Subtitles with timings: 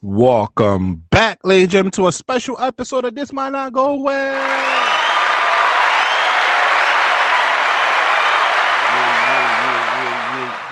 [0.00, 4.32] Welcome back, ladies and gentlemen, to a special episode of This Might Not Go Well.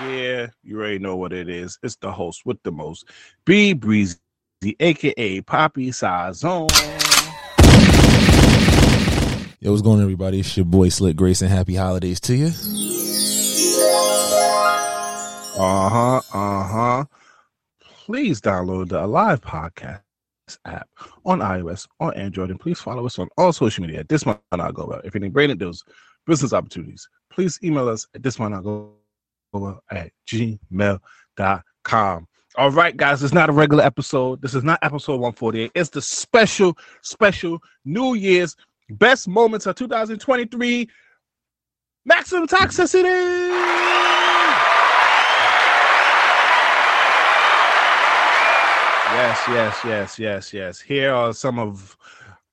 [0.09, 1.77] Yeah, you already know what it is.
[1.83, 3.11] It's the host with the most,
[3.45, 4.21] B Brezzy,
[4.79, 6.71] aka Poppy Sazon.
[9.59, 10.39] Yo, what's going on, everybody?
[10.39, 12.53] It's your boy Slick Grace, and Happy holidays to you.
[15.59, 16.21] Uh huh.
[16.33, 17.05] Uh huh.
[18.07, 20.01] Please download the Alive Podcast
[20.65, 20.89] app
[21.25, 24.05] on iOS or Android, and please follow us on all social media.
[24.09, 25.01] This might not go well.
[25.03, 25.83] If you need brain deals,
[26.25, 28.93] business opportunities, please email us at this might not go
[29.91, 31.09] at gmail.com.
[32.57, 34.41] All right, guys, it's not a regular episode.
[34.41, 35.73] This is not episode 148.
[35.75, 38.55] It's the special, special New Year's
[38.89, 40.89] best moments of 2023
[42.05, 44.16] maximum toxicity.
[49.37, 50.81] Yes, yes, yes, yes, yes.
[50.81, 51.95] Here are some of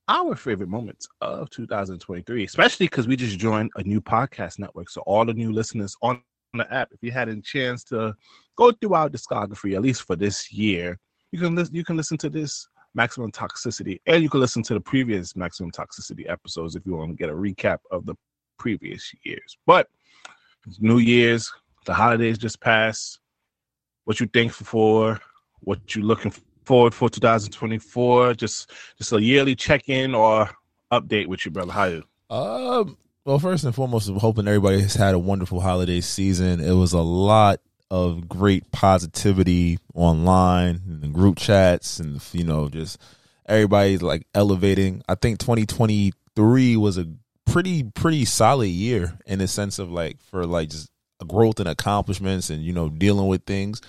[0.10, 4.90] our favorite moments of 2023, especially because we just joined a new podcast network.
[4.90, 6.22] So, all the new listeners on
[6.54, 8.14] the app, if you had a chance to
[8.58, 11.00] go through our discography, at least for this year,
[11.32, 11.74] you can listen.
[11.74, 15.72] You can listen to this maximum toxicity, and you can listen to the previous maximum
[15.72, 18.16] toxicity episodes if you want to get a recap of the
[18.60, 19.58] previous years.
[19.66, 19.88] But
[20.80, 21.50] New Year's,
[21.86, 23.20] the holidays just passed.
[24.04, 25.22] What you thankful for?
[25.62, 26.34] What you looking
[26.66, 28.34] forward for 2024?
[28.36, 30.50] Just just a yearly check in or
[30.92, 31.72] update with you, brother.
[31.72, 32.04] How you?
[32.30, 36.60] Um, well, first and foremost, I'm hoping everybody has had a wonderful holiday season.
[36.60, 37.60] It was a lot
[37.90, 43.00] of great positivity online and the group chats, and you know, just
[43.46, 45.04] everybody's like elevating.
[45.08, 47.08] I think 2023 was a
[47.46, 50.90] pretty pretty solid year in the sense of like for like just
[51.28, 53.82] growth and accomplishments and you know dealing with things.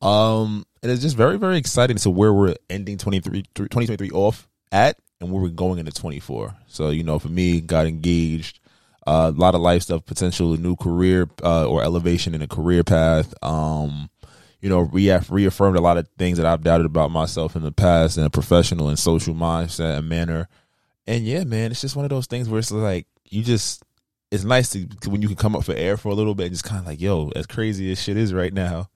[0.00, 4.98] Um, and it's just very very exciting to where we're ending 23 2023 off at
[5.20, 6.54] and where we're going into 24.
[6.66, 8.60] So you know, for me, got engaged
[9.06, 12.84] uh, a lot of life stuff, potential new career uh, or elevation in a career
[12.84, 13.32] path.
[13.42, 14.10] Um,
[14.60, 17.62] you know, we have reaffirmed a lot of things that I've doubted about myself in
[17.62, 20.48] the past in a professional and social mindset and manner.
[21.06, 23.82] And yeah, man, it's just one of those things where it's like you just
[24.30, 26.52] it's nice to when you can come up for air for a little bit and
[26.52, 28.90] just kind of like, yo, as crazy as shit is right now,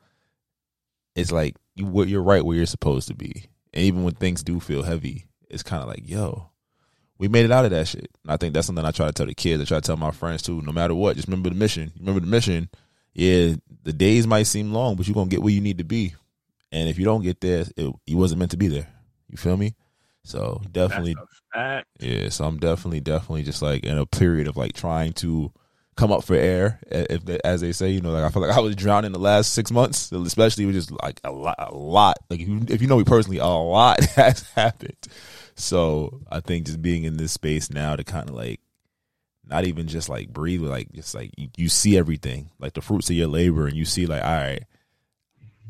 [1.14, 3.46] it's like you you're right where you're supposed to be.
[3.72, 6.50] And even when things do feel heavy, it's kind of like, yo,
[7.18, 8.10] we made it out of that shit.
[8.22, 9.62] And I think that's something I try to tell the kids.
[9.62, 10.60] I try to tell my friends too.
[10.62, 11.92] No matter what, just remember the mission.
[11.98, 12.68] Remember the mission.
[13.14, 16.14] Yeah, the days might seem long, but you're gonna get where you need to be.
[16.70, 18.88] And if you don't get there, it, you wasn't meant to be there.
[19.28, 19.74] You feel me?
[20.24, 21.16] So definitely,
[22.00, 22.28] yeah.
[22.28, 25.52] So I'm definitely, definitely just like in a period of like trying to
[25.96, 27.90] come up for air, if as they say.
[27.90, 30.74] You know, like I feel like I was drowning the last six months, especially with
[30.74, 32.18] just like a lot, a lot.
[32.30, 35.08] Like if you, if you know me personally, a lot has happened.
[35.54, 38.60] So I think just being in this space now to kind of like
[39.44, 43.10] not even just like breathe, like just like you, you, see everything, like the fruits
[43.10, 44.64] of your labor, and you see like, all right,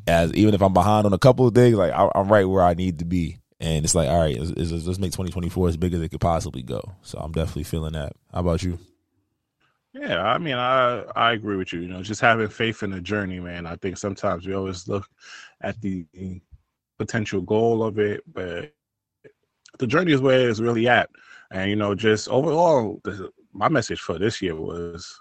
[0.07, 2.63] as even if I'm behind on a couple of things, like I, am right where
[2.63, 5.95] I need to be, and it's like, all right, let's, let's make 2024 as big
[5.95, 6.93] as it could possibly go.
[7.03, 8.13] So I'm definitely feeling that.
[8.33, 8.79] How about you?
[9.95, 11.81] Yeah, I mean, I I agree with you.
[11.81, 13.67] You know, just having faith in the journey, man.
[13.67, 15.07] I think sometimes we always look
[15.61, 16.07] at the
[16.99, 18.73] potential goal of it, but
[19.79, 21.11] the journey is where it's really at.
[21.51, 23.01] And you know, just overall,
[23.53, 25.21] my message for this year was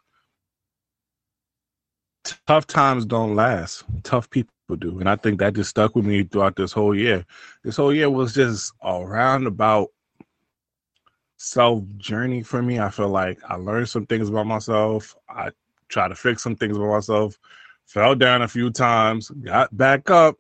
[2.48, 3.84] tough times don't last.
[4.04, 7.26] Tough people do, and I think that just stuck with me throughout this whole year.
[7.64, 9.90] This whole year was just a roundabout
[11.42, 12.80] self journey for me.
[12.80, 15.16] I feel like I learned some things about myself.
[15.28, 15.50] I
[15.90, 17.38] tried to fix some things about myself.
[17.86, 20.38] Fell down a few times, got back up,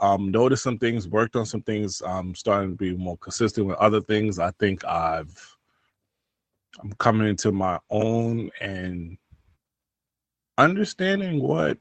[0.00, 2.02] um, noticed some things, worked on some things.
[2.04, 4.38] I'm starting to be more consistent with other things.
[4.38, 5.56] I think I've
[6.80, 9.18] I'm coming into my own and
[10.56, 11.78] understanding what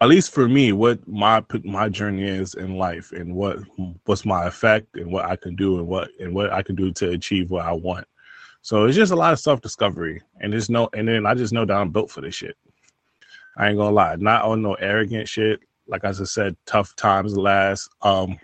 [0.00, 3.58] at least for me what my my journey is in life and what
[4.04, 6.92] what's my effect and what I can do and what and what I can do
[6.92, 8.06] to achieve what I want.
[8.62, 11.52] So it's just a lot of self discovery and there's no and then I just
[11.52, 12.56] know that I'm built for this shit.
[13.56, 17.36] I ain't gonna lie, not on no arrogant shit like I just said, tough times
[17.36, 17.88] last.
[18.02, 18.38] Um,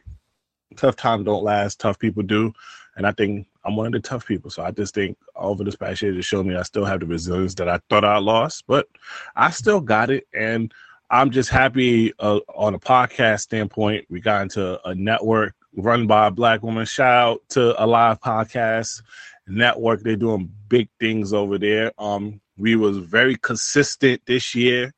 [0.76, 1.78] tough times don't last.
[1.78, 2.52] Tough people do,
[2.96, 4.50] and I think I'm one of the tough people.
[4.50, 7.06] So I just think over this past year just showed me I still have the
[7.06, 8.88] resilience that I thought I lost, but
[9.36, 10.72] I still got it, and
[11.14, 14.04] I'm just happy uh, on a podcast standpoint.
[14.10, 16.84] We got into a network run by a black woman.
[16.86, 19.00] Shout out to Alive podcast
[19.46, 20.02] network.
[20.02, 21.92] They're doing big things over there.
[21.98, 24.92] Um, we was very consistent this year,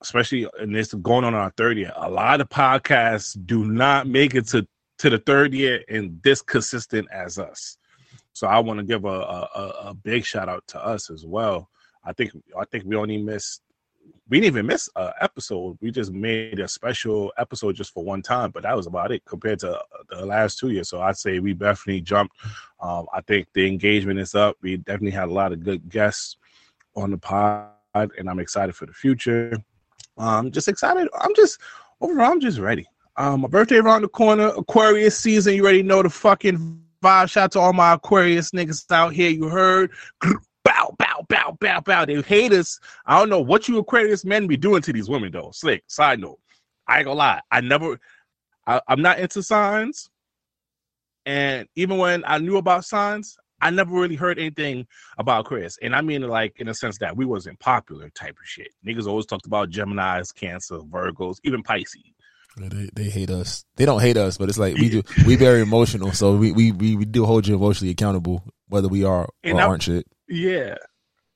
[0.00, 1.92] especially in this going on our third year.
[1.96, 4.66] A lot of podcasts do not make it to
[5.00, 7.76] to the third year and this consistent as us.
[8.32, 11.68] So I want to give a, a, a big shout out to us as well.
[12.06, 13.60] I think I think we only missed
[14.28, 15.76] we didn't even miss an episode.
[15.80, 19.24] We just made a special episode just for one time, but that was about it
[19.24, 20.88] compared to uh, the last two years.
[20.88, 22.36] So I'd say we definitely jumped.
[22.80, 24.56] Um, I think the engagement is up.
[24.62, 26.36] We definitely had a lot of good guests
[26.96, 29.56] on the pod, and I'm excited for the future.
[30.16, 31.08] Um, just excited.
[31.18, 31.60] I'm just
[32.00, 32.86] overall, I'm just ready.
[33.16, 34.48] Um, my birthday around the corner.
[34.56, 35.54] Aquarius season.
[35.54, 37.30] You already know the fucking vibe.
[37.30, 39.30] Shout out to all my Aquarius niggas out here.
[39.30, 39.90] You heard
[41.30, 42.04] bow, bow, bow.
[42.04, 42.78] They hate us.
[43.06, 45.50] I don't know what you Aquarius men be doing to these women though.
[45.54, 45.84] Slick.
[45.86, 46.38] Side note,
[46.86, 47.40] I ain't gonna lie.
[47.50, 47.98] I never.
[48.66, 50.10] I, I'm not into signs,
[51.24, 54.86] and even when I knew about signs, I never really heard anything
[55.18, 55.78] about Chris.
[55.82, 58.68] And I mean, like in a sense that we wasn't popular type of shit.
[58.86, 62.02] Niggas always talked about Gemini's, Cancer, Virgos, even Pisces.
[62.56, 63.64] They, they hate us.
[63.76, 65.02] They don't hate us, but it's like we do.
[65.26, 69.04] We very emotional, so we, we we we do hold you emotionally accountable, whether we
[69.04, 70.06] are And or I- aren't shit.
[70.28, 70.74] Yeah.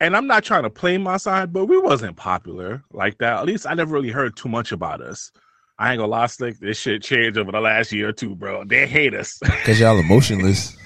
[0.05, 3.39] And I'm not trying to play my side, but we wasn't popular like that.
[3.39, 5.33] At least I never really heard too much about us.
[5.79, 6.59] I ain't gonna lie, Slick.
[6.59, 8.65] This shit changed over the last year or two, bro.
[8.65, 9.39] They hate us.
[9.65, 10.77] Cause y'all emotionless.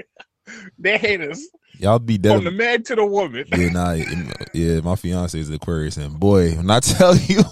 [0.78, 1.46] they hate us.
[1.78, 3.44] Y'all be dead From the man to the woman.
[3.54, 3.92] Yeah, nah,
[4.54, 4.80] yeah.
[4.80, 7.42] My fiance is Aquarius, and boy, when I tell you,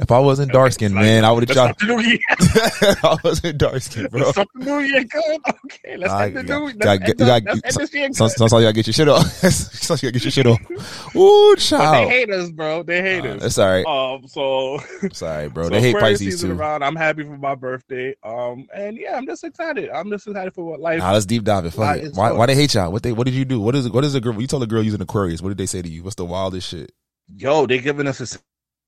[0.00, 1.88] if I wasn't dark skinned, man, I would have Let's tried.
[1.88, 2.96] start the new year.
[3.04, 4.20] I wasn't dark skinned, bro.
[4.36, 5.40] Let's new year good.
[5.64, 6.64] Okay, let's Nah, end the you new.
[6.66, 7.24] Let's you end the-
[7.64, 8.36] let's end this year So, good.
[8.36, 9.26] so, so you gotta get your shit off.
[9.26, 10.60] so you gotta get your shit off.
[11.16, 12.82] Ooh, But they hate us, bro.
[12.82, 13.44] They hate Nah, us.
[13.44, 13.86] It's all right.
[13.86, 14.78] Um, so
[15.12, 15.64] Sorry, bro.
[15.70, 16.52] So they hate Pisces too.
[16.52, 16.82] Around.
[16.82, 18.14] I'm happy for my birthday.
[18.22, 19.90] Um, and yeah, I'm just excited.
[19.90, 20.98] I'm just excited for what life.
[20.98, 21.72] Nah, let's deep dive it.
[21.72, 22.14] Fuck it.
[22.14, 22.90] Why, why they hate y'all?
[22.92, 23.12] What they?
[23.12, 23.60] What did you do?
[23.60, 23.88] What is?
[23.90, 24.40] What is a girl?
[24.40, 25.40] You told a girl using Aquarius.
[25.42, 26.02] What did they say to you?
[26.02, 26.92] What's the wildest shit?
[27.36, 28.38] Yo, they giving us the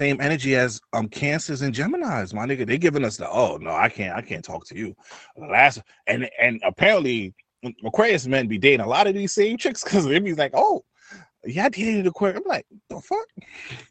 [0.00, 2.66] same energy as um cancers and Gemini's, my nigga.
[2.66, 4.94] They giving us the oh no, I can't, I can't talk to you.
[5.36, 7.34] Last and and apparently
[7.84, 10.84] Aquarius men be dating a lot of these same chicks because they be like, oh,
[11.44, 12.40] yeah, I dated Aquarius.
[12.44, 13.26] I'm like, the fuck?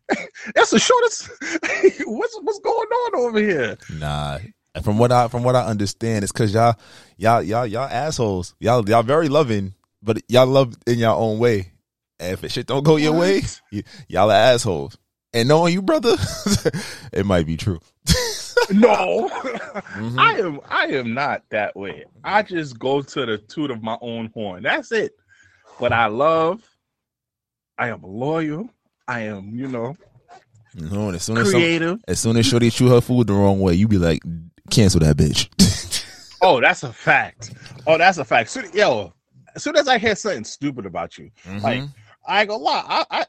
[0.56, 1.30] That's the shortest.
[2.06, 3.78] what's what's going on over here?
[3.94, 4.40] Nah.
[4.84, 6.76] From what I from what I understand, it's because y'all
[7.18, 8.56] y'all y'all y'all assholes.
[8.60, 11.74] Y'all y'all very loving, but y'all love in your own way.
[12.20, 14.98] And if it shit don't go your way, y- y'all are assholes.
[15.34, 16.16] And knowing you, brother,
[17.14, 17.80] it might be true.
[18.72, 19.28] No,
[19.96, 20.18] Mhm.
[20.18, 22.06] I am I am not that way.
[22.24, 24.64] I just go to the toot of my own horn.
[24.64, 25.12] That's it.
[25.78, 26.62] But I love,
[27.78, 28.70] I am loyal.
[29.10, 29.98] I am, you know,
[30.74, 32.00] You know, and as soon as some, creative.
[32.08, 34.22] as soon as Shorty chew her food the wrong way, you be like,
[34.70, 35.50] cancel that bitch.
[36.44, 37.54] Oh, that's a fact.
[37.86, 38.50] Oh, that's a fact.
[38.52, 39.14] Soon, yo,
[39.56, 41.30] as soon as I hear something stupid about you,
[41.62, 41.84] like
[42.28, 43.26] I go, lie, I, I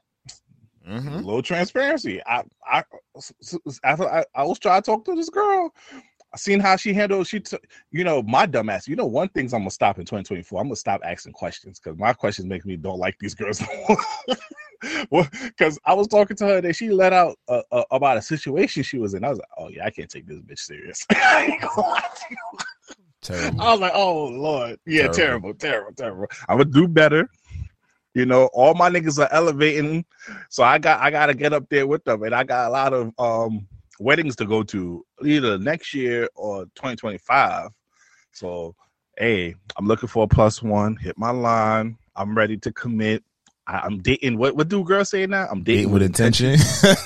[0.88, 1.14] Mhm.
[1.14, 2.21] a little transparency.
[2.26, 2.83] I, I,
[3.16, 5.73] s- s- after I, I was trying to talk to this girl.
[6.35, 7.26] I seen how she handled.
[7.26, 8.88] She took, you know, my dumbass.
[8.88, 10.61] You know, one thing's I'm gonna stop in 2024.
[10.61, 13.62] I'm gonna stop asking questions because my questions make me don't like these girls.
[15.11, 18.23] well, because I was talking to her that she let out uh, uh, about a
[18.23, 19.25] situation she was in.
[19.25, 21.04] I was like, oh yeah, I can't take this bitch serious.
[21.11, 22.37] I ain't gonna lie to you.
[23.21, 23.61] Terrible.
[23.61, 25.14] I was like, oh lord, yeah, Terrible.
[25.52, 26.26] terrible, terrible, terrible.
[26.49, 27.28] I'm gonna do better.
[28.14, 30.04] You know, all my niggas are elevating,
[30.50, 32.92] so I got I gotta get up there with them, and I got a lot
[32.92, 33.66] of um
[33.99, 37.71] weddings to go to either next year or 2025.
[38.33, 38.75] So,
[39.16, 40.97] hey, I'm looking for a plus one.
[40.97, 41.97] Hit my line.
[42.16, 43.23] I'm ready to commit.
[43.66, 44.38] I, I'm dating.
[44.38, 45.47] What what do girls say now?
[45.50, 46.59] I'm dating, Dating with intention.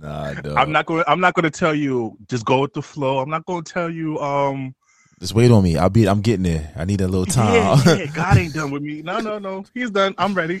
[0.00, 0.56] nah, dog.
[0.56, 1.04] I'm not going.
[1.06, 3.18] I'm not going to tell you just go with the flow.
[3.18, 4.74] I'm not going to tell you um
[5.22, 5.76] Just wait on me.
[5.76, 6.08] I'll be.
[6.08, 6.72] I'm getting there.
[6.74, 7.78] I need a little time.
[7.86, 9.02] Yeah, yeah, God ain't done with me.
[9.02, 9.64] No, no, no.
[9.72, 10.16] He's done.
[10.18, 10.60] I'm ready.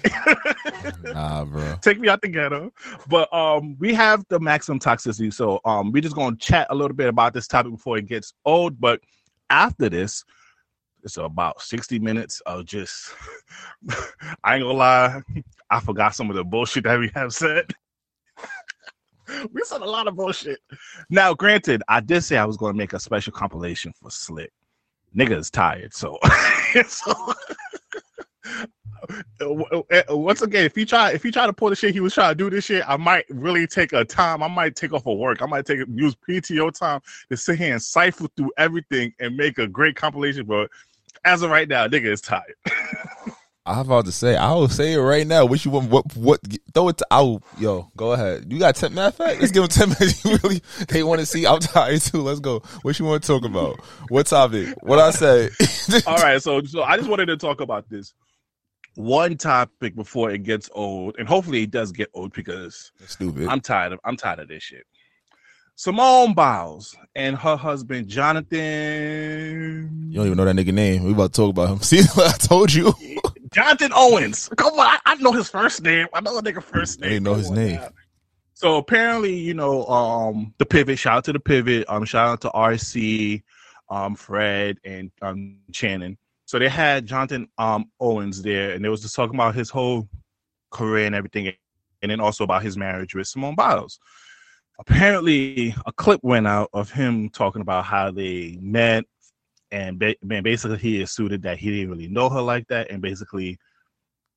[1.02, 1.74] nah, bro.
[1.82, 2.72] Take me out the ghetto.
[3.08, 5.34] But um, we have the maximum toxicity.
[5.34, 8.34] So um, we're just gonna chat a little bit about this topic before it gets
[8.44, 8.80] old.
[8.80, 9.00] But
[9.50, 10.24] after this,
[11.02, 13.12] it's about 60 minutes of just
[14.44, 15.22] I ain't gonna lie,
[15.70, 17.74] I forgot some of the bullshit that we have said.
[19.52, 20.60] we said a lot of bullshit.
[21.10, 24.52] Now, granted, I did say I was gonna make a special compilation for Slick.
[25.16, 26.18] Nigga is tired, so,
[26.86, 27.34] so
[30.10, 32.30] once again, if he try if he try to pull the shit he was trying
[32.30, 34.42] to do this shit, I might really take a time.
[34.42, 35.42] I might take off of work.
[35.42, 39.58] I might take use PTO time to sit here and cipher through everything and make
[39.58, 40.46] a great compilation.
[40.46, 40.70] But
[41.24, 42.54] as of right now, nigga is tired.
[43.64, 45.44] I was about to say, I will say it right now.
[45.44, 45.88] What you want?
[45.88, 46.16] What?
[46.16, 46.40] What?
[46.74, 47.06] Throw it to.
[47.12, 48.52] I'll yo, go ahead.
[48.52, 48.92] You got ten.
[48.92, 50.24] Matter of fact, let's give them ten minutes.
[50.24, 50.60] You really?
[50.88, 51.46] They want to see.
[51.46, 52.22] I'm tired too.
[52.22, 52.58] Let's go.
[52.82, 53.78] What you want to talk about?
[54.08, 54.74] What topic?
[54.82, 55.48] What I say?
[56.08, 56.42] All right.
[56.42, 58.14] So, so I just wanted to talk about this
[58.96, 63.46] one topic before it gets old, and hopefully it does get old because That's stupid.
[63.46, 64.00] I'm tired of.
[64.04, 64.84] I'm tired of this shit.
[65.76, 70.08] Simone Biles and her husband Jonathan.
[70.10, 71.04] you don't even know that nigga name.
[71.04, 71.78] We about to talk about him.
[71.80, 72.92] See, I told you.
[73.52, 74.48] Jonathan Owens.
[74.56, 76.06] Come on, I, I know his first name.
[76.12, 77.10] I know a nigga first name.
[77.10, 77.80] didn't know Come his on name.
[78.54, 80.98] So apparently, you know, um, the pivot.
[80.98, 81.84] Shout out to the pivot.
[81.88, 83.42] Um, shout out to RC,
[83.90, 86.16] um, Fred, and um, Channing.
[86.44, 90.08] So they had Jonathan um Owens there, and they was just talking about his whole
[90.70, 91.52] career and everything,
[92.02, 93.98] and then also about his marriage with Simone Biles.
[94.78, 99.04] Apparently, a clip went out of him talking about how they met,
[99.72, 103.02] and ba- man, basically he asserted that he didn't really know her like that, and
[103.02, 103.58] basically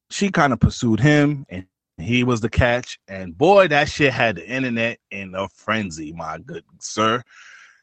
[0.10, 2.98] she kind of pursued him, and he was the catch.
[3.08, 6.14] And boy, that shit had the internet in a frenzy.
[6.14, 7.22] My good sir,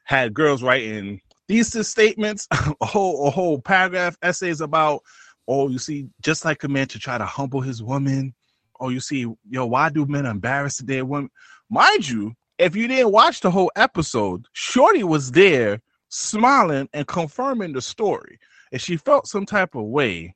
[0.04, 2.48] had girls writing thesis statements,
[2.80, 5.02] a whole a whole paragraph essays about,
[5.46, 8.34] oh, you see, just like a man to try to humble his woman.
[8.80, 11.30] Oh, you see, yo, why do men embarrass their women?
[11.70, 15.80] Mind you, if you didn't watch the whole episode, Shorty was there
[16.12, 18.38] smiling and confirming the story.
[18.70, 20.34] If she felt some type of way,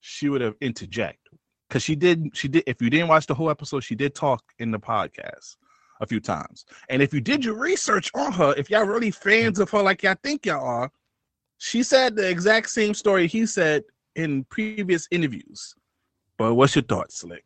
[0.00, 1.28] she would have interject
[1.68, 2.30] because she did.
[2.34, 2.64] She did.
[2.66, 5.56] If you didn't watch the whole episode, she did talk in the podcast
[6.00, 6.64] a few times.
[6.88, 10.02] And if you did your research on her, if y'all really fans of her like
[10.02, 10.90] y'all think y'all are,
[11.58, 13.84] she said the exact same story he said
[14.16, 15.74] in previous interviews.
[16.38, 17.44] But what's your thoughts, Slick?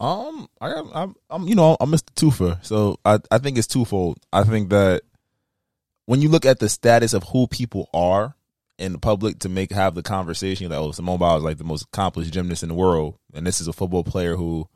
[0.00, 2.14] Um, I I'm, I'm, you know, I'm Mr.
[2.14, 4.18] Twofer, so I, I think it's twofold.
[4.32, 5.02] I think that
[6.08, 8.34] when you look at the status of who people are
[8.78, 11.64] in the public to make have the conversation, like, oh, Simone Biles is like the
[11.64, 14.66] most accomplished gymnast in the world, and this is a football player who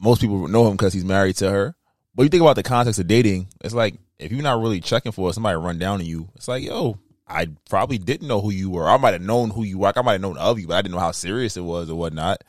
[0.00, 1.74] most people know him because he's married to her.
[2.14, 5.12] But you think about the context of dating, it's like if you're not really checking
[5.12, 8.70] for somebody run down on you, it's like, yo, I probably didn't know who you
[8.70, 8.88] were.
[8.88, 9.88] I might have known who you were.
[9.88, 11.90] Like, I might have known of you, but I didn't know how serious it was
[11.90, 12.44] or whatnot.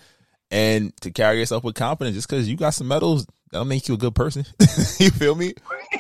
[0.49, 3.95] And to carry yourself with confidence, just because you got some medals, that'll make you
[3.95, 4.45] a good person.
[4.99, 5.53] you feel me?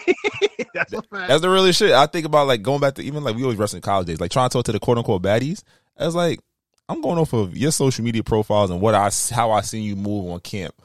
[0.73, 0.93] That's.
[1.11, 1.91] That's the realest shit.
[1.91, 4.19] I think about like going back to even like we always wrestle in college days,
[4.19, 5.63] like trying to talk to the quote unquote baddies.
[5.97, 6.39] I was like,
[6.89, 9.95] I'm going off of your social media profiles and what I how I seen you
[9.95, 10.75] move on camp.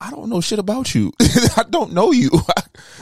[0.00, 1.12] I don't know shit about you.
[1.56, 2.30] I don't know you.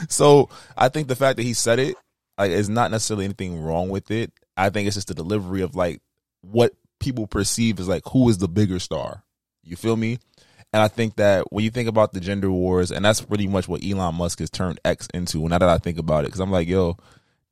[0.09, 1.95] so I think the fact that he said it
[2.37, 4.31] like is not necessarily anything wrong with it.
[4.55, 6.01] I think it's just the delivery of like
[6.41, 9.23] what people perceive as like who is the bigger star.
[9.63, 10.19] You feel me?
[10.73, 13.67] And I think that when you think about the gender wars, and that's pretty much
[13.67, 15.47] what Elon Musk has turned X into.
[15.47, 16.97] Now that I think about it, because I'm like, yo,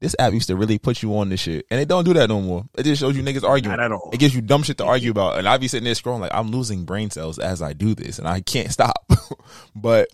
[0.01, 2.29] this app used to really put you on this shit, and it don't do that
[2.29, 2.65] no more.
[2.77, 3.77] It just shows you niggas arguing.
[3.77, 4.10] Not at all.
[4.13, 6.34] It gives you dumb shit to argue about, and I be sitting there scrolling like
[6.34, 9.10] I'm losing brain cells as I do this, and I can't stop.
[9.75, 10.10] but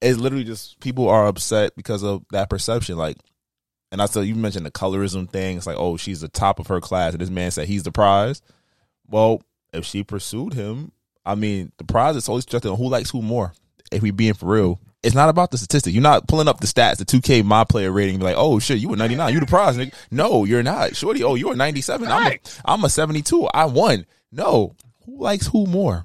[0.00, 2.96] it's literally just people are upset because of that perception.
[2.96, 3.16] Like,
[3.90, 5.56] and I said you mentioned the colorism thing.
[5.56, 7.92] It's like, oh, she's the top of her class, and this man said he's the
[7.92, 8.40] prize.
[9.08, 10.92] Well, if she pursued him,
[11.24, 13.52] I mean, the prize is always just on who likes who more.
[13.92, 15.94] If we being for real, it's not about the statistic.
[15.94, 18.78] You're not pulling up the stats, the 2K my player rating, be like, oh shit,
[18.78, 19.94] you were 99, you the prize, nigga.
[20.10, 20.94] No, you're not.
[20.94, 22.06] Shorty, oh, you're 97.
[22.08, 22.38] I'm a.
[22.64, 23.46] I'm a 72.
[23.46, 24.06] I won.
[24.30, 26.04] No, who likes who more?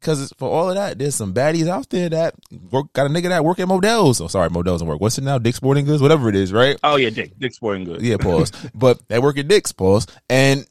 [0.00, 2.34] Because for all of that, there's some baddies out there that
[2.70, 4.20] work, got a nigga that work at Modell's.
[4.20, 5.00] Oh, sorry, Modell's doesn't work.
[5.00, 5.36] What's it now?
[5.36, 6.78] Dick's Sporting Goods, whatever it is, right?
[6.82, 7.38] Oh yeah, Dick.
[7.38, 8.02] Dick Sporting Goods.
[8.02, 8.50] Yeah, pause.
[8.74, 10.06] but they work at Dick's, pause.
[10.30, 10.66] And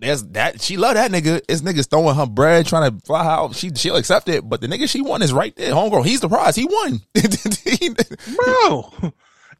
[0.00, 1.46] there's that she love that nigga.
[1.46, 3.54] This nigga's throwing her bread, trying to fly out.
[3.54, 5.72] She she'll accept it, but the nigga she won is right there.
[5.72, 6.56] Homegirl, he's the prize.
[6.56, 7.02] He won.
[8.36, 9.12] bro.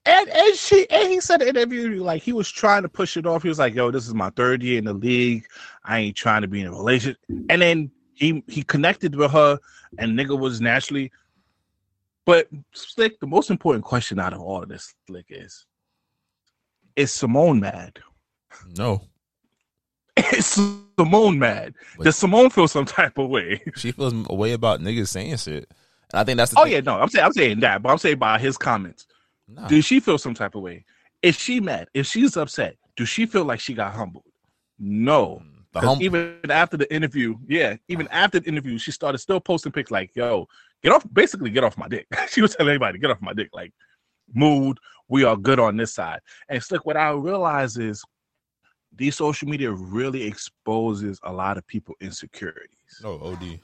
[0.06, 3.18] And and she and he said in the interview like he was trying to push
[3.18, 3.42] it off.
[3.42, 5.44] He was like, "Yo, this is my third year in the league.
[5.84, 7.18] I ain't trying to be in a relationship."
[7.50, 9.58] And then he he connected with her,
[9.98, 11.12] and nigga was naturally.
[12.24, 15.66] But slick, the most important question out of all of this, slick, is:
[16.96, 17.98] Is Simone mad?
[18.78, 19.02] no,
[20.32, 20.46] Is
[20.98, 21.74] Simone mad?
[21.96, 23.62] But- Does Simone feel some type of way?
[23.76, 25.70] she feels a way about niggas saying shit,
[26.12, 26.72] and I think that's the Oh thing.
[26.72, 29.06] yeah, no, I'm saying I'm saying that, but I'm saying by his comments.
[29.48, 29.66] Nah.
[29.68, 30.84] Does she feel some type of way?
[31.22, 31.88] Is she mad?
[31.94, 34.24] If she's upset, does she feel like she got humbled?
[34.78, 35.42] No.
[35.42, 39.18] Mm, the 'Cause hum- even after the interview, yeah, even after the interview, she started
[39.18, 40.46] still posting pics like, yo,
[40.82, 42.06] get off, basically get off my dick.
[42.30, 43.50] she was telling everybody, get off my dick.
[43.52, 43.72] Like,
[44.34, 46.20] mood, we are good on this side.
[46.48, 48.02] And it's like what I realize is
[48.96, 53.00] these social media really exposes a lot of people insecurities.
[53.04, 53.60] Oh, OD.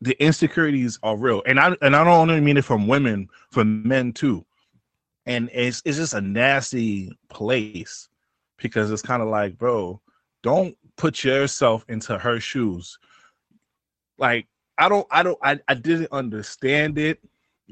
[0.00, 3.86] The insecurities are real, and I and I don't only mean it from women, from
[3.86, 4.44] men too.
[5.26, 8.08] And it's it's just a nasty place
[8.56, 10.00] because it's kind of like, bro,
[10.42, 12.98] don't put yourself into her shoes.
[14.18, 14.48] Like
[14.78, 17.20] I don't, I don't, I, I didn't understand it.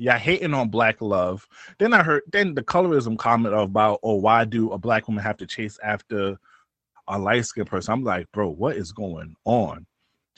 [0.00, 1.46] Yeah, hating on black love.
[1.78, 5.36] Then I heard then the colorism comment about, oh, why do a black woman have
[5.36, 6.38] to chase after
[7.06, 7.92] a light skinned person?
[7.92, 9.86] I'm like, bro, what is going on?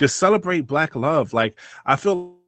[0.01, 1.33] Just celebrate black love.
[1.33, 2.39] Like I feel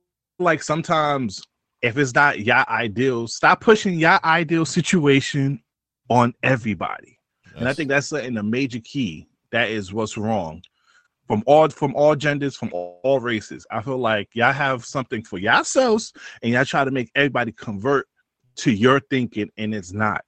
[0.41, 1.47] like sometimes
[1.83, 5.63] if it's not your ideal, stop pushing your ideal situation
[6.11, 7.21] on everybody.
[7.47, 7.55] Yes.
[7.59, 9.29] And I think that's a, a major key.
[9.53, 10.63] That is what's wrong
[11.27, 13.67] from all from all genders, from all, all, races.
[13.71, 16.13] I feel like y'all have something for yourselves,
[16.43, 18.07] and y'all try to make everybody convert
[18.57, 20.25] to your thinking, and it's not.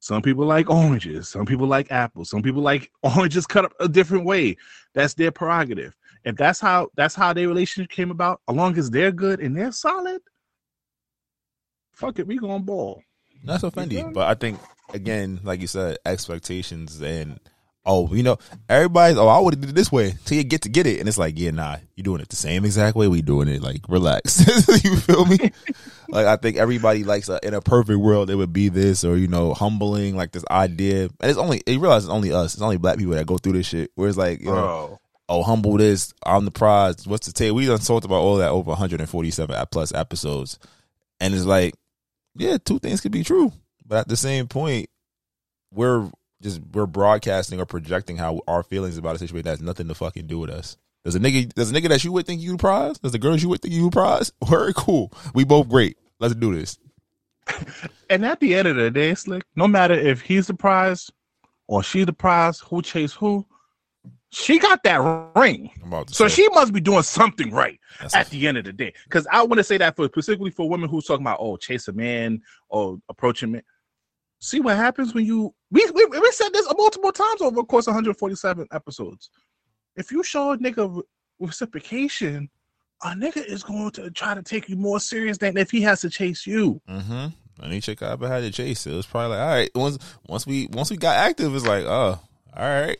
[0.00, 3.88] Some people like oranges, some people like apples, some people like oranges cut up a
[3.88, 4.56] different way.
[4.94, 5.94] That's their prerogative.
[6.24, 9.56] If that's how that's how their relationship came about, as long as they're good and
[9.56, 10.20] they're solid,
[11.92, 13.02] fuck it, we gonna ball.
[13.44, 14.58] That's offending, but I think
[14.92, 17.38] again, like you said, expectations and
[17.84, 18.36] oh, you know,
[18.68, 21.00] everybody's, oh, I would have did it this way till you get to get it.
[21.00, 23.62] And it's like, yeah, nah, you're doing it the same exact way we doing it.
[23.62, 24.46] Like, relax.
[24.84, 25.38] you feel me?
[26.08, 29.16] like, I think everybody likes a, in a perfect world, it would be this or,
[29.16, 31.04] you know, humbling, like this idea.
[31.20, 32.54] And it's only, you realize it's only us.
[32.54, 33.90] It's only black people that go through this shit.
[33.94, 37.06] Where it's like, you know, oh, humble this, I'm the prize.
[37.06, 37.52] What's the take?
[37.52, 40.58] We done talked about all that over 147 plus episodes.
[41.20, 41.74] And it's like,
[42.36, 43.52] yeah, two things could be true.
[43.86, 44.88] But at the same point,
[45.72, 46.10] we're
[46.42, 49.94] just we're broadcasting or projecting how our feelings about a situation that has nothing to
[49.94, 50.76] fucking do with us.
[51.02, 52.98] There's a nigga, there's a nigga that you would think you prize.
[52.98, 54.32] There's a girl you would think you would prize.
[54.48, 55.12] Very cool.
[55.34, 55.96] We both great.
[56.18, 56.78] Let's do this.
[58.10, 61.10] and at the end of the day, Slick, no matter if he's the prize
[61.68, 63.46] or she the prize, who chase who,
[64.32, 65.70] she got that ring.
[66.08, 68.92] So she must be doing something right That's at the end of the day.
[69.04, 71.88] Because I want to say that for specifically for women who's talking about, oh, chase
[71.88, 73.62] a man or approaching men
[74.40, 77.86] see what happens when you we, we, we said this multiple times over the course
[77.86, 79.30] of 147 episodes.
[79.96, 81.02] If you show a nigga
[81.38, 82.50] reciprocation,
[83.02, 86.00] a nigga is going to try to take you more serious than if he has
[86.00, 86.80] to chase you.
[86.88, 87.26] Mm-hmm.
[87.62, 89.70] Any chick I ever had to chase, it was probably like, all right.
[89.74, 92.18] Once once we once we got active, it's like, oh,
[92.56, 92.96] all right,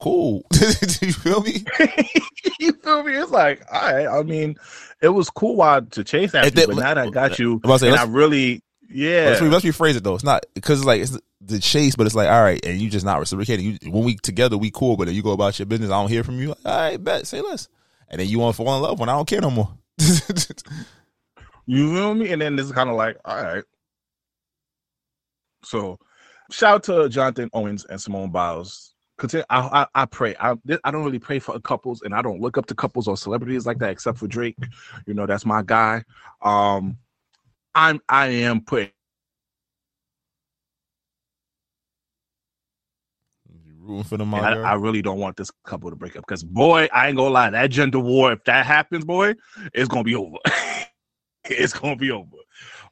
[0.00, 0.44] cool.
[1.00, 1.64] you feel me?
[2.58, 3.14] you feel me?
[3.14, 4.08] It's like, all right.
[4.08, 4.56] I mean,
[5.00, 7.76] it was cool while to chase after, you, but now that I got you, I,
[7.76, 9.36] say, and I really yeah.
[9.40, 10.14] Let's, let's rephrase it though.
[10.14, 12.90] It's not because it's like it's the chase, but it's like all right, and you
[12.90, 13.78] just not reciprocating.
[13.82, 15.90] You when we together we cool, but then you go about your business.
[15.90, 16.50] I don't hear from you.
[16.50, 17.68] All right, bet say less,
[18.08, 19.70] and then you want to fall in love when I don't care no more.
[21.66, 22.32] you feel me?
[22.32, 23.64] And then this is kind of like all right.
[25.64, 25.98] So,
[26.50, 28.94] shout out to Jonathan Owens and Simone Biles.
[29.18, 30.34] Continue, I, I, I pray.
[30.40, 33.16] I I don't really pray for couples, and I don't look up to couples or
[33.16, 34.56] celebrities like that, except for Drake.
[35.06, 36.04] You know, that's my guy.
[36.40, 36.96] Um,
[37.74, 38.90] I'm I am putting
[43.82, 44.34] rooting for them.
[44.34, 47.30] I, I, really don't want this couple to break up because boy, I ain't gonna
[47.30, 49.34] lie, that gender war, if that happens, boy,
[49.74, 50.36] it's gonna be over.
[51.44, 52.28] it's gonna be over.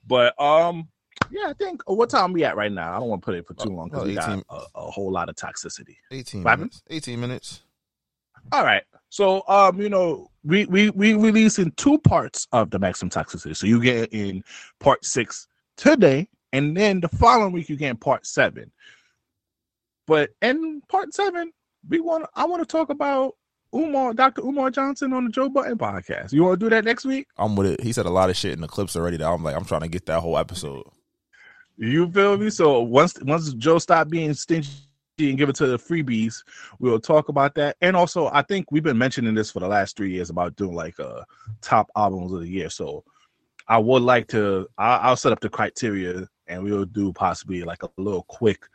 [0.07, 0.89] But um,
[1.31, 2.95] yeah, I think uh, what time we at right now?
[2.95, 5.13] I don't want to put it for too long because we got a, a, whole
[5.13, 5.97] lot of toxicity.
[6.11, 6.83] Eighteen Five minutes.
[6.91, 7.63] Eighteen minutes.
[8.53, 8.83] All right.
[9.09, 13.57] So um, you know, we we we release in two parts of the maximum toxicity.
[13.57, 14.43] So you get in
[14.79, 18.71] part six today, and then the following week you get in part seven.
[20.07, 21.53] But in part seven,
[21.89, 23.35] we want I want to talk about
[23.75, 24.43] Umar, Dr.
[24.43, 26.33] Umar Johnson on the Joe Budden podcast.
[26.33, 27.29] You want to do that next week?
[27.37, 27.81] I'm with it.
[27.83, 29.83] He said a lot of shit in the clips already that I'm like, I'm trying
[29.83, 30.85] to get that whole episode.
[31.77, 32.51] You feel me?
[32.51, 34.69] So once once Joe stopped being stingy
[35.29, 36.43] and give it to the freebies.
[36.79, 37.77] We'll talk about that.
[37.81, 40.75] And also, I think we've been mentioning this for the last three years about doing
[40.75, 41.23] like uh
[41.61, 42.71] top albums of the year.
[42.71, 43.05] So
[43.69, 47.83] I would like to I'll, I'll set up the criteria and we'll do possibly like
[47.83, 48.67] a little quick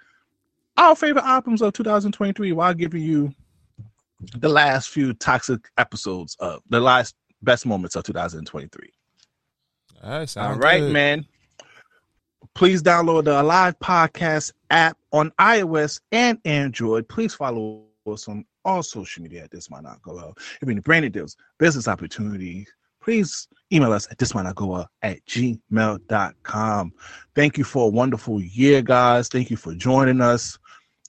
[0.78, 3.34] our favorite albums of 2023 while giving you
[4.38, 8.92] the last few toxic episodes of the last best moments of 2023.
[10.04, 11.26] All right, All right man.
[12.54, 17.08] Please download the Alive Podcast app on iOS and Android.
[17.08, 20.34] Please follow us on all social media at This Might Not Go Well.
[20.62, 22.70] If any branded deals, business opportunities,
[23.02, 26.94] please email us at this might not go at gmail.com.
[27.34, 29.30] Thank you for a wonderful year, guys.
[29.30, 30.60] Thank you for joining us.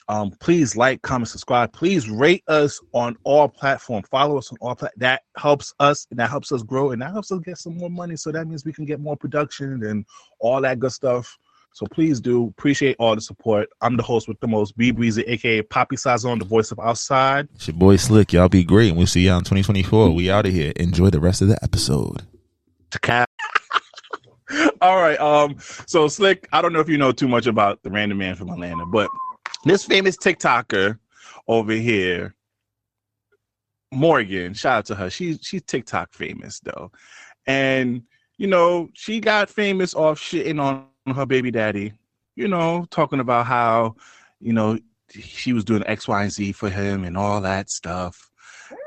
[0.08, 1.72] Um, please like, comment, subscribe.
[1.72, 4.06] Please rate us on all platforms.
[4.08, 4.92] Follow us on all plat.
[4.98, 7.90] That helps us, and that helps us grow, and that helps us get some more
[7.90, 8.14] money.
[8.14, 10.06] So that means we can get more production and
[10.38, 11.36] all that good stuff.
[11.76, 13.68] So please do appreciate all the support.
[13.82, 17.48] I'm the host with the most, B Brezzy, aka Poppy Sazon, the voice of outside.
[17.54, 18.32] It's your boy Slick.
[18.32, 18.88] Y'all be great.
[18.88, 20.08] And we'll see y'all in 2024.
[20.12, 20.72] We out of here.
[20.76, 22.22] Enjoy the rest of the episode.
[24.80, 25.20] all right.
[25.20, 25.56] Um.
[25.86, 28.48] So Slick, I don't know if you know too much about the random man from
[28.48, 29.10] Atlanta, but
[29.66, 30.98] this famous TikToker
[31.46, 32.34] over here,
[33.92, 34.54] Morgan.
[34.54, 35.10] Shout out to her.
[35.10, 36.90] She's she's TikTok famous though,
[37.46, 38.02] and
[38.38, 41.92] you know she got famous off shitting on her baby daddy.
[42.34, 43.96] You know, talking about how
[44.40, 44.78] you know
[45.10, 48.30] she was doing X, Y, and Z for him and all that stuff.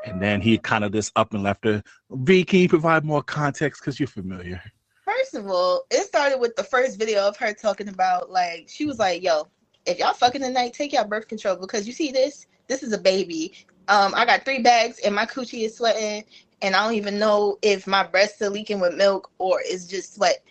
[0.05, 1.83] And then he kind of just up and left her.
[2.11, 4.61] V, can you provide more context because you're familiar?
[5.05, 8.85] First of all, it started with the first video of her talking about like she
[8.85, 9.47] was like, "Yo,
[9.85, 12.97] if y'all fucking tonight, take y'all birth control because you see this, this is a
[12.97, 13.53] baby.
[13.87, 16.25] Um, I got three bags and my coochie is sweating,
[16.61, 20.15] and I don't even know if my breasts are leaking with milk or it's just
[20.15, 20.43] sweat."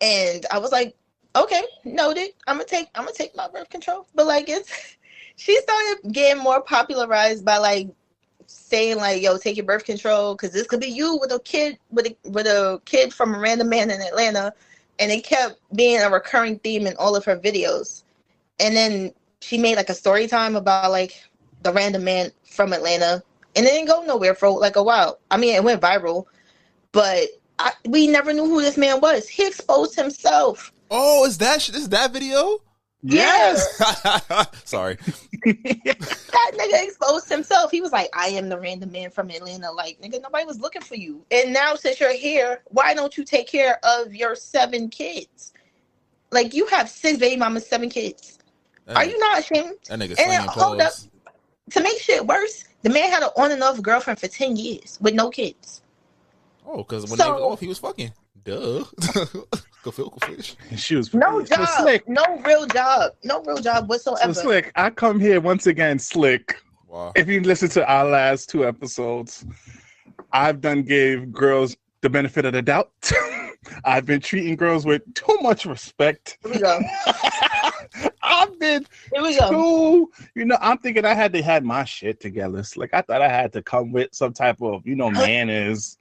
[0.00, 0.96] And I was like,
[1.34, 2.30] "Okay, noted.
[2.46, 4.96] I'm gonna take I'm gonna take my birth control." But like it's,
[5.36, 7.88] she started getting more popularized by like
[8.46, 11.78] saying like, "Yo, take your birth control," because this could be you with a kid
[11.90, 14.52] with a with a kid from a random man in Atlanta,
[14.98, 18.04] and it kept being a recurring theme in all of her videos.
[18.60, 21.22] And then she made like a story time about like
[21.62, 23.22] the random man from Atlanta,
[23.56, 25.18] and it didn't go nowhere for like a while.
[25.30, 26.26] I mean, it went viral,
[26.92, 29.28] but I, we never knew who this man was.
[29.28, 30.71] He exposed himself.
[30.94, 32.58] Oh, is that is that video?
[33.02, 33.78] Yes.
[34.64, 34.96] Sorry.
[35.44, 37.70] that nigga exposed himself.
[37.70, 39.72] He was like, I am the random man from Atlanta.
[39.72, 41.24] Like, nigga, nobody was looking for you.
[41.32, 45.52] And now, since you're here, why don't you take care of your seven kids?
[46.30, 48.38] Like, you have six baby mamas, seven kids.
[48.84, 49.74] That Are nigga- you not ashamed?
[49.88, 50.92] That nigga And then, hold up.
[51.70, 54.98] To make shit worse, the man had an on and off girlfriend for 10 years
[55.00, 55.82] with no kids.
[56.66, 58.12] Oh, because when So- they was off, he was fucking.
[58.44, 58.84] Duh.
[59.82, 60.56] Go feel fish.
[60.76, 61.68] She was No so job.
[61.80, 62.08] slick.
[62.08, 63.12] No real job.
[63.24, 64.34] No real job So whatsoever.
[64.34, 64.72] slick.
[64.76, 66.56] I come here once again, slick.
[66.88, 67.12] Wow.
[67.16, 69.44] If you listen to our last two episodes,
[70.32, 72.90] I've done gave girls the benefit of the doubt.
[73.84, 76.38] I've been treating girls with too much respect.
[76.42, 76.80] Here we go.
[78.22, 79.50] I've been Here we go.
[79.50, 82.62] too, you know, I'm thinking I had to have my shit together.
[82.76, 85.98] Like I thought I had to come with some type of, you know, manners.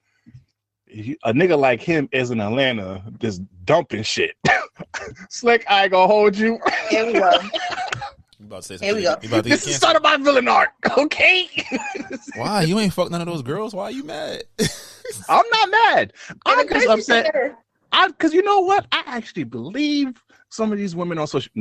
[0.92, 4.36] You- A nigga like him is in Atlanta just dumping shit.
[5.30, 6.60] Slick, I ain't gonna hold you.
[6.90, 7.32] Here we go.
[8.40, 8.88] You about to say something?
[8.88, 9.16] Here we go.
[9.22, 9.76] You about to This is canceled?
[9.76, 11.48] start of my villain arc, okay?
[12.36, 13.74] Why you ain't fuck none of those girls?
[13.74, 14.44] Why are you mad?
[15.30, 16.14] I'm not mad.
[16.46, 17.56] I'm And the just crazy upset.
[17.94, 18.86] I because you know what?
[18.92, 21.52] I actually believe some of these women on social.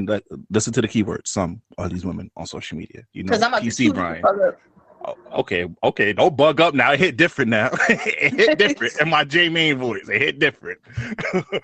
[0.51, 1.27] Listen to the keyword.
[1.27, 3.03] Some of these women on social media.
[3.13, 4.23] You know, Because I'm a PC Brian.
[5.33, 6.13] Okay, okay.
[6.13, 6.93] Don't bug up now.
[6.93, 7.71] It hit different now.
[7.89, 10.09] it hit different in my J main voice.
[10.09, 10.79] It hit different.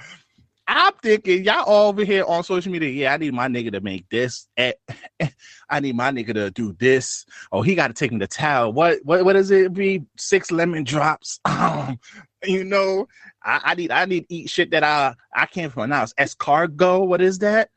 [0.68, 2.90] I'm thinking y'all all over here on social media.
[2.90, 4.48] Yeah, I need my nigga to make this.
[4.56, 4.72] Eh,
[5.20, 5.28] eh,
[5.70, 7.24] I need my nigga to do this.
[7.52, 8.74] Oh, he got to take me to town.
[8.74, 8.98] What?
[9.04, 9.24] What?
[9.24, 10.02] What does it be?
[10.16, 11.40] Six lemon drops.
[11.66, 11.98] Um,
[12.44, 13.08] you know,
[13.42, 13.90] I, I need.
[13.90, 16.12] I need eat shit that I I can't pronounce.
[16.14, 17.06] Escargot.
[17.06, 17.70] What is that?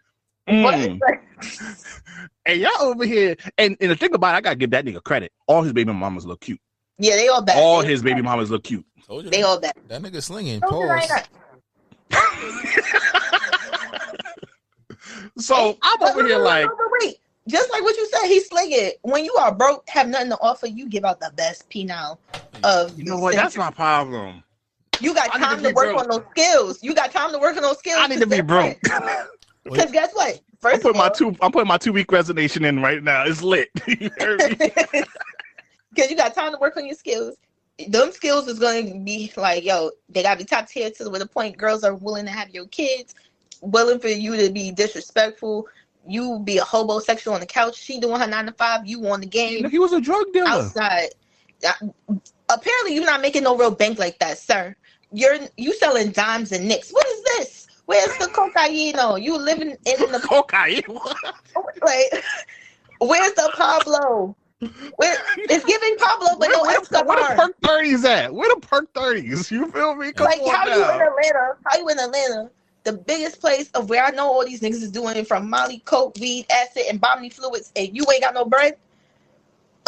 [0.50, 1.00] What Mm.
[2.46, 5.04] And y'all over here, and, and the thing about it, I gotta give that nigga
[5.04, 5.32] credit.
[5.46, 6.60] All his baby mamas look cute.
[6.98, 7.58] Yeah, they all bad.
[7.60, 8.84] All they, his baby mamas look cute.
[9.06, 9.74] Told you they that, all bad.
[9.88, 10.60] that nigga slinging.
[10.60, 11.08] Don't Pause.
[11.10, 11.30] that.
[15.38, 17.18] so I'm But over no, here no, no, like, no, no, wait.
[17.48, 18.92] Just like what you said, he's slinging.
[19.04, 22.18] When you are broke, have nothing to offer, you give out the best penile
[22.64, 23.36] of you know what?
[23.36, 24.44] That's my problem.
[25.00, 26.02] You got I need to time to, work broke.
[26.02, 26.80] on those skills.
[26.82, 27.98] You got time to work on those skills.
[28.00, 28.78] I need to be broke.
[29.72, 30.40] Because guess what?
[30.60, 31.38] First I'm putting of my two.
[31.42, 33.24] I'm putting my two week resignation in right now.
[33.26, 33.70] It's lit.
[33.88, 34.56] You heard me?
[35.94, 37.36] because you got time to work on your skills.
[37.88, 41.04] Them skills is going to be like, yo, they got to be top tier to
[41.06, 43.16] the point girls are willing to have your kids,
[43.62, 45.68] willing for you to be disrespectful.
[46.06, 47.76] You be a homosexual on the couch.
[47.78, 48.86] She doing her nine to five.
[48.86, 50.50] You on the game he was a drug dealer.
[50.50, 51.10] outside.
[51.66, 52.18] Uh,
[52.50, 54.76] Apparently, you're not making no real bank like that, sir.
[55.12, 56.90] You're you selling dimes and nicks.
[56.92, 57.59] What is this?
[57.90, 58.94] Where's the cocaine?
[59.20, 60.84] You living in the Cocaine.
[61.82, 62.24] like?
[63.02, 64.36] Where's the Pablo?
[64.98, 67.08] Where it's giving Pablo, but Where, no where, Escobar.
[67.08, 68.32] where the perk thirties at?
[68.32, 69.50] Where the perk thirties?
[69.50, 70.12] You feel me?
[70.12, 71.02] Come like on how you in.
[71.02, 71.56] Atlanta?
[71.66, 72.52] How you in Atlanta?
[72.84, 76.16] The biggest place of where I know all these niggas is doing from Molly, coke,
[76.20, 78.78] weed, acid, and bodily fluids, and you ain't got no bread.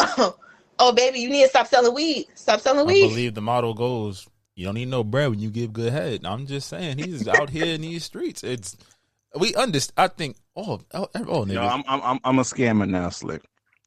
[0.00, 2.26] oh baby, you need to stop selling weed.
[2.34, 3.04] Stop selling weed.
[3.04, 6.20] I believe the motto goes, "You don't need no bread when you give good head."
[6.24, 8.42] I'm just saying, he's out here in these streets.
[8.44, 8.76] It's
[9.38, 9.94] we understand.
[9.96, 11.52] I think, oh, oh, oh, oh niggas.
[11.54, 13.42] Yo, I'm, I'm I'm I'm a scammer now, slick.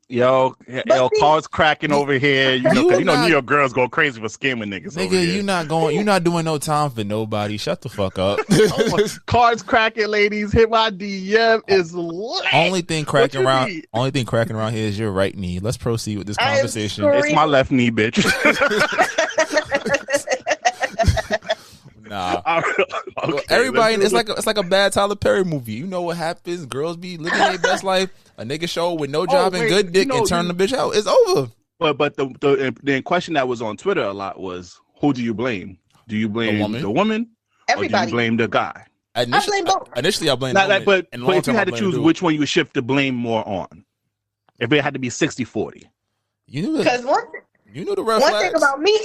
[0.07, 2.53] Yo, yo, see- cars cracking over here.
[2.53, 4.95] You know, You you know New York girls go crazy for scamming niggas.
[4.95, 5.35] over Nigga, here.
[5.35, 5.95] you not going.
[5.95, 7.57] You not doing no time for nobody.
[7.57, 8.39] Shut the fuck up.
[8.51, 10.51] Oh cars cracking, ladies.
[10.51, 12.45] Hit my DM is lit.
[12.53, 13.69] only thing cracking around.
[13.69, 13.83] mean?
[13.93, 15.59] Only thing cracking around here is your right knee.
[15.59, 17.05] Let's proceed with this conversation.
[17.05, 18.21] It's my left knee, bitch.
[22.15, 22.61] Nah.
[23.23, 25.73] Okay, Well, everybody, it's like a, it's like a bad Tyler Perry movie.
[25.73, 26.65] You know what happens?
[26.65, 28.09] Girls be living their best life.
[28.37, 30.27] A nigga show with no oh, job and Oh, wait, good dick you know, and
[30.27, 30.95] turn you- the bitch out.
[30.95, 31.51] It's over.
[31.79, 35.21] But but the, the the question that was on Twitter a lot was who do
[35.21, 35.77] you blame?
[36.07, 36.81] Do you blame woman?
[36.81, 38.11] the woman, or do Everybody.
[38.11, 38.85] you blame the guy?
[39.15, 39.89] Initially, blame both.
[39.97, 40.53] initially I blame.
[40.53, 42.49] Not the like, but, In but if you had to choose which one you would
[42.49, 43.83] shift the blame more on,
[44.59, 45.83] if it had to be 60-40.
[46.47, 47.23] you knew the Because one,
[47.73, 48.45] you knew the red one flags.
[48.47, 48.97] thing about me,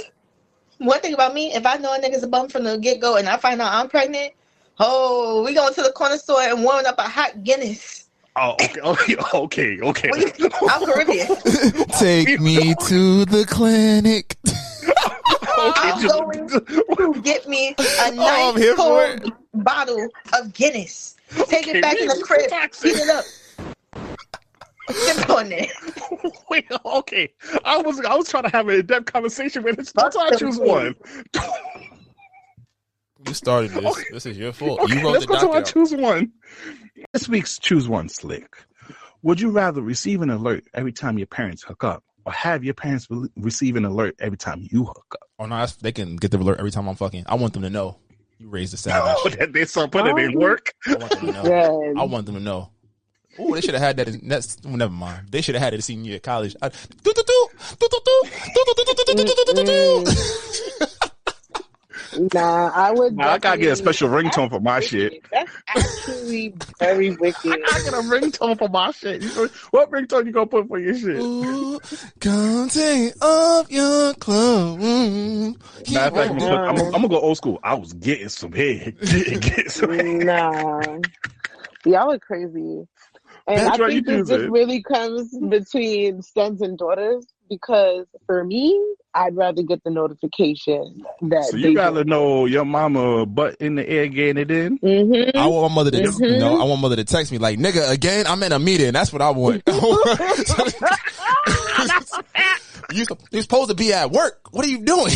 [0.81, 3.17] one thing about me, if I know a nigga's a bum from the get go
[3.17, 4.33] and I find out I'm pregnant,
[4.79, 8.05] oh, we going to the corner store and warming up a hot Guinness.
[8.35, 10.09] Oh, okay, okay, okay, okay.
[10.69, 11.27] I'm Caribbean.
[11.99, 14.37] Take me to the clinic.
[15.57, 21.15] I'm going to get me a Oh, I'm here nice for cold bottle of Guinness.
[21.47, 22.91] Take Okay, it back in the crib, toxic.
[22.95, 23.23] heat it up.
[24.93, 25.67] Get on there.
[26.49, 27.33] Wait, okay.
[27.65, 29.91] I was I was trying to have an in-depth conversation with it.
[29.95, 30.95] That's why I choose one.
[33.27, 34.05] You started this.
[34.11, 34.79] This is your fault.
[34.81, 35.67] Okay, you wrote let's the go to my docket.
[35.67, 35.73] out.
[35.73, 36.31] choose one.
[37.13, 38.47] This week's choose one slick.
[39.21, 42.73] Would you rather receive an alert every time your parents hook up, or have your
[42.73, 45.29] parents re- receive an alert every time you hook up?
[45.37, 47.25] Oh no, that's, they can get the alert every time I'm fucking.
[47.27, 47.97] I want them to know.
[48.39, 49.15] You raised the savage.
[49.23, 50.73] Oh, that they start putting it in work.
[50.87, 51.43] I want them to know.
[51.83, 51.95] Yes.
[51.99, 52.71] I want them to know.
[53.39, 54.07] Oh, they should have had that.
[54.09, 55.27] In, that's well, never mind.
[55.31, 56.55] They should have had it a senior year of college.
[56.61, 57.47] I, do, do, do, do,
[57.79, 60.11] do, do, do, do, do, do, do, do, do, do, do, do.
[62.33, 63.15] Nah, I would.
[63.15, 65.23] Nah, I gotta get a definitely- special ringtone for my That's shit.
[65.31, 67.51] That's actually very wicked.
[67.53, 69.21] I get a ringtone for my shit.
[69.21, 71.17] You know, What ringtone you gonna put for your shit?
[71.21, 71.79] Ooh,
[72.19, 74.81] Come take off your clothes.
[74.81, 77.59] Matter of fact, I'm, gonna, I'm, I'm gonna go old school.
[77.63, 78.97] I was getting some head.
[78.99, 80.25] Getting, getting some head.
[80.25, 80.97] Nah,
[81.85, 82.87] y'all are crazy.
[83.57, 88.45] And That's I right, think it just really comes between sons and daughters because for
[88.45, 88.81] me,
[89.13, 93.87] I'd rather get the notification that So you gotta know your mama butt in the
[93.87, 94.79] air getting it in.
[94.79, 95.37] Mm-hmm.
[95.37, 96.39] I want my mother to, Mhm.
[96.39, 98.93] no, I want mother to text me like, nigga, again, I'm in a meeting.
[98.93, 99.63] That's what I want.
[102.93, 104.47] you, you're supposed to be at work.
[104.51, 105.11] What are you doing?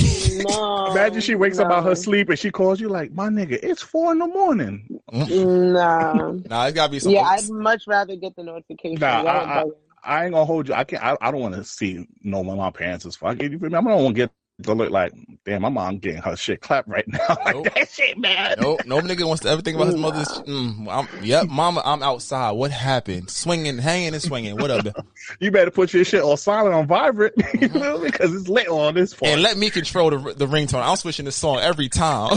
[0.50, 1.76] No, Imagine she wakes up no.
[1.76, 5.00] out her sleep and she calls you like, "My nigga, it's four in the morning."
[5.14, 6.34] Nah.
[6.50, 7.16] nah, it's gotta be something.
[7.16, 9.00] Yeah, I'd much rather get the notification.
[9.00, 9.72] Nah, Y'all I- are bugging.
[10.06, 10.74] I ain't gonna hold you.
[10.74, 11.04] I can't.
[11.04, 13.52] I, I don't want to see no when my parents is fucking.
[13.52, 13.76] You feel me?
[13.78, 14.32] I don't want to get
[14.64, 15.12] to look like,
[15.44, 17.20] damn, my mom getting her shit clapped right now.
[17.46, 17.68] like Nope.
[17.76, 18.56] that shit, man.
[18.60, 20.28] No, no nigga wants to ever think about his mother's.
[20.30, 22.52] Mm, I'm, yep, mama, I'm outside.
[22.52, 23.30] What happened?
[23.30, 24.56] Swinging, hanging, and swinging.
[24.58, 24.86] What up?
[25.40, 27.34] You better put your shit on silent on vibrant.
[27.60, 28.00] you feel?
[28.00, 29.32] Because it's lit on this part.
[29.32, 30.88] And let me control the the ringtone.
[30.88, 32.30] I'm switching the song every time.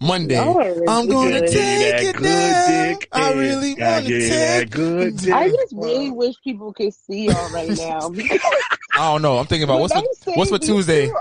[0.00, 0.58] Monday, Y'all
[0.90, 1.52] I'm gonna ridiculous.
[1.52, 2.96] take it down.
[3.12, 4.70] I really wanna get that take.
[4.70, 5.32] good dick.
[5.32, 8.10] I just really wish people could see y'all right now.
[8.94, 9.38] I don't know.
[9.38, 11.06] I'm thinking about what's when for, what's for Tuesday.
[11.06, 11.14] two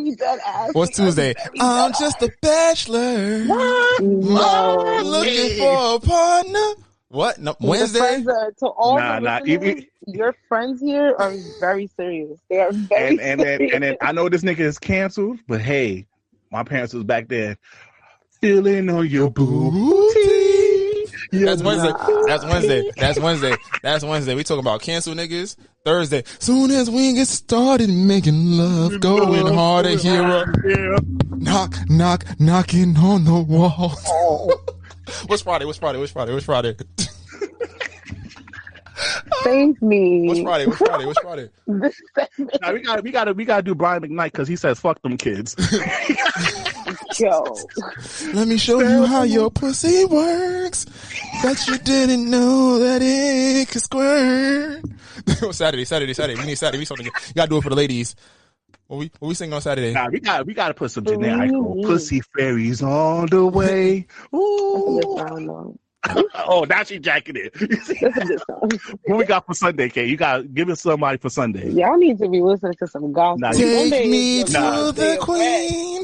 [0.00, 0.70] Are very dead ass.
[0.74, 1.34] What's Tuesday?
[1.60, 3.44] I'm just a bachelor.
[3.46, 4.02] What?
[4.02, 5.02] Mm.
[5.02, 5.10] no.
[5.10, 6.84] Looking for a partner.
[7.08, 7.38] What?
[7.38, 8.24] No, Wednesday?
[8.24, 12.38] are, to all Nah, nah, listeners, even- your friends here are very serious.
[12.48, 13.74] They are very and and serious.
[13.74, 16.06] and then I know this nigga is canceled, but hey,
[16.52, 17.56] my parents was back there
[18.40, 20.39] feeling on your booty.
[21.32, 21.92] That's Yeah, Wednesday.
[22.26, 22.90] That's Wednesday.
[22.96, 23.54] That's Wednesday.
[23.82, 24.34] That's Wednesday.
[24.34, 25.56] We talking about cancel niggas.
[25.84, 26.24] Thursday.
[26.38, 30.44] Soon as we get started making love, going harder, hero.
[30.64, 30.98] Yeah.
[31.30, 33.94] Knock, knock, knocking on the wall.
[34.08, 34.52] Oh,
[35.26, 35.64] What's Friday?
[35.64, 35.98] What's Friday?
[35.98, 36.32] What's Friday?
[36.32, 36.76] What's Friday?
[39.42, 40.28] thank me.
[40.28, 40.66] What's Friday?
[40.66, 41.06] What's Friday?
[41.06, 41.50] What's Friday?
[41.66, 44.46] This segment, Nah, we got we got to we got to do Brian McKnight because
[44.48, 45.54] he says fuck them kids.
[47.18, 47.56] yo.
[48.32, 50.86] Let me show you how your pussy works.
[51.42, 54.84] Bet you didn't know that it could squirt.
[55.42, 56.40] Oh, Saturday, Saturday, Saturday.
[56.40, 56.78] We need Saturday.
[56.78, 57.06] We something.
[57.06, 58.14] You gotta do it for the ladies.
[58.86, 59.92] What we what we sing on Saturday?
[59.92, 61.52] nah, we got we got to put some generic
[61.84, 64.06] pussy fairies on the way.
[64.32, 65.78] That's a good Ooh.
[66.34, 67.52] oh, now she jacking it.
[67.54, 68.80] That's a good sound.
[69.04, 70.06] what we got for Sunday, K?
[70.06, 71.70] You got give us somebody for Sunday.
[71.70, 73.38] Y'all need to be listening to some gospel.
[73.38, 74.90] Nah, Take Sunday me to Nah.
[74.92, 76.02] the queen.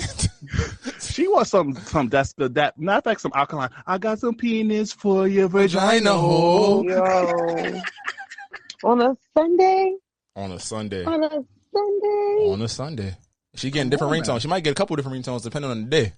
[1.17, 3.71] She wants some some that's the that matter of fact some alkaline.
[3.87, 6.83] I got some penis for your vagina Vagina hole.
[6.83, 6.85] hole.
[6.85, 7.81] Yo.
[8.85, 9.97] On a Sunday?
[10.37, 11.07] On a Sunday.
[11.07, 11.31] On a
[11.73, 12.53] Sunday?
[12.53, 13.17] On a Sunday.
[13.55, 14.43] She getting different Come on, ringtones.
[14.43, 16.13] She might get a couple different ringtones depending on the day.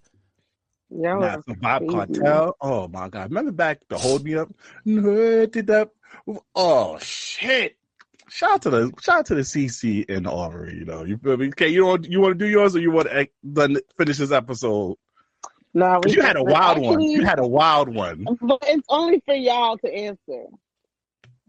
[0.91, 1.93] Yo, Nah, some Bob crazy.
[1.93, 2.57] Cartel.
[2.61, 3.31] Oh my god!
[3.31, 4.49] Remember back to hold me up,
[4.85, 5.93] Heard it up.
[6.57, 7.78] Oh shit!
[8.29, 10.75] Shout out to the shout out to the CC in Aubrey.
[10.75, 11.49] You know, you feel me?
[11.49, 14.33] Okay, you want you want to do yours, or you want to done finish this
[14.33, 14.97] episode?
[15.75, 17.01] No, Because you had a wild one.
[17.01, 18.27] You had a wild one.
[18.41, 20.45] But it's only for y'all to answer.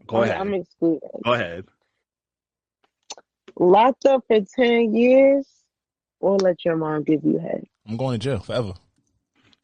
[0.07, 0.37] Go I'm, ahead.
[0.37, 1.09] I'm excluded.
[1.23, 1.65] Go ahead.
[3.57, 5.47] Locked up for ten years,
[6.19, 7.65] or let your mom give you head.
[7.87, 8.73] I'm going to jail forever.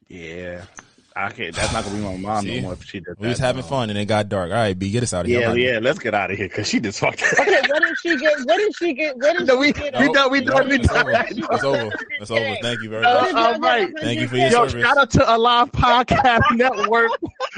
[0.08, 0.66] Yeah,
[1.18, 1.56] I can't.
[1.56, 2.56] That's not gonna be my mom See?
[2.58, 3.20] no more if she did that.
[3.22, 3.68] We was having no.
[3.68, 4.50] fun and it got dark.
[4.52, 5.40] All right, B, get us out of here.
[5.40, 5.80] Yeah, I'm yeah.
[5.82, 7.24] Let's get out of here because she just fucked.
[7.40, 8.38] Okay, what did she get?
[8.40, 9.16] What did she get?
[9.18, 9.98] What did No, she we- get?
[9.98, 11.08] we done- we No, done, we it's done.
[11.08, 11.26] over.
[11.30, 11.92] It's over.
[12.20, 12.56] It's over.
[12.62, 13.34] Thank you very Uh, much.
[13.34, 13.90] all right.
[14.02, 14.84] Thank you for your Yo, service.
[14.84, 17.12] shout out to Alive Podcast Network.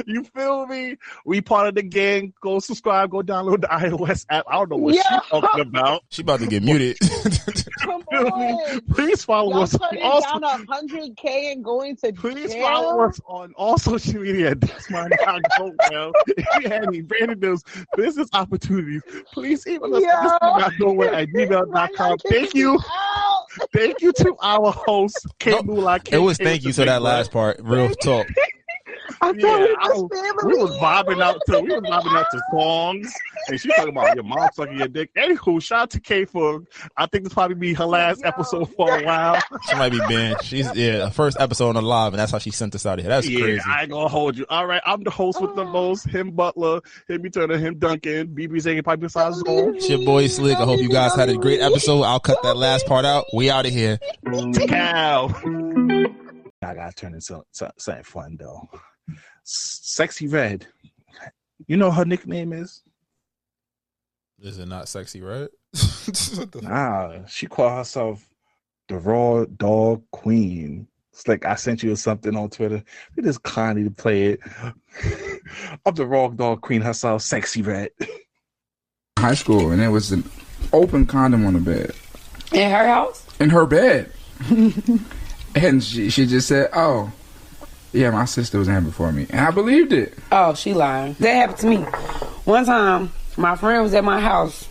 [0.06, 0.96] You feel me?
[1.26, 2.34] We part of the gang.
[2.42, 3.10] Go subscribe.
[3.10, 4.46] Go download the iOS app.
[4.48, 5.02] I don't know what Yo.
[5.02, 6.04] she's talking about.
[6.10, 6.98] She about to get muted.
[7.88, 8.82] Come on.
[8.94, 9.74] Please follow Y'all us.
[9.76, 12.64] on turning all down hundred k and going to Please jail?
[12.66, 14.56] follow us on all social media.
[14.56, 16.12] That's my not go well.
[16.28, 17.64] If you have any brand news
[17.96, 19.02] business opportunities,
[19.34, 20.02] please email us.
[20.04, 20.08] Yo.
[20.24, 22.18] This is not nowhere at gmail.com.
[22.30, 22.80] Thank you.
[23.74, 26.00] Thank you to our host, K No, Moolah.
[26.12, 27.60] it was thank you to that last part.
[27.62, 28.28] Real talk.
[29.22, 30.54] I Yeah, thought we I was was- family.
[30.54, 33.14] We was vibing out to we was vibing out to songs,
[33.48, 35.14] and she talking about your mom sucking your dick.
[35.16, 36.64] Anywho, shout out to K for
[36.96, 38.28] I think this probably be her last Yo.
[38.28, 39.40] episode for a while.
[39.70, 40.38] She might be banned.
[40.44, 43.00] She's yeah, the first episode on the live, and that's how she sent us out
[43.00, 43.10] of here.
[43.10, 43.62] That's yeah, crazy.
[43.68, 44.46] I ain't gonna hold you.
[44.50, 45.72] All right, I'm the host with the oh.
[45.72, 46.08] most.
[46.08, 49.76] Him Butler, him B Turner, him Duncan, BB Zane, Piper Size Zone.
[49.76, 50.58] It's your boy Slick.
[50.58, 52.04] I hope you guys had a great episode.
[52.04, 53.26] I'll cut that last part out.
[53.34, 54.00] We out of here.
[54.68, 55.28] Cow.
[56.64, 58.68] I gotta turn into something fun though.
[59.48, 60.68] S- Sexyy Red.
[61.68, 62.84] You know her nickname is?
[64.40, 65.50] Is it not sexy, Red?
[66.62, 68.24] Nah, she called herself
[68.88, 70.88] the Raw Dog Queen.
[71.12, 72.84] It's like I sent you something on Twitter.
[73.16, 74.40] We just kindly to play it.
[75.86, 77.90] of the Raw Dog Queen herself, Sexyy Red.
[79.20, 80.24] high school, and it was an
[80.74, 81.92] open condom on the bed
[82.54, 83.26] In her house?
[83.40, 84.12] in her bed,
[85.56, 87.12] and she she just said, "Oh,
[87.94, 90.18] yeah, my sister was in here before me," and I believed it.
[90.32, 91.16] Oh, she lying.
[91.20, 91.78] That happened to me.
[92.46, 94.68] One time, my friend was at my house.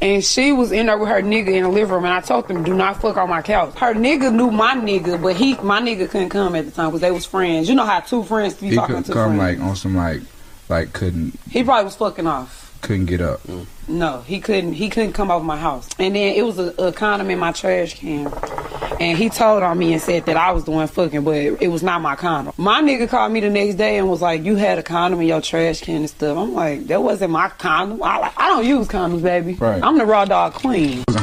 [0.00, 2.48] And she was in there with her nigga in the living room, and I told
[2.48, 5.80] them, "Do not fuck on my couch." Her nigga knew my nigga, but he, my
[5.80, 7.68] nigga, couldn't come at the time because they was friends.
[7.68, 9.60] You know how two friends can be He talking could to come friends.
[9.60, 10.22] like on some like
[10.68, 12.61] like couldn't he probably was fucking off.
[12.82, 13.40] Couldn't get up.
[13.88, 14.74] No, he couldn't.
[14.74, 15.88] He couldn't come over my house.
[15.98, 18.30] And then it was a, a condom in my trash can,
[19.00, 21.62] and he told on me and said that I was the one fucking, but it,
[21.62, 22.52] it was not my condom.
[22.58, 25.28] My nigga called me the next day and was like, "You had a condom in
[25.28, 28.02] your trash can and stuff." I'm like, "That wasn't my condom.
[28.02, 29.54] I, like, I don't use condoms, baby.
[29.54, 29.82] Right.
[29.82, 31.04] I'm the raw dog queen."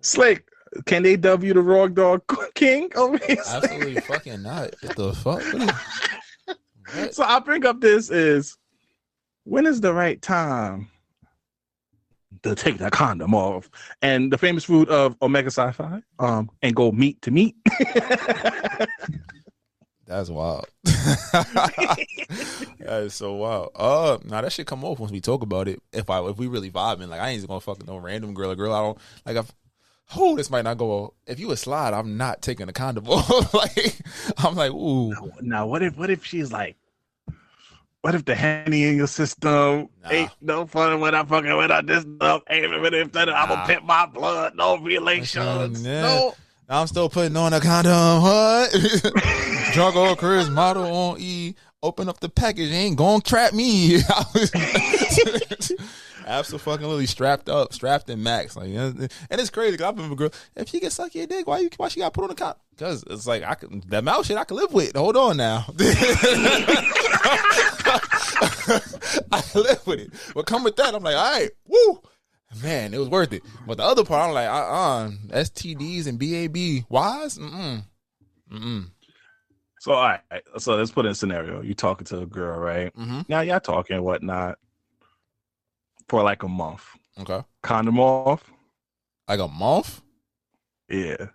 [0.00, 0.44] Slick,
[0.86, 2.22] can they dub you the Raw Dog
[2.54, 3.38] King over here?
[3.46, 4.74] Absolutely fucking not.
[4.82, 5.42] What the fuck?
[6.94, 7.14] What is- what?
[7.14, 8.56] So I bring up this is
[9.44, 10.88] when is the right time
[12.42, 13.70] to take that condom off?
[14.02, 17.56] And the famous food of Omega Sci-Fi, um, and go meat to meat.
[20.06, 20.66] That's wild.
[20.84, 22.06] that
[22.78, 23.70] is so wild.
[23.74, 25.80] Uh, now that should come off once we talk about it.
[25.94, 28.50] If I if we really vibing, like I ain't just gonna fucking no random girl
[28.50, 28.74] or girl.
[28.74, 29.36] I don't like.
[29.38, 29.54] I've,
[30.14, 31.14] oh, this might not go.
[31.26, 33.54] If you a slide, I'm not taking the condom off.
[33.54, 33.96] like
[34.36, 36.76] I'm like, ooh, now, what if what if she's like,
[38.04, 40.10] what if the henny in your system Nah.
[40.10, 42.42] ain't no fun when I fucking without this stuff?
[42.50, 46.02] Ain't even if that I'ma pimp my blood, no relations, yeah.
[46.02, 46.34] no.
[46.68, 48.22] I'm still putting on a condom.
[48.22, 48.70] What?
[49.72, 51.54] Drunk old Chris model on E.
[51.82, 52.72] Open up the package.
[52.72, 53.96] Ain't gonna trap me.
[56.26, 58.56] Absolutely strapped up, strapped in max.
[58.56, 59.76] Like, and it's crazy.
[59.76, 60.30] Cause I've been a girl.
[60.56, 61.70] If she can suck your dick, why you?
[61.76, 62.60] Why she got put on a condom?
[62.70, 64.96] Because it's like I can that mouth shit I can live with.
[64.96, 65.66] Hold on now.
[69.30, 70.12] I live with it.
[70.34, 72.00] But come with that, I'm like, all right, woo.
[72.62, 73.42] Man, it was worth it.
[73.66, 77.82] But the other part, I'm like, uh, uh STDs and BAB, whys, mm,
[78.52, 78.90] mm,
[79.80, 80.20] So all right,
[80.58, 81.62] so let's put in a scenario.
[81.62, 82.94] You talking to a girl, right?
[82.94, 83.22] mm-hmm.
[83.28, 84.58] Now y'all talking and whatnot
[86.08, 86.84] for like a month.
[87.20, 88.50] Okay, Condom off.
[89.28, 90.02] like a month.
[90.88, 91.26] Yeah.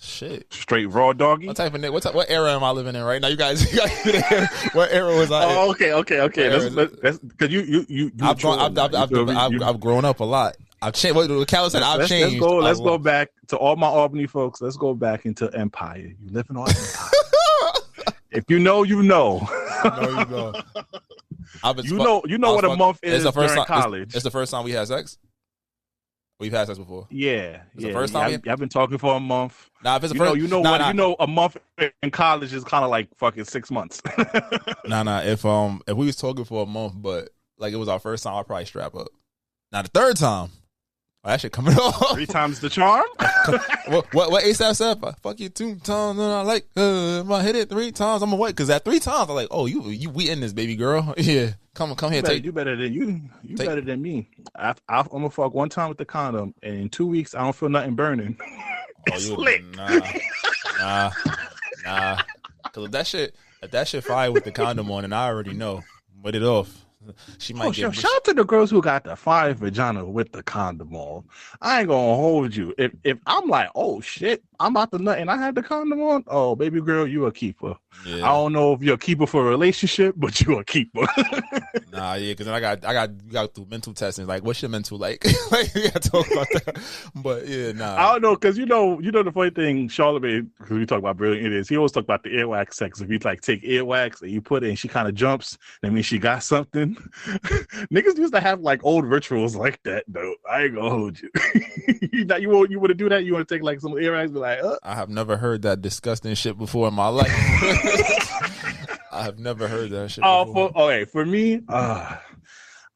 [0.00, 0.52] Shit.
[0.52, 1.46] Straight raw doggy.
[1.46, 1.92] What type of nigga?
[1.92, 3.28] What type, What era am I living in right now?
[3.28, 5.44] You guys, you guys what era was I?
[5.44, 5.56] in?
[5.56, 6.48] Oh, okay, okay, okay.
[6.48, 8.12] Where That's, that's because you, you, you, you.
[8.20, 8.58] I've grown.
[8.58, 8.76] I've.
[8.76, 9.28] I've, I've?
[9.28, 10.56] I've, I've grown up a lot.
[10.82, 11.16] I've changed.
[11.16, 12.32] What Cal said, I've let's, changed.
[12.32, 12.56] Let's go.
[12.56, 14.60] Let's go back to all my Albany folks.
[14.60, 16.12] Let's go back into Empire.
[16.20, 18.12] You living on Empire.
[18.32, 19.48] if you know, you know.
[19.84, 20.52] No, you know.
[21.84, 22.22] You know.
[22.26, 23.62] You know what a month It's is the first time.
[23.64, 24.14] it's- college.
[24.14, 25.18] It's, the first time we had sex.
[26.40, 27.06] We've had sex before.
[27.10, 27.92] yeah, It's the yeah.
[27.92, 29.70] first yeah, time I've, I've been talking for a month.
[29.84, 30.78] Nah, if it's the You know, first, you know nah, what?
[30.78, 31.56] nah, You know, a month
[32.02, 34.02] in college is kind of like fucking six months.
[34.84, 35.20] Nah, nah.
[35.20, 37.28] If um, if we was talking for a month, but
[37.58, 39.08] like it was our first time, I'll probably strap up.
[39.70, 40.50] Now the third time,
[41.24, 42.14] oh, that shit coming off.
[42.14, 43.04] Three times the charm.
[43.86, 45.00] what what what ASAP said?
[45.22, 46.66] Fuck you two times, and I like.
[46.76, 48.50] Uh, if I hit it three times, I'm wait.
[48.50, 51.14] Because at three times, I'm like, oh, you you we in this baby girl.
[51.18, 52.44] yeah, come come here, You better, take.
[52.44, 53.20] you better than you.
[53.42, 54.28] You Take- better than me.
[54.56, 57.40] I, I, I'm gonna fuck one time with the condom, and in two weeks I
[57.42, 58.36] don't feel nothing burning.
[59.12, 59.64] Oh, you lit.
[59.76, 60.00] nah
[60.78, 61.10] nah
[61.84, 62.18] nah.
[62.64, 65.52] Because if that shit if that shit fire with the condom on, and I already
[65.54, 65.82] know,
[66.22, 66.84] put it off.
[67.38, 67.94] She might Oh, get.
[67.94, 71.24] shout, out to the girls who got the fire vagina with the condom on.
[71.60, 72.74] I ain't gonna hold you.
[72.78, 76.00] If if I'm like, oh shit, I'm about to nut and I had the condom
[76.02, 76.24] on.
[76.28, 77.76] Oh, baby girl, you a keeper.
[78.06, 81.06] I don't know if you're a keeper for a relationship, but you a keeper.
[81.92, 82.32] nah, yeah.
[82.32, 84.26] Because then I got I got got through mental testing.
[84.26, 85.24] Like, what's your mental like?
[85.50, 86.78] like, we got to talk about that.
[87.14, 87.96] But yeah, nah.
[87.96, 90.98] I don't know, cause you know, you know the funny thing, Charlemagne, because we talk
[90.98, 91.68] about brilliant it is.
[91.68, 93.00] He always talk about the earwax sex.
[93.00, 95.92] If you like take earwax and you put it and she kind of jumps, that
[95.92, 96.91] means she got something.
[97.92, 100.34] Niggas used to have like old rituals like that, though.
[100.50, 101.30] I ain't gonna hold you.
[102.12, 103.24] you not, you want you want to do that?
[103.24, 105.82] You want to take like some earwax, be like, uh, I have never heard that
[105.82, 107.28] disgusting shit before in my life.
[109.12, 110.24] I have never heard that shit.
[110.26, 110.70] oh, before.
[110.72, 112.16] for okay, for me, uh,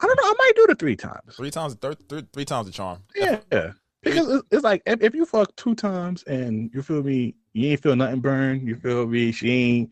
[0.01, 0.25] I don't know.
[0.25, 1.35] I might do the three times.
[1.37, 3.03] three times, thir- three, three times the charm.
[3.15, 3.41] Yeah,
[4.03, 7.71] because it's, it's like if, if you fuck two times and you feel me, you
[7.71, 8.67] ain't feel nothing burn.
[8.67, 9.33] You feel me?
[9.33, 9.91] She ain't,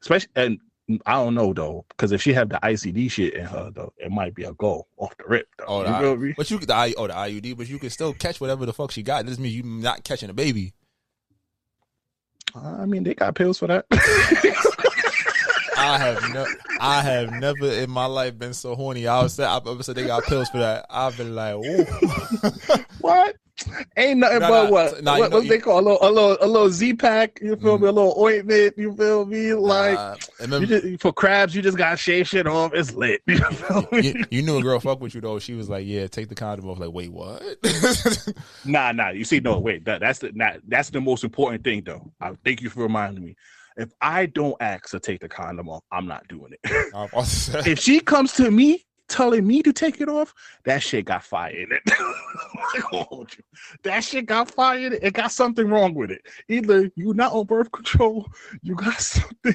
[0.00, 0.58] especially and
[1.06, 4.10] I don't know though, because if she have the ICD shit in her though, it
[4.10, 5.64] might be a go off the rip though.
[5.68, 8.12] Oh, you the, I, but you the I, oh the IUD, but you can still
[8.12, 9.24] catch whatever the fuck she got.
[9.24, 10.74] This means you not catching a baby.
[12.54, 13.86] I mean, they got pills for that.
[15.76, 16.46] I have no,
[16.80, 19.06] I have never in my life been so horny.
[19.06, 20.86] I was said, I ever said they got pills for that.
[20.90, 21.84] I've been like, ooh.
[23.00, 23.36] what?
[23.96, 25.02] Ain't nothing but what?
[25.02, 27.38] what know- they call a little, a little, a little Z pack?
[27.42, 27.82] You feel Mm.
[27.82, 27.88] me?
[27.88, 28.74] A little ointment.
[28.76, 29.54] You feel me?
[29.54, 32.72] Like Uh, and you just, for crabs, you just got shave shit off.
[32.74, 33.22] It's lit.
[33.28, 34.00] You feel me?
[34.08, 35.38] you, you knew a girl fuck with you though.
[35.38, 36.78] She was like, yeah, take the condom off.
[36.78, 37.42] Like, wait, what?
[38.64, 39.10] Nah, nah.
[39.10, 39.84] You see, no, wait.
[39.84, 42.12] That, that's the not, that's the most important thing, though.
[42.20, 43.34] I thank you for reminding me.
[43.76, 46.92] If I don't ask to take the condom off, I'm not doing it.
[46.94, 50.08] I was about to say, if she comes to me telling me to take it
[50.08, 50.34] off,
[50.64, 51.82] that shit got fire in it.
[51.86, 53.44] I gonna hold you.
[53.82, 55.02] That shit got fire in it.
[55.02, 56.22] It got something wrong with it.
[56.48, 58.26] Either you not on birth control,
[58.62, 59.54] you got something.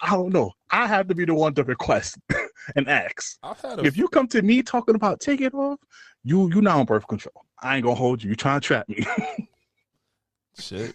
[0.00, 0.52] I don't know.
[0.70, 2.18] I have to be the one to request
[2.76, 3.38] and ask.
[3.42, 5.80] I've had a If you come to me talking about take it off,
[6.22, 7.44] you you not on birth control.
[7.60, 8.30] I ain't gonna hold you.
[8.30, 9.04] You trying to trap me.
[10.58, 10.94] shit.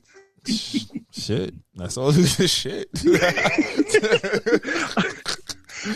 [1.12, 1.54] Shit.
[1.76, 2.90] That's all this shit.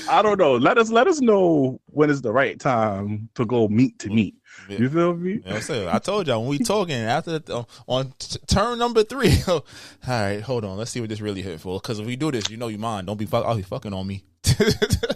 [0.09, 0.55] I don't know.
[0.55, 4.35] Let us let us know when is the right time to go meet to meet.
[4.69, 4.77] Yeah.
[4.79, 5.41] You feel me?
[5.45, 5.87] I'm saying?
[5.87, 9.33] I told y'all when we talking after the, uh, on t- turn number three.
[9.47, 9.63] all
[10.07, 10.77] right, hold on.
[10.77, 11.79] Let's see what this really hit for.
[11.79, 13.05] Because if we do this, you know you mine.
[13.05, 13.45] Don't be fuck.
[13.45, 14.23] I'll be fucking on me.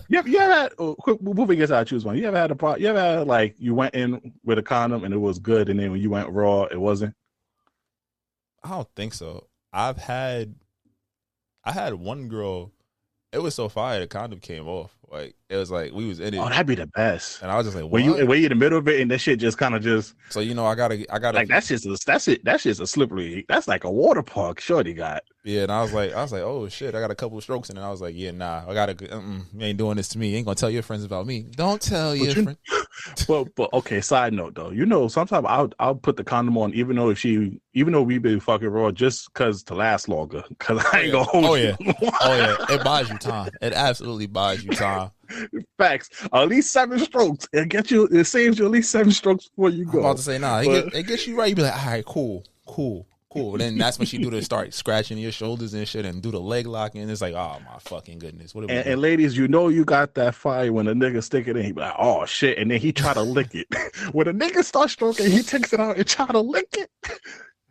[0.07, 2.15] You ever, you ever had oh, quick moving gets I choose one.
[2.15, 2.79] You ever had a part?
[2.79, 5.79] You ever had like you went in with a condom and it was good, and
[5.79, 7.15] then when you went raw, it wasn't.
[8.63, 9.47] I don't think so.
[9.73, 10.55] I've had,
[11.63, 12.71] I had one girl.
[13.35, 13.99] It was so fire.
[13.99, 14.91] The condom came off.
[15.11, 17.41] Like it was like we was in it, Oh, that'd be the best.
[17.41, 17.91] and I was just like, what?
[17.91, 19.83] When you when you in the middle of it and that shit just kind of
[19.83, 22.43] just so you know, I gotta, I gotta, like that's just a, that's it.
[22.43, 23.45] That's just a slippery.
[23.47, 24.59] That's like a water park.
[24.59, 25.21] Shorty got.
[25.45, 25.63] Yeah.
[25.63, 27.69] And I was like, I was like, oh shit, I got a couple of strokes,
[27.69, 30.17] and then I was like, yeah, nah, I gotta, mm you ain't doing this to
[30.17, 30.29] me.
[30.31, 31.43] You ain't gonna tell your friends about me.
[31.43, 32.57] Don't tell your you- friends.
[33.27, 33.99] But but okay.
[33.99, 37.19] Side note though, you know sometimes I'll I'll put the condom on even though if
[37.19, 40.43] she even though we been fucking raw just cause to last longer.
[40.59, 41.75] Cause I ain't gonna hold Oh, you.
[42.01, 43.51] Oh yeah, it buys you time.
[43.61, 45.11] It absolutely buys you time.
[45.77, 46.09] Facts.
[46.31, 47.47] At least seven strokes.
[47.51, 48.07] It gets you.
[48.07, 49.99] It saves you at least seven strokes before you I'm go.
[49.99, 51.49] about to say, nah, it, But- get, it gets you right.
[51.49, 53.51] You be like, all right, cool, cool, cool.
[53.53, 56.31] And then that's when she do the start scratching your shoulders and shit and do
[56.31, 56.95] the leg lock.
[56.95, 58.55] And it's like, oh my fucking goodness.
[58.55, 61.57] What And, and ladies, you know you got that fire when a nigga stick it
[61.57, 61.65] in.
[61.65, 63.67] He be like, oh shit, and then he try to lick it.
[64.11, 66.89] when a nigga start stroking, he takes it out and try to lick it.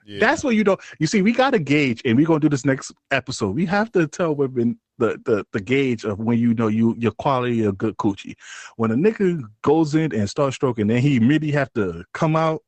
[0.07, 0.21] Yeah.
[0.21, 0.77] That's what you know.
[0.99, 3.55] You see, we got to gauge, and we're gonna do this next episode.
[3.55, 7.13] We have to tell women the the the gauge of when you know you your
[7.13, 8.35] quality of good coochie.
[8.77, 12.63] When a nigga goes in and starts stroking, then he immediately have to come out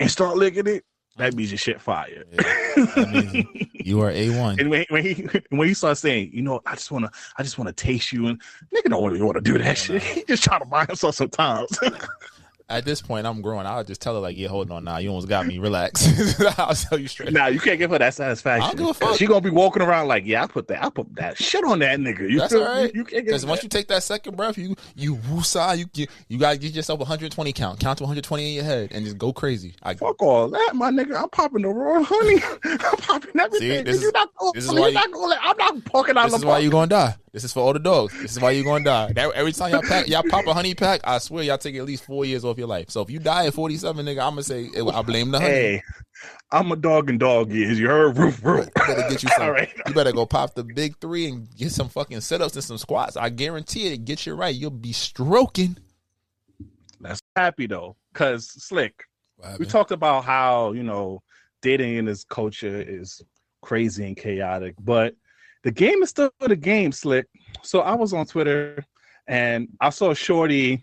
[0.00, 0.84] and start licking it.
[1.16, 2.24] That means your shit fire.
[2.32, 3.42] Yeah,
[3.72, 4.58] you are a one.
[4.58, 7.56] And when, when he when he starts saying, you know, I just wanna I just
[7.56, 8.42] wanna taste you and
[8.74, 10.02] nigga don't really want to do that shit.
[10.02, 11.78] He just trying to buy himself some times.
[12.66, 13.66] At this point, I'm growing.
[13.66, 15.58] I'll just tell her like, yeah, hold on, now you almost got me.
[15.58, 16.38] Relax.
[16.58, 17.30] I'll tell you straight.
[17.32, 18.76] nah, you can't give her that satisfaction.
[18.78, 19.16] give a fuck.
[19.18, 21.80] She gonna be walking around like, yeah, I put that I put that shit on
[21.80, 22.28] that nigga.
[22.30, 22.94] You That's feel all right.
[22.94, 26.38] You can't Because once you take that second breath, you you woosah, you you, you
[26.38, 27.80] gotta get yourself 120 count.
[27.80, 29.74] Count to 120 in your head and just go crazy.
[29.82, 31.22] I Fuck all that, my nigga.
[31.22, 32.42] I'm popping the raw honey.
[32.64, 33.84] I'm popping everything.
[33.84, 35.84] this you're is- not this is why you're why not you- gonna let, I'm not
[35.84, 37.14] poking out this the is why you gonna die.
[37.34, 38.16] This is for all the dogs.
[38.22, 39.12] This is why you're gonna die.
[39.12, 41.84] That, every time y'all pack, y'all pop a honey pack, I swear y'all take at
[41.84, 42.90] least four years off your life.
[42.90, 45.52] So if you die at 47, nigga, I'm gonna say eh, I blame the honey.
[45.52, 45.82] Hey,
[46.52, 47.80] I'm a dog and dog years.
[47.80, 48.16] You heard?
[48.16, 48.66] Roof, roof.
[48.76, 49.42] You better get you some.
[49.42, 49.68] All right.
[49.84, 52.78] You better go pop the big three and get some fucking sit ups and some
[52.78, 53.16] squats.
[53.16, 54.04] I guarantee it.
[54.04, 54.54] Get you right.
[54.54, 55.76] You'll be stroking.
[57.00, 59.02] That's happy though, cause slick.
[59.58, 61.20] We talked about how you know
[61.62, 63.20] dating in this culture is
[63.60, 65.16] crazy and chaotic, but
[65.64, 67.26] the game is still the game, slick.
[67.62, 68.84] So I was on Twitter
[69.26, 70.80] and I saw Shorty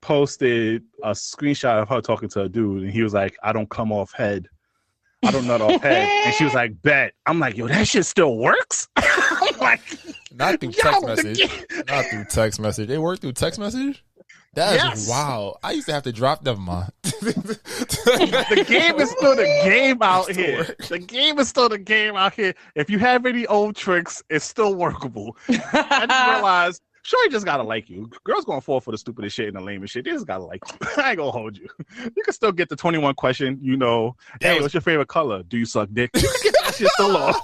[0.00, 3.68] posted a screenshot of her talking to a dude, and he was like, "I don't
[3.68, 4.48] come off head."
[5.24, 8.06] I don't nut off head, and she was like, "Bet." I'm like, "Yo, that shit
[8.06, 9.80] still works." I'm like,
[10.32, 11.40] Not through text message.
[11.88, 12.88] Not through text message.
[12.88, 14.04] They work through text message.
[14.58, 15.08] That is Yes.
[15.08, 15.56] wow.
[15.62, 16.60] I used to have to drop them.
[16.62, 16.92] mind.
[17.02, 20.58] the game is still the game out here.
[20.58, 20.78] work.
[20.88, 22.54] The game is still the game out here.
[22.74, 25.36] If you have any old tricks, it's still workable.
[25.48, 28.10] I just realized, sure, you just gotta like you.
[28.24, 30.04] Girls gonna fall for the stupidest shit and the lamest shit.
[30.04, 30.78] They just gotta like you.
[31.02, 31.68] I ain't gonna hold you.
[32.04, 34.16] You can still get the 21 question, you know.
[34.40, 35.42] That Hey, was- what's your favorite color?
[35.44, 36.10] Do you suck dick?
[36.14, 37.36] You can get that shit still off.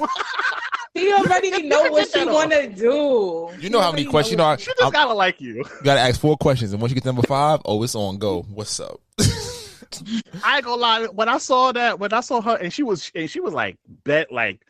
[0.97, 2.35] She already know what she Get that off.
[2.35, 3.51] wanna do.
[3.59, 4.33] You know how many questions?
[4.33, 5.55] You know, I, She just gotta like you.
[5.57, 8.19] you gotta ask four questions, and once you get to number five, oh, it's on
[8.19, 8.43] go.
[8.43, 9.01] What's up?
[10.45, 11.05] I ain't gonna lie.
[11.07, 13.77] When I saw that, when I saw her, and she was, and she was like,
[14.05, 14.61] bet, like,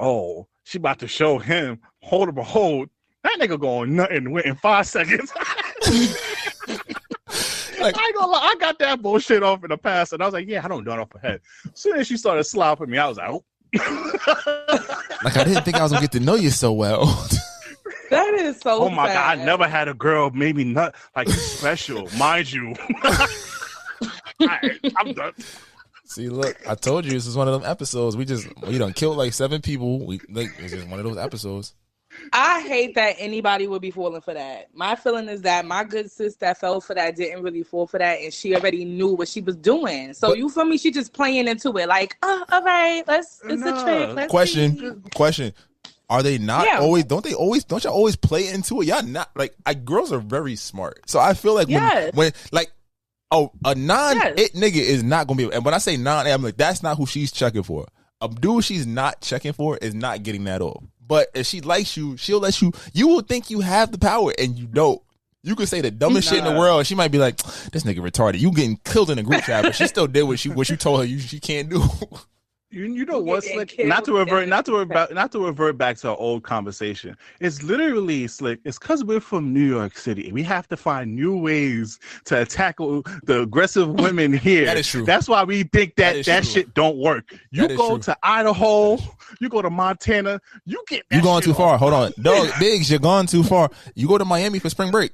[0.00, 1.78] oh, she about to show him.
[2.00, 2.88] Hold and behold,
[3.22, 5.32] that nigga going nothing within five seconds.
[7.80, 10.26] Like- I ain't gonna lie, I got that bullshit off in the past, and I
[10.26, 11.40] was like, yeah, I don't do it off her head.
[11.66, 13.44] As soon as she started slapping me, I was like, oh.
[15.24, 17.26] Like I didn't think I was gonna get to know you so well.
[18.10, 18.82] That is so.
[18.82, 22.74] oh my god, I never had a girl maybe not like special, mind you.
[24.40, 25.32] Alright, I'm done.
[26.04, 28.14] See, look, I told you this is one of them episodes.
[28.16, 30.04] We just we done killed like seven people.
[30.06, 31.74] We like it's just one of those episodes.
[32.32, 34.68] I hate that anybody would be falling for that.
[34.74, 37.98] My feeling is that my good sis that fell for that didn't really fall for
[37.98, 40.14] that, and she already knew what she was doing.
[40.14, 40.78] So But- you feel me?
[40.78, 43.40] She just playing into it, like, oh, all right, let's.
[43.48, 43.80] It's Nah.
[43.80, 44.16] a trick.
[44.16, 45.52] Let's see." Question, question.
[46.10, 46.80] Are they not Yeah.
[46.80, 47.04] always?
[47.04, 47.64] Don't they always?
[47.64, 48.86] Don't y'all always play into it?
[48.88, 51.00] Y'all not like I, girls are very smart.
[51.08, 52.70] So I feel like when, when like
[53.30, 54.34] oh a non Yes.
[54.36, 55.52] it nigga is not gonna be.
[55.52, 57.86] And when I say non, I'm like that's not who she's checking for.
[58.20, 60.84] A dude she's not checking for is not getting that off.
[61.06, 62.72] But if she likes you, she'll let you.
[62.92, 65.00] You will think you have the power, and you don't.
[65.42, 66.78] You could say the dumbest shit in the world.
[66.78, 67.36] and She might be like,
[67.70, 70.38] "This nigga retarded." You getting killed in a group chat, but she still did what
[70.38, 71.82] she what you told her you she can't do.
[72.74, 73.68] You, you know You what's getting slick?
[73.68, 76.42] killed Not to revert, not to the revert, not to revert back to our old
[76.42, 77.16] conversation.
[77.40, 78.60] It's literally slick.
[78.64, 80.32] It's because we're from New York City.
[80.32, 84.66] We have to find new ways to tackle the aggressive women here.
[84.66, 85.04] That is true.
[85.04, 87.32] That's why we think That that is that, shit don't work.
[87.52, 87.98] You go true.
[88.00, 88.98] to Idaho,
[89.40, 91.74] you go to Montana, you get that You going shit too far.
[91.74, 91.80] off.
[91.80, 92.12] Hold on.
[92.20, 93.70] Dog, Biggs, you're going too far.
[93.94, 95.12] You go to Miami for spring break.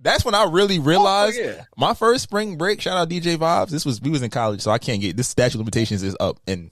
[0.00, 1.64] That's when I really oh, realized Oh, yeah.
[1.76, 2.80] my first spring break.
[2.80, 3.70] Shout out DJ Vibes.
[3.70, 6.16] This was we was in college, so I can't get this statute of limitations is
[6.20, 6.38] up.
[6.46, 6.70] And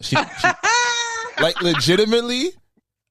[0.00, 0.48] she, she
[1.42, 2.50] like legitimately,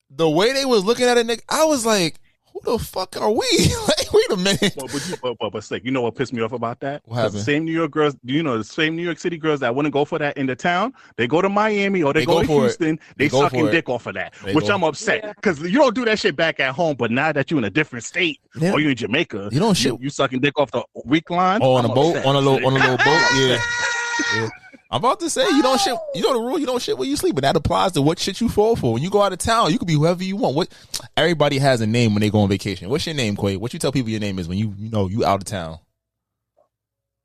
[0.10, 2.20] the way they was looking at it, nigga, I was like,
[2.54, 3.38] who the fuck are we?
[3.88, 4.74] like, wait a minute.
[4.78, 7.02] But, but, you, but, but, but slick, you know what pissed me off about that?
[7.04, 7.40] What 'Cause happened?
[7.40, 9.92] The same New York girls, you know, the same New York City girls that wouldn't
[9.94, 12.42] go for that in the town, they go to Miami or they, They go, go
[12.42, 12.62] to for it.
[12.62, 15.34] Houston, They they, go sucking dick off of that, They which go- I'm upset Yeah.
[15.34, 16.96] because you don't do that shit back at home.
[16.96, 18.72] But now that you're in a different state Yeah.
[18.72, 21.60] or you're in Jamaica, You don't you, shit- you sucking dick off the weak line.
[21.62, 22.26] Oh, on I'm a boat, upset.
[22.26, 23.22] on a little, on a little boat.
[23.36, 23.60] Yeah.
[24.38, 24.50] yeah.
[24.92, 25.98] I'm about to say you don't shit.
[26.14, 26.60] You know the rule.
[26.60, 28.94] You don't shit where you sleep, and that applies to what shit you fall for.
[28.94, 30.56] When you go out of town, you can be whoever you want.
[30.56, 30.68] What
[31.18, 32.90] everybody has a name when they go on vacation.
[32.90, 33.58] What's your name, Quay?
[33.58, 35.80] What you tell people your name is when you you know you out of town?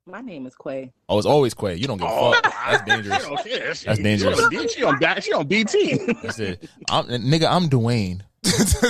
[0.07, 0.91] My name is Quay.
[1.09, 1.77] Oh, it's always Quay.
[1.77, 2.43] You don't give a Oh, fuck.
[2.45, 3.19] That's dangerous.
[3.29, 3.75] Oh, she don't care.
[3.75, 4.39] She- That's dangerous.
[4.39, 4.45] She
[4.85, 5.97] on, she on, she on BT.
[6.23, 6.69] That's it.
[6.91, 8.23] I'm, nigga, I'm Dwayne.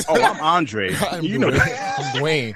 [0.09, 0.95] oh, I'm Andre.
[1.11, 1.99] I'm you know, Dwayne.
[1.99, 2.55] I'm Dwayne.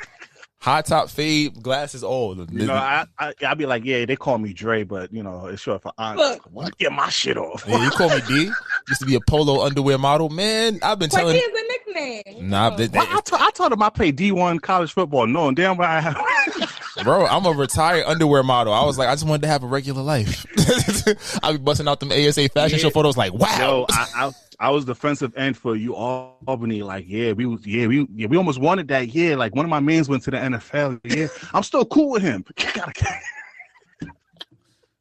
[0.65, 2.35] High top fade, glasses, all.
[2.51, 5.45] you know, I, I I be like, yeah, they call me Dre, but you know,
[5.49, 6.25] it's short for Andre.
[6.25, 6.43] Look.
[6.51, 6.79] What?
[6.79, 7.65] Get my shit off.
[7.69, 8.51] yeah, you call me D.
[8.89, 10.31] Used to be a polo underwear model.
[10.31, 11.37] Man, I've been Quay telling.
[11.37, 12.49] is a nickname.
[12.49, 12.77] Nah, Oh.
[12.79, 15.87] th- Well, I, t- I told him I played D1 college football, knowing damn well
[15.91, 16.17] I have.
[17.05, 18.73] Bro, I'm a retired underwear model.
[18.73, 20.47] I was like, I just wanted to have a regular life.
[21.43, 23.59] I be busting out them ASA fashion show photos like, wow.
[23.59, 26.83] Yo, I, I I was defensive end for UAlbany.
[26.85, 29.37] Like, yeah, we was yeah, we yeah, we almost wanted that year.
[29.37, 31.01] Like one of my mains went to the NFL.
[31.05, 32.45] Yeah, I'm still cool with him.
[32.59, 33.21] You gotta-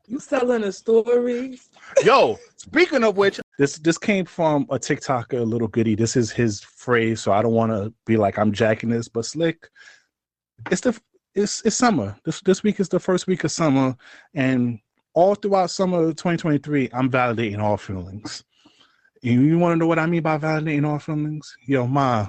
[0.07, 1.59] You selling a story?
[2.03, 5.95] Yo, speaking of which, this this came from a TikToker, little goody.
[5.95, 9.25] This is his phrase, so I don't want to be like I'm jacking this, but
[9.25, 9.69] slick.
[10.71, 10.99] It's the
[11.35, 12.15] it's it's summer.
[12.25, 13.95] This this week is the first week of summer,
[14.33, 14.79] and
[15.13, 18.43] all throughout summer of 2023, I'm validating all feelings.
[19.23, 21.55] You, you want to know what I mean by validating all feelings?
[21.65, 22.27] Yo, ma,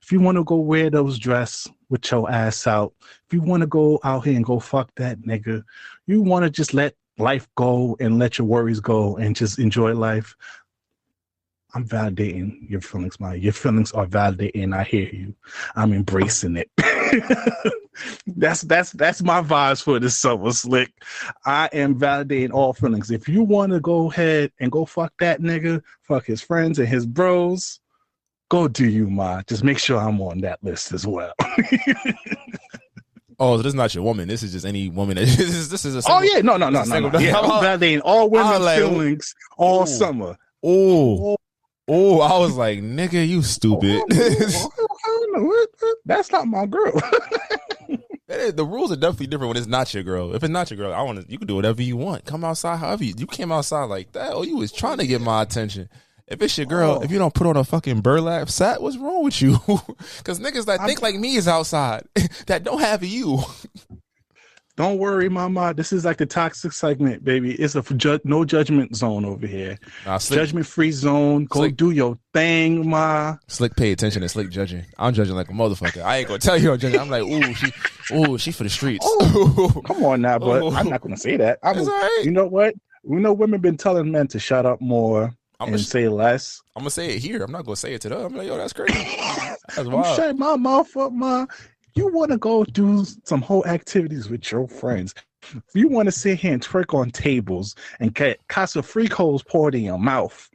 [0.00, 3.62] If you want to go wear those dress with your ass out, if you want
[3.62, 5.64] to go out here and go fuck that nigga,
[6.06, 9.92] you want to just let life go and let your worries go and just enjoy
[9.94, 10.36] life.
[11.74, 13.32] I'm validating your feelings, ma.
[13.32, 14.72] your feelings are validating.
[14.72, 15.34] I hear you.
[15.74, 16.70] I'm embracing it.
[18.26, 20.92] that's that's that's my vibes for this summer, slick.
[21.44, 23.10] I am validating all feelings.
[23.10, 26.88] If you want to go ahead and go fuck that nigga, fuck his friends and
[26.88, 27.80] his bros,
[28.48, 29.42] go do you, ma.
[29.46, 31.32] Just make sure I'm on that list as well.
[33.38, 34.28] Oh, so this is not your woman.
[34.28, 35.16] This is just any woman.
[35.16, 36.84] That, this is this is a oh yeah, no, no, no, no, no.
[36.84, 39.86] single- Yeah, I'm validating all women's like, feelings all ooh.
[39.86, 40.36] summer.
[40.62, 41.36] Oh,
[41.88, 44.02] oh, I was like, nigga, you stupid.
[44.10, 44.14] I
[45.04, 45.42] don't know.
[45.44, 46.92] What- what- That's not my girl.
[48.28, 50.34] The rules are definitely different when it's not your girl.
[50.34, 51.30] If it's not your girl, I want to.
[51.30, 52.24] You can do whatever you want.
[52.24, 53.14] Come outside, however you.
[53.16, 54.32] You came outside like that.
[54.32, 55.88] Oh, you was trying to get my attention.
[56.26, 57.02] If it's your girl, Oh.
[57.04, 59.58] if you don't put on a fucking burlap sack, what's wrong with you?
[60.18, 62.02] Because niggas that think like me is outside
[62.48, 63.42] that don't have you.
[64.76, 65.72] Don't worry, mama.
[65.72, 67.54] This is like the toxic segment, baby.
[67.54, 69.78] It's a ju- no judgment zone over here.
[70.04, 71.46] Nah, Judgment free zone.
[71.46, 71.76] Go Slick.
[71.76, 73.36] do your thing, ma.
[73.48, 74.84] slick, pay attention and slick judging.
[74.98, 76.02] I'm judging like a motherfucker.
[76.02, 77.00] I ain't gonna tell you I'm judging.
[77.00, 77.72] I'm like, ooh, she,
[78.14, 79.06] ooh, she for the streets.
[79.08, 80.70] Oh, come on now, but Oh.
[80.72, 81.58] I'm not gonna say that.
[81.62, 82.22] I'm, It's all right.
[82.24, 82.74] You know what?
[83.02, 86.60] We know women been telling men to shut up more I'm and gonna, say less.
[86.76, 87.42] I'm gonna say it here.
[87.42, 88.20] I'm not gonna say it to them.
[88.26, 88.92] I'm like, yo, that's crazy.
[89.74, 90.16] That's I'm wild.
[90.16, 91.44] shutting my mouth up, ma.
[91.96, 95.14] You want to go do some whole activities with your friends.
[95.54, 99.80] If you want to sit here and twerk on tables and get Casamigos poured in
[99.82, 100.50] your mouth,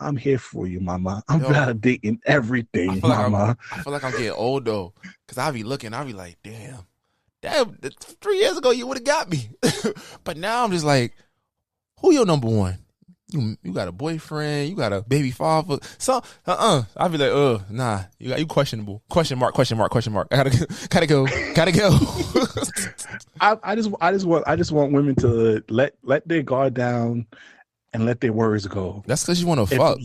[0.00, 1.22] I'm here for you, mama.
[1.28, 1.50] I'm Yo.
[1.50, 3.56] validating everything, I'm- mama.
[3.70, 4.92] I feel like I'm getting old though,
[5.28, 6.78] cause I be looking, I be like, damn,
[7.42, 7.78] damn,
[8.20, 9.50] three years ago you would have got me,
[10.24, 11.14] but now I'm just like,
[12.00, 12.78] who your number one?
[13.32, 16.16] You you got a boyfriend, you got a baby father, so
[16.46, 19.90] uh uh I be like, uh, nah, you got you questionable, question mark, question mark,
[19.90, 20.28] question mark.
[20.30, 21.98] I gotta go, gotta go, gotta go.
[23.40, 26.74] I, I just, I just want, I just want women to let let their guard
[26.74, 27.26] down
[27.92, 29.02] and let their worries go.
[29.06, 29.98] That's cause you want to fuck.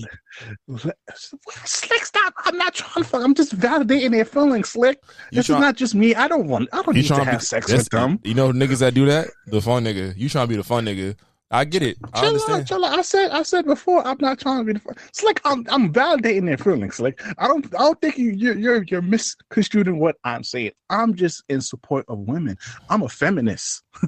[1.15, 2.33] Slick, stop!
[2.45, 3.23] I'm not trying to fuck.
[3.23, 4.99] I'm just validating their feelings, Slick.
[5.31, 6.13] You this try- is not just me.
[6.15, 6.69] I don't want.
[6.73, 8.19] I don't You need to trying have be, sex with them.
[8.23, 10.15] You know niggas that do that, the fun nigga.
[10.17, 11.15] You trying to be the fun nigga.
[11.49, 11.97] I get it.
[12.13, 12.61] I Chill understand.
[12.61, 12.99] out, chill out.
[12.99, 14.79] I said, I said before, I'm not trying to be the.
[14.79, 16.99] fu- It's like I'm, I'm validating their feelings.
[16.99, 20.71] Like I don't, I don't think you, you're, you're, you're misconstruing what I'm saying.
[20.89, 22.57] I'm just in support of women.
[22.89, 23.83] I'm a feminist.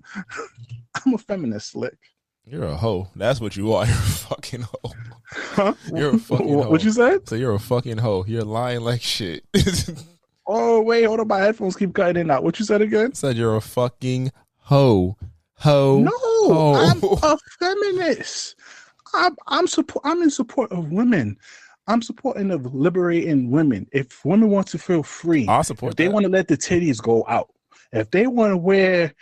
[1.06, 1.98] I'm a feminist, Slick.
[2.46, 3.08] You're a hoe.
[3.16, 3.86] That's what you are.
[3.88, 4.92] You're a fucking hoe.
[5.32, 5.74] Huh?
[5.94, 6.72] You're a fucking What, hoe.
[6.72, 7.30] what you said?
[7.30, 8.26] So you're a fucking hoe.
[8.28, 9.44] You're lying like shit.
[10.48, 11.28] Oh wait, hold on.
[11.28, 12.44] My headphones keep cutting in and out.
[12.44, 13.14] What you said again?
[13.14, 15.16] Said you're a fucking hoe.
[15.60, 16.00] Hoe.
[16.00, 16.74] No, hoe.
[16.76, 18.56] I'm a feminist.
[19.14, 20.06] I'm I'm support.
[20.06, 21.38] I'm in support of women.
[21.88, 23.88] I'm supporting of liberating women.
[23.92, 26.14] If women want to feel free, I support if they that.
[26.14, 27.50] want to let the titties go out,
[27.92, 29.14] if they want to wear,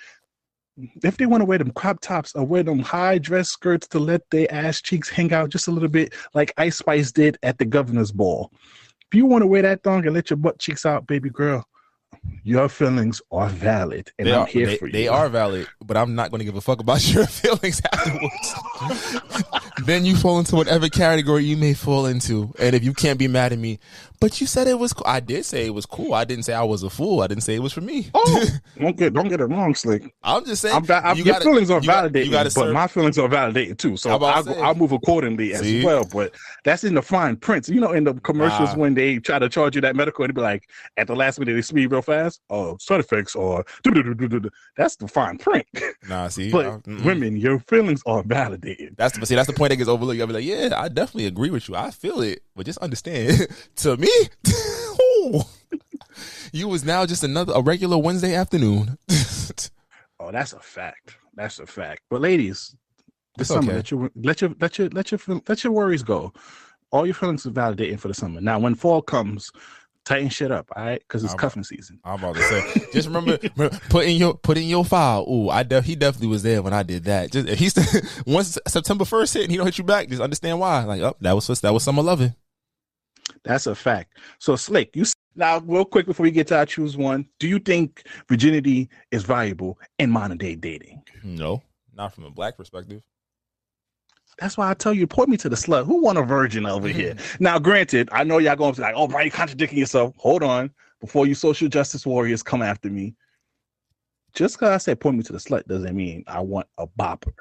[1.02, 4.00] if they want to wear them crop tops or wear them high dress skirts to
[4.00, 7.58] let their ass cheeks hang out just a little bit, like Ice Spice did at
[7.58, 8.52] the governor's ball.
[9.10, 11.66] If you want to wear that thong and let your butt cheeks out, baby girl,
[12.44, 14.92] your feelings are valid, and they I'm are, here they, for you.
[14.94, 18.56] they are valid, but I'm not going to give a fuck about your feelings afterwards.
[19.86, 23.28] then you fall into whatever category you may fall into, and if you can't be
[23.28, 23.80] mad at me,
[24.20, 25.06] but you said it was cool.
[25.06, 26.14] I did say it was cool.
[26.16, 27.22] I didn't say I was a fool.
[27.22, 28.08] I didn't say it was for me.
[28.16, 28.46] Oh,
[28.80, 30.12] don't get don't get it wrong, Slick.
[30.24, 30.76] I'm just saying.
[30.76, 33.96] I'm I'm, you your gotta- feelings are you validated, but my feelings are validated too.
[33.98, 34.64] So I'm about I'll.
[34.64, 35.80] I'll move accordingly See?
[35.80, 36.06] as well.
[36.12, 37.68] But that's in the fine print.
[37.70, 38.78] You know, in the commercials Nah.
[38.80, 40.68] when they try to charge you that medical, and be like,
[40.98, 43.64] at the last minute they speed real fast, oh, side effects or
[44.76, 45.66] that's the fine print.
[46.08, 48.96] Nah, see, but I- women, your feelings are validated.
[48.98, 49.36] That's the see.
[49.36, 50.20] That's the point that gets overlooked.
[50.20, 51.76] I'll be like, yeah, I definitely agree with you.
[51.76, 53.48] I feel it, but just understand,
[53.78, 54.12] to me,
[56.52, 58.98] you was now just another a regular Wednesday afternoon.
[60.20, 61.16] Oh, that's a fact.
[61.36, 62.02] That's a fact.
[62.10, 62.76] But ladies,
[63.38, 66.34] this summer, let your let your let your let your let your worries go.
[66.92, 68.42] All your feelings are validating for the summer.
[68.42, 69.52] Now, when fall comes,
[70.08, 71.00] tighten shit up, all right?
[71.00, 72.00] Because it's I'm- cuffing season.
[72.04, 75.26] I'm about to say, just remember, remember, put in your put in your file.
[75.30, 77.32] Ooh, I def, he definitely was there when I did that.
[77.32, 77.76] Just if he's
[78.26, 80.84] once September first hit and he don't hit you back, just understand why.
[80.86, 82.34] Like, oh, that was that was summer loving.
[83.44, 84.18] That's a fact.
[84.40, 85.04] So, Slick, you
[85.36, 87.28] now real quick before we get to our choose one.
[87.40, 91.04] Do you think virginity is valuable in modern day dating?
[91.24, 91.62] No,
[91.94, 93.02] not from a black perspective.
[94.40, 95.86] That's why I tell you, point me to the slut.
[95.86, 97.16] Who want a virgin over here?
[97.16, 97.44] Mm-hmm.
[97.44, 100.44] Now, granted, I know y'all going to be like, "Oh, Brian, you contradicting yourself." Hold
[100.44, 100.72] on,
[101.02, 103.16] before you social justice warriors come after me.
[104.34, 107.34] Just because I said point me to the slut doesn't mean I want a bopper.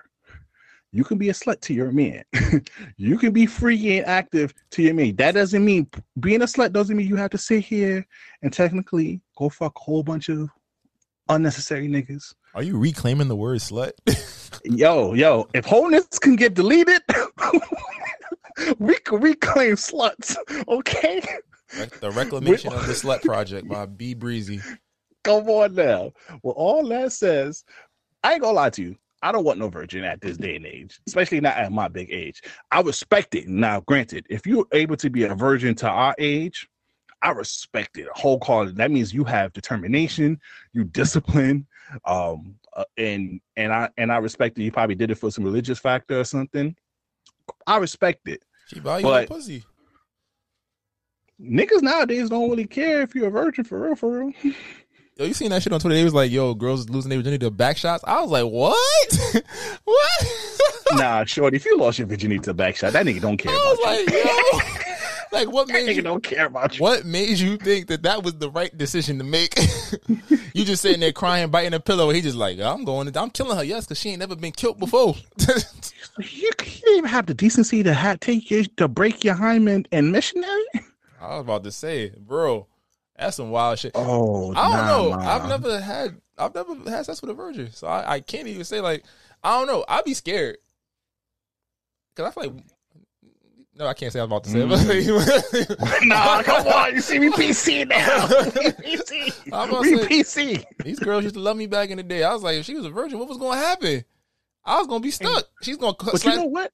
[0.92, 2.24] you can be a slut to your man.
[2.96, 5.16] you can be free and active to your man.
[5.16, 5.90] That doesn't mean
[6.20, 8.06] being a slut doesn't mean you have to sit here
[8.42, 10.48] and technically go fuck a whole bunch of
[11.28, 12.34] unnecessary niggas.
[12.56, 13.92] Are you reclaiming the word slut?
[14.64, 17.02] yo, yo, if wholeness can get deleted,
[18.78, 20.36] we can reclaim sluts.
[20.66, 21.20] Okay.
[22.00, 24.62] the reclamation of the slut project by B Brezzy.
[25.22, 26.12] Come on now.
[26.42, 27.62] Well, all that says,
[28.24, 28.96] I ain't gonna lie to you.
[29.20, 32.10] I don't want no virgin at this day and age, especially not at my big
[32.10, 32.40] age.
[32.70, 33.48] I respect it.
[33.48, 36.66] Now, granted, if you're able to be a virgin to our age,
[37.20, 38.78] I respect it wholeheartedly.
[38.78, 40.40] That means you have determination,
[40.72, 41.66] you discipline,
[42.04, 45.44] um, uh, and and I and I respect that you probably did it for some
[45.44, 46.74] religious factor or something.
[47.66, 48.42] I respect it.
[48.68, 49.64] She value But- pussy.
[51.40, 54.32] Niggas nowadays don't really care if you're a virgin for real, for real.
[55.18, 55.94] Yo, you seen that shit on Twitter?
[55.94, 59.44] They was like, "Yo, girls losing their virginity to back shots." I was like, "What?
[59.84, 60.26] what?"
[60.92, 63.54] nah, shorty, if you lost your virginity to back shot, that nigga don't care I
[63.54, 64.74] about was like, "Yo,
[65.36, 65.74] like what you.
[65.74, 66.02] made you?
[66.02, 66.82] don't care about you.
[66.82, 69.54] What made you think that that was the right decision to make?
[70.54, 72.10] you just sitting there crying, biting a pillow.
[72.10, 73.10] He just like, I'm going.
[73.10, 73.64] To, I'm killing her.
[73.64, 75.14] Yes, because she ain't never been killed before.
[76.18, 79.86] You, you didn't even have the decency to have, take your, to break your hymen
[79.92, 80.64] and missionary.
[81.20, 82.66] I was about to say, bro,
[83.18, 83.92] that's some wild shit.
[83.94, 85.08] Oh, I don't nah, know.
[85.10, 85.34] nah.
[85.34, 86.16] I've never had.
[86.38, 89.04] I've never had sex with a virgin, so I, I can't even say like.
[89.44, 89.84] I don't know.
[89.86, 90.56] I'd be scared
[92.14, 92.64] because I feel like.
[93.78, 94.66] No, I can't say I was about to say.
[94.66, 96.02] but- Mm.
[96.08, 96.94] nah, come on.
[96.94, 98.26] You see me PC now.
[98.26, 99.52] PC.
[99.52, 100.64] I'm about We say, PC.
[100.82, 102.22] these girls used to love me back in the day.
[102.24, 104.04] I was like, if she was a virgin, what was going to happen?
[104.64, 105.44] I was going to be stuck.
[105.62, 106.72] She's going to But you know what?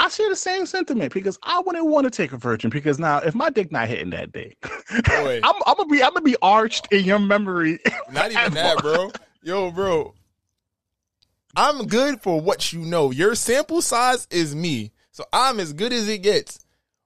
[0.00, 3.18] I share the same sentiment because I wouldn't want to take a virgin because now
[3.18, 4.54] if my dick not hitting that day,
[5.42, 7.80] I'm, I'm gonna be I'm gonna be arched in your memory.
[8.12, 9.10] Not even that, bro.
[9.42, 10.14] Yo, bro.
[11.56, 13.10] I'm good for what you know.
[13.10, 14.92] Your sample size is me.
[15.18, 16.60] So I'm as good as it gets.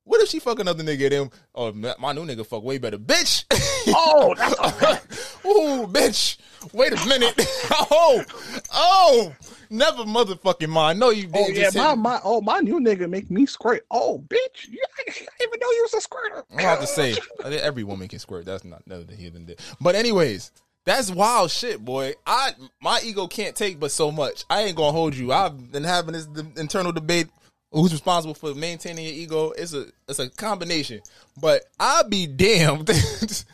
[0.05, 2.99] What if she fuck another nigga then oh my my new nigga fuck way better.
[2.99, 3.47] Bitch.
[3.89, 4.55] Oh, that's
[5.47, 6.37] Ooh, bitch.
[6.75, 7.35] Wait a minute.
[7.91, 8.23] oh.
[8.71, 9.35] Oh.
[9.71, 11.01] Never motherfucking mind.
[11.01, 13.87] No, you Oh didn't yeah, my, my oh my new nigga make me squirt.
[13.91, 16.45] Oh bitch, you, I didn't even know you was a squirter.
[16.53, 17.17] I'm about to say
[17.61, 18.45] every woman can squirt.
[18.45, 19.59] That's not nothing of the heathen did.
[19.81, 20.53] But anyways,
[20.85, 22.13] that's wild shit, boy.
[22.27, 22.53] I
[22.83, 24.45] my ego can't take but so much.
[24.51, 25.33] I ain't gonna hold you.
[25.33, 27.29] I've been having this internal debate.
[27.73, 29.51] Who's responsible for maintaining your ego?
[29.53, 31.01] It's a it's a combination.
[31.41, 32.91] But I'll be damned.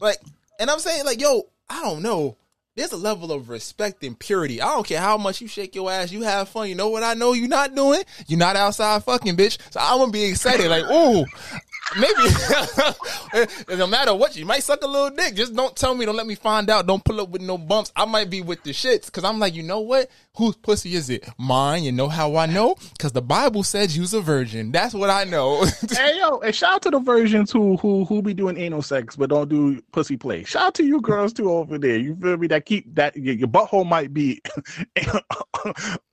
[0.00, 0.18] like,
[0.58, 2.36] and I'm saying like, yo, I don't know.
[2.76, 4.60] There's a level of respect and purity.
[4.60, 6.12] I don't care how much you shake your ass.
[6.12, 6.68] You have fun.
[6.68, 8.02] You know what I know you're not doing?
[8.26, 9.58] You're not outside fucking, bitch.
[9.70, 10.68] So I'm gonna be excited.
[10.68, 11.24] Like, ooh,
[11.98, 13.46] maybe
[13.78, 15.34] don't matter what you might suck a little dick.
[15.34, 16.04] Just don't tell me.
[16.04, 16.86] Don't let me find out.
[16.86, 17.92] Don't pull up with no bumps.
[17.96, 20.10] I might be with the shits because I'm like, you know what?
[20.36, 21.28] Whose pussy is it?
[21.38, 21.82] Mine.
[21.84, 22.76] You know how I know?
[22.92, 24.70] Because the Bible says you's a virgin.
[24.72, 25.64] That's what I know.
[25.96, 29.16] Hey yo, and shout out to the virgins who who who be doing anal sex
[29.16, 30.44] but don't do pussy play.
[30.44, 31.96] Shout out to you girls too over there.
[31.96, 32.46] You feel me?
[32.48, 34.40] That keep that your, your butthole might be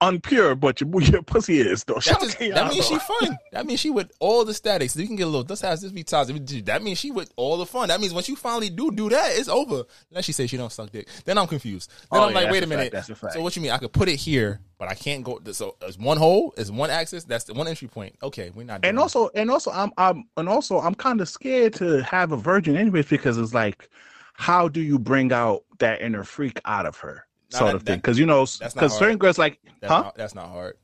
[0.01, 1.95] unpure, but your your pussy is though.
[1.95, 3.37] That, Shout out just, that means she fun.
[3.51, 4.95] That means she with all the statics.
[4.95, 5.43] You can get a little.
[5.43, 6.45] This has this be toxic.
[6.65, 7.89] That means she with all the fun.
[7.89, 9.83] That means once you finally do do that, it's over.
[10.11, 11.89] Unless she says she don't suck dick, then I'm confused.
[12.11, 12.83] Then Oh, I'm yeah, like, wait a a minute.
[12.83, 13.33] fact, that's a fact.
[13.33, 13.71] So what you mean?
[13.71, 15.39] I could put it here, but I can't go.
[15.51, 16.53] So it's one hole.
[16.57, 17.23] It's one axis.
[17.23, 18.15] That's the one entry point.
[18.21, 18.85] Okay, we're not.
[18.85, 19.01] And that.
[19.01, 22.75] also, and also, I'm, I'm, and also, I'm kind of scared to have a virgin
[22.75, 23.89] anyways because it's like,
[24.33, 27.97] how do you bring out that inner freak out of her, sort that- of thing?
[27.97, 30.01] Because you know, because certain girls like, that's huh?
[30.01, 30.77] not, that's not hard.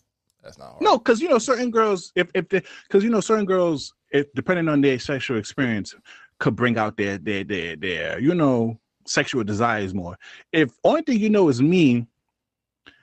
[0.43, 0.81] That's not hard.
[0.81, 4.31] No, because you know, certain girls, if if they, because you know, certain girls, if
[4.33, 5.93] depending on their sexual experience,
[6.39, 10.17] could bring out their their their their you know sexual desires more.
[10.51, 12.07] If only thing you know is me,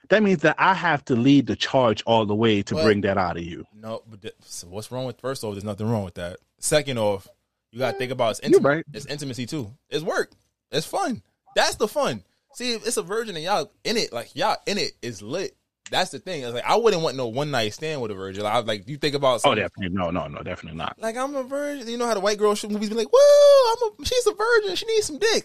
[0.09, 3.01] that means that I have to lead the charge all the way to But- bring
[3.03, 3.65] that out of you.
[3.75, 5.53] No, but th- so what's wrong with first off?
[5.55, 6.39] There's nothing wrong with that.
[6.59, 7.29] Second off,
[7.73, 8.85] you gotta think about it's, intim- right.
[8.93, 9.71] it's intimacy too.
[9.91, 10.33] It's work.
[10.71, 11.23] It's fun.
[11.55, 12.23] That's the fun.
[12.55, 15.55] See, it's a virgin and y'all in it, like y'all in it is lit.
[15.91, 16.43] That's the thing.
[16.43, 18.43] It's like I wouldn't want no one night stand with a virgin.
[18.43, 20.97] Like, I was like, you think about Oh, definitely no, no, no, definitely not.
[20.99, 21.87] like I'm a virgin.
[21.89, 24.33] You know how the white girl shoot movies be like, "Whoa, I'm a she's a
[24.33, 24.75] virgin.
[24.77, 25.45] She needs some dick."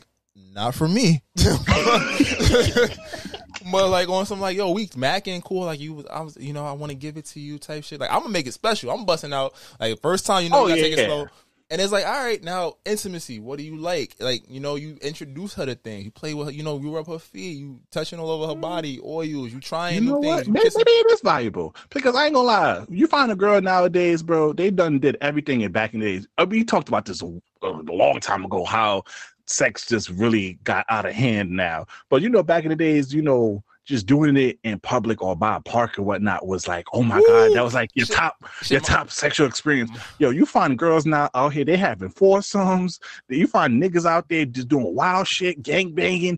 [0.53, 1.21] Not for me.
[3.71, 5.65] but like on some like, yo, we macking cool.
[5.65, 7.84] Like you was, I was, you know, I want to give it to you type
[7.84, 7.99] shit.
[7.99, 8.91] Like I'm gonna make it special.
[8.91, 10.43] I'm busting out like first time.
[10.43, 11.07] You know, Oh, you gotta yeah, take it yeah.
[11.07, 11.27] slow.
[11.69, 13.39] And it's like, all right, now intimacy.
[13.39, 14.15] What do you like?
[14.19, 16.03] Like, you know, you introduce her to things.
[16.03, 16.51] You play with her.
[16.53, 17.57] You know, you rub her feet.
[17.59, 18.99] You touching all over her body.
[19.01, 19.53] Oils.
[19.53, 20.36] You trying You know new what?
[20.43, 20.47] things.
[20.47, 22.86] You Maybe, maybe it is valuable because I ain't gonna lie.
[22.89, 24.51] You find a girl nowadays, bro.
[24.51, 26.27] They done did everything in back in the days.
[26.38, 27.27] Uh, We talked about this a,
[27.63, 28.65] a long time ago.
[28.65, 29.03] How
[29.45, 31.85] sex just really got out of hand now.
[32.09, 35.35] But you know, back in the days, you know, just doing it in public or
[35.35, 38.15] by a park or whatnot was like, oh my god, that was like your Shit-
[38.15, 39.91] top shit, your my- top sexual experience.
[39.91, 40.01] Mm.
[40.19, 42.99] Yo, you find girls now out here, they having foursomes.
[43.27, 46.37] You find niggas out there just doing wild shit, gang banging.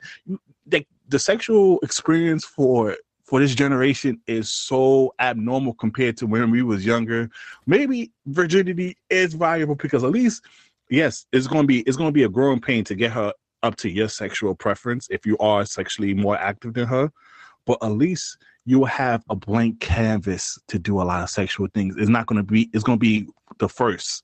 [1.10, 6.86] The sexual experience for for this generation is so abnormal compared to when we was
[6.86, 7.30] younger.
[7.68, 10.44] Maybe virginity is valuable because at least,
[10.94, 13.34] yes, it's gonna be it's gonna be a growing pain to get her
[13.64, 17.12] up to your sexual preference if you are sexually more active than her.
[17.66, 21.68] But at least you will have a blank canvas to do a lot of sexual
[21.74, 21.96] things.
[21.98, 23.28] It's not gonna be it's gonna be
[23.58, 24.24] the first.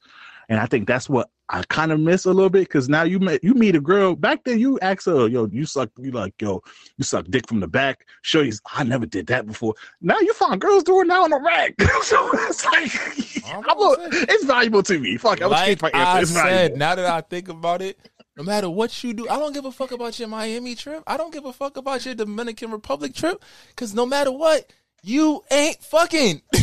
[0.49, 3.19] And I think that's what I kind of miss a little bit because now you
[3.19, 6.39] met you meet a girl back then you ask her yo you suck you like
[6.41, 6.61] yo
[6.97, 10.33] you suck dick from the back show you I never did that before now you
[10.33, 11.73] find girls doing that on the rack
[12.03, 16.21] so it's like a, it's valuable to me fuck I was like my answer I
[16.21, 17.97] it's said, valuable now that I think about it,
[18.37, 21.03] no matter what you do, I don't give a fuck about your Miami trip.
[21.05, 23.43] I don't give a fuck about your Dominican Republic trip.
[23.75, 24.71] Cause no matter what,
[25.03, 26.41] you ain't fucking.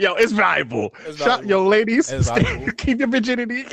[0.00, 1.50] yo it's valuable It's Shut valuable.
[1.50, 2.72] yo ladies It's valuable.
[2.78, 3.64] keep your virginity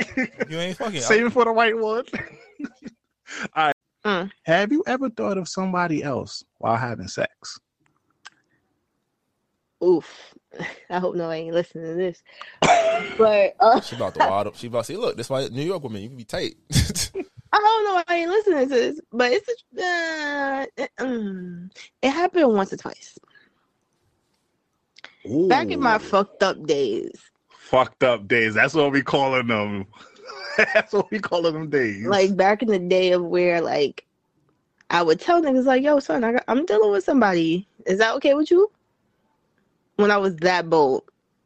[0.48, 1.00] you ain't fucking.
[1.10, 2.04] save it for the right one
[3.56, 3.74] all right
[4.06, 4.30] Mm.
[4.44, 7.58] have you ever thought of somebody else while having sex
[9.84, 10.34] Oof.
[10.90, 11.24] I hope no.
[11.24, 12.22] nobody ain't listening to this.
[13.16, 14.56] But uh, She about to wild up.
[14.56, 16.56] She about to say, look, that's why New York women, you can be tight.
[16.74, 19.00] I don't know why I ain't listening to this.
[19.12, 19.48] But it's
[19.78, 21.70] a, uh, it, um,
[22.02, 23.16] it happened once or twice.
[25.48, 27.30] Back in my fucked up days.
[27.50, 28.54] fucked up days.
[28.54, 29.86] That's what we calling them.
[30.74, 32.06] That's what we calling them days.
[32.06, 34.04] Like back in the day of where like
[34.90, 37.68] I would tell niggas like, yo, son, I got, I'm dealing with somebody.
[37.86, 38.70] Is that okay with you?
[39.96, 41.02] When I was that bold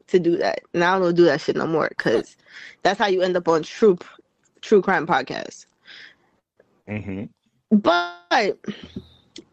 [0.09, 0.61] to do that.
[0.75, 2.37] And I don't do that shit no more because
[2.83, 3.99] that's how you end up on true
[4.61, 5.67] true crime podcasts.
[6.89, 7.25] hmm
[7.71, 8.59] But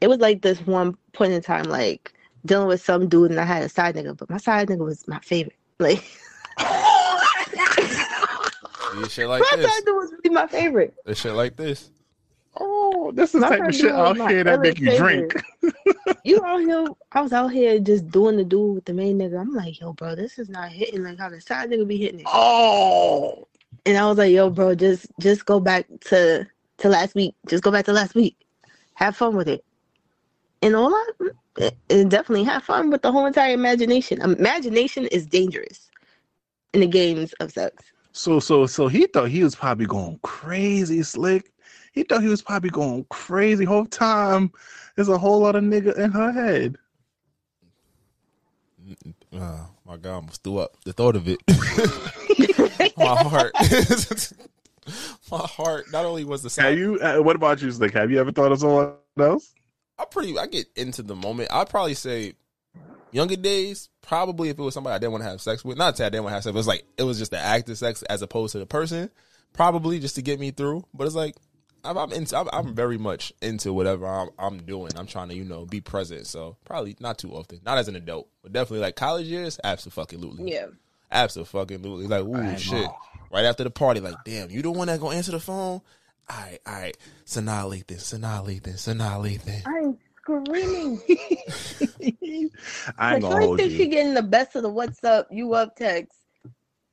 [0.01, 2.13] it was like this one point in time, like
[2.45, 5.07] dealing with some dude, and I had a side nigga, but my side nigga was
[5.07, 5.55] my favorite.
[5.79, 6.03] Like
[8.95, 9.71] Yeah, shit like my this.
[9.71, 10.93] side nigga was really my favorite.
[11.05, 11.91] This shit like this.
[12.59, 15.33] Oh, this is My type of friend shit out here that make you drink.
[16.25, 16.85] You out here?
[17.11, 19.39] I was out here just doing the dude with the main nigga.
[19.39, 22.21] I'm like, yo, bro, this is not hitting like how the side nigga be hitting
[22.21, 22.25] it.
[22.27, 23.47] Oh,
[23.85, 26.45] And I was like, yo, bro, just just go back to
[26.79, 27.35] to last week.
[27.47, 28.35] Just go back to last week.
[28.95, 29.63] Have fun with it.
[30.61, 31.09] And all I
[31.57, 34.21] it, it definitely have fun with the whole entire imagination.
[34.21, 35.89] Imagination is dangerous
[36.73, 37.91] in the games of sex.
[38.11, 41.51] so so so he thought he was probably going crazy slick.
[41.93, 44.51] He thought he was probably going crazy whole time.
[44.95, 46.77] There's a whole lot of nigga in her head.
[49.33, 50.75] Oh, my God, I almost threw up.
[50.83, 51.39] The thought of it.
[52.97, 53.53] my heart.
[55.31, 55.91] my heart.
[55.91, 56.77] Not only was the Have sound.
[56.77, 56.99] you?
[56.99, 57.93] Uh, what about you, Slick?
[57.93, 59.53] Have you ever thought of someone else?
[59.99, 60.37] I pretty.
[60.37, 61.49] I get into the moment.
[61.51, 62.33] I'd probably say
[63.11, 63.89] younger days.
[64.01, 65.77] Probably if it was somebody I didn't want to have sex with.
[65.77, 66.53] Not to say I didn't want to have sex.
[66.53, 68.65] But it was like it was just the act of sex as opposed to the
[68.65, 69.09] person.
[69.53, 70.85] Probably just to get me through.
[70.93, 71.35] But it's like
[71.83, 72.37] I'm, I'm into.
[72.37, 74.91] I'm, I'm very much into whatever I'm, I'm doing.
[74.95, 76.27] I'm trying to you know be present.
[76.27, 77.59] So probably not too often.
[77.65, 79.59] Not as an adult, but definitely like college years.
[79.63, 80.51] Absolutely.
[80.51, 80.67] Yeah.
[81.11, 82.07] Absolutely.
[82.07, 82.87] Like, ooh, Right, shit.
[83.31, 85.81] Right after the party, like, damn, you the one that gonna answer the phone?
[86.29, 86.97] All right, all right.
[87.25, 89.63] Sanaa Lathan, Sanaa Lathan, Sanaa Lathan.
[89.65, 91.01] I'm screaming.
[92.97, 93.89] I ain't Like, gonna I hold think she you.
[93.89, 96.15] getting the best of the what's up, you up text.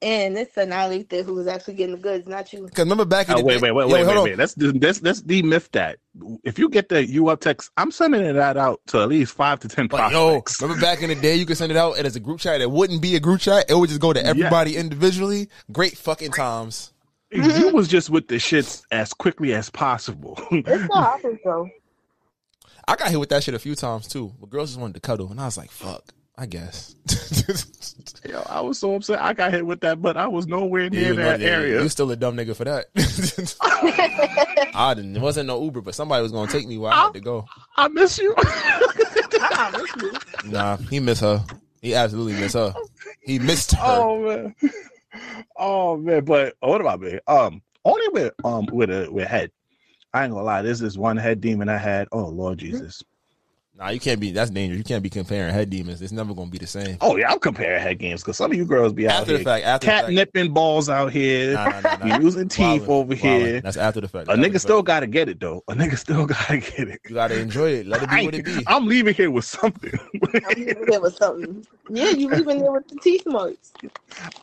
[0.03, 2.65] And it's Anali there who was actually getting the goods, not you.
[2.67, 4.25] Because remember back in Oh, the wait, day- wait, wait, Yo, wait, hold wait, on.
[4.25, 4.39] wait.
[4.39, 5.99] Let's do let's let's demyth that.
[6.45, 9.59] If you get the you up text, I'm sending that out to at least five
[9.61, 12.07] to ten But yo, remember back in the day, you could send it out and
[12.07, 12.61] as a group chat.
[12.61, 13.71] It wouldn't be a group chat.
[13.71, 15.49] It would just go to everybody individually.
[15.73, 16.93] Great fucking times.
[17.37, 17.77] You mm-hmm.
[17.77, 20.39] was just with the shits as quickly as possible.
[20.51, 21.69] It's still happens though.
[22.89, 24.33] I got hit with that shit a few times too.
[24.41, 26.95] But girls just wanted to cuddle, and I was like, "Fuck, I guess."
[28.29, 29.21] Yo, I was so upset.
[29.21, 31.83] I got hit with that, but I was nowhere near you, know, that yeah, area.
[31.83, 32.87] you still a dumb nigga for that.
[34.75, 35.17] I didn't.
[35.17, 37.45] It wasn't no Uber, but somebody was gonna take me where I had to go.
[37.77, 38.35] I miss you.
[38.39, 40.51] I miss you.
[40.51, 41.45] Nah, he missed her.
[41.83, 42.75] He absolutely missed her.
[43.21, 43.83] He missed her.
[43.85, 44.55] oh man.
[45.57, 47.19] Oh man, but what about me?
[47.27, 49.51] Um, only with um with a with head.
[50.13, 50.63] I ain't gonna lie.
[50.63, 52.09] This is one head demon I had.
[52.13, 53.03] Oh Lord Jesus.
[53.79, 54.31] Nah, you can't be.
[54.31, 54.79] That's dangerous.
[54.79, 56.01] You can't be comparing head demons.
[56.01, 56.97] It's never gonna be the same.
[57.03, 59.45] Oh yeah, I'm comparing head games because some of you girls be out the here
[59.45, 60.15] fact, after the cat fact.
[60.15, 61.53] nipping balls out here.
[61.53, 62.19] Nah, nah, nah, nah.
[62.21, 63.19] Using teeth Wildin', over wildin'.
[63.19, 63.61] here.
[63.61, 64.29] That's after the fact.
[64.29, 64.63] A After the nigga fact.
[64.63, 65.63] still gotta get it though.
[65.69, 67.01] A nigga still gotta get it.
[67.07, 67.87] You gotta enjoy it.
[67.87, 68.63] Let it I be what it be.
[68.67, 69.93] I'm leaving here with something.
[70.35, 71.67] I'm leaving there with something.
[71.91, 73.75] Yeah, you leaving there with the teeth marks.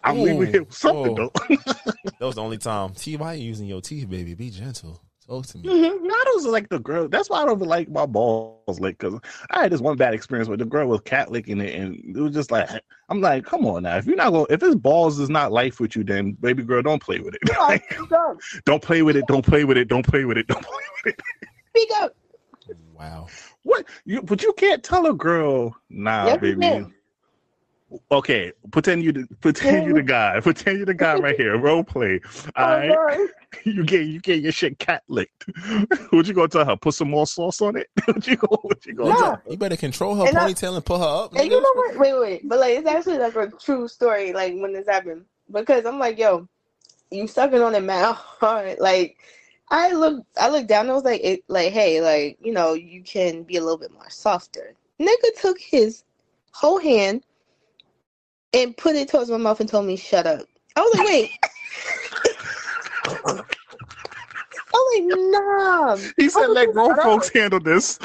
[0.03, 1.31] I'm Ooh, leaving here with something oh.
[1.33, 1.55] though.
[2.19, 2.91] That was the only time.
[2.93, 4.35] T, why are you using your teeth, baby?
[4.35, 5.01] Be gentle.
[5.27, 5.69] Talk to me.
[5.69, 6.07] Mm-hmm.
[6.07, 7.07] Models are like the girl.
[7.07, 8.99] That's why I don't like my balls licked.
[8.99, 9.19] Cause
[9.51, 12.19] I had this one bad experience where the girl was cat licking it, and it
[12.19, 12.69] was just like,
[13.09, 13.97] I'm like, come on now.
[13.97, 16.81] If you're not going, if this balls is not life with you, then baby girl,
[16.81, 17.41] don't play with it.
[17.57, 17.97] Like,
[18.65, 19.25] don't play with it.
[19.27, 19.87] Don't play with it.
[19.87, 20.47] Don't play with it.
[20.47, 21.21] Don't play with it.
[21.69, 22.15] Speak up.
[22.93, 23.27] Wow.
[23.63, 23.85] What?
[24.05, 24.21] You?
[24.21, 26.85] But you can't tell a girl, nah, Yes, you baby.
[28.09, 28.17] Can.
[28.17, 30.39] Okay, pretend you the pretend you the guy.
[30.39, 31.57] Pretend you the guy right here.
[31.57, 32.19] Role play.
[32.55, 32.91] All right.
[33.15, 33.27] Oh,
[33.65, 35.45] You get you get your shit cat licked.
[36.09, 36.75] what you gonna tell her?
[36.75, 37.87] Put some more sauce on it?
[38.05, 38.47] what you go?
[38.63, 39.19] What you gonna No.
[39.19, 39.41] tell?
[39.47, 41.35] You better control her And I- ponytail and put her up.
[41.35, 41.97] And you know what?
[41.99, 44.33] Wait, wait, but like it's actually like a true story.
[44.33, 46.47] Like when this happened, because I'm like, yo,
[47.11, 48.79] you sucking on it mad hard.
[48.79, 49.17] Like
[49.69, 50.81] I look, I looked down.
[50.85, 53.77] and I was like, it, like, hey, like you know, you can be a little
[53.77, 54.73] bit more softer.
[54.99, 56.03] Nigga took his
[56.53, 57.23] whole hand
[58.53, 60.45] and put it towards my mouth and told me, shut up.
[60.75, 61.31] I was like, wait.
[64.75, 65.97] I was like, nah.
[66.17, 67.05] He said, "Let grown shut up.
[67.05, 67.99] folks handle this."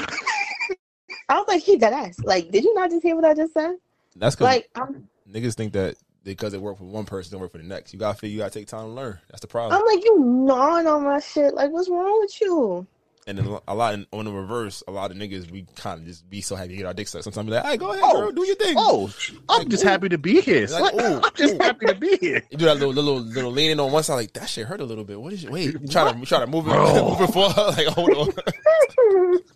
[1.29, 2.19] I was like, he dead ass.
[2.23, 3.75] Like, did you not just hear what I just said?
[4.15, 7.51] That's because Like, I'm niggas think that because it worked for one person, don't work
[7.51, 7.93] for the next.
[7.93, 9.19] You gotta feel you gotta take time to learn.
[9.29, 9.79] That's the problem.
[9.79, 11.53] I'm like, you gnawing on my shit.
[11.53, 12.85] Like, what's wrong with you?
[13.29, 16.05] And then a lot in, on the reverse, a lot of niggas we kind of
[16.07, 17.23] just be so happy to get our dick sucked.
[17.23, 18.21] Sometimes be like, "Hey, go ahead, Oh.
[18.21, 19.13] girl, do your thing." Oh,
[19.47, 20.67] I'm just happy to be here.
[20.67, 21.05] Like, Slick.
[21.05, 21.57] ooh, I'm just ooh.
[21.59, 22.43] happy to be here.
[22.49, 24.85] You do that little little little leaning on one side, like that shit hurt a
[24.85, 25.21] little bit.
[25.21, 25.51] What is it?
[25.51, 27.55] Wait, you try to try to move it, move it forward.
[27.77, 29.39] Like hold on.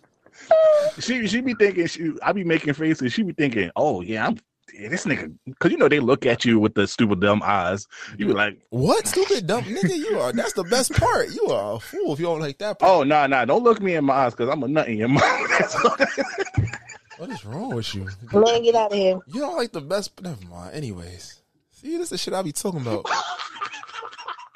[1.00, 3.12] She she be thinking she I be making faces.
[3.12, 4.38] She be thinking, oh yeah, I'm
[4.78, 7.86] yeah, this nigga because you know they look at you with the stupid dumb eyes.
[8.18, 10.32] You be like, What stupid dumb nigga you are?
[10.32, 11.30] That's the best part.
[11.30, 12.76] You are a fool if you don't like that.
[12.80, 12.92] Oh, part.
[12.92, 15.08] oh nah nah, don't look me in my eyes because I'm a nut in your
[15.18, 15.22] mouth.
[17.18, 18.08] What is wrong with you?
[18.32, 19.18] Man, get out of here.
[19.28, 20.20] You don't like the best.
[20.20, 20.74] Never mind.
[20.74, 23.06] Anyways, see, this is the shit I be talking about.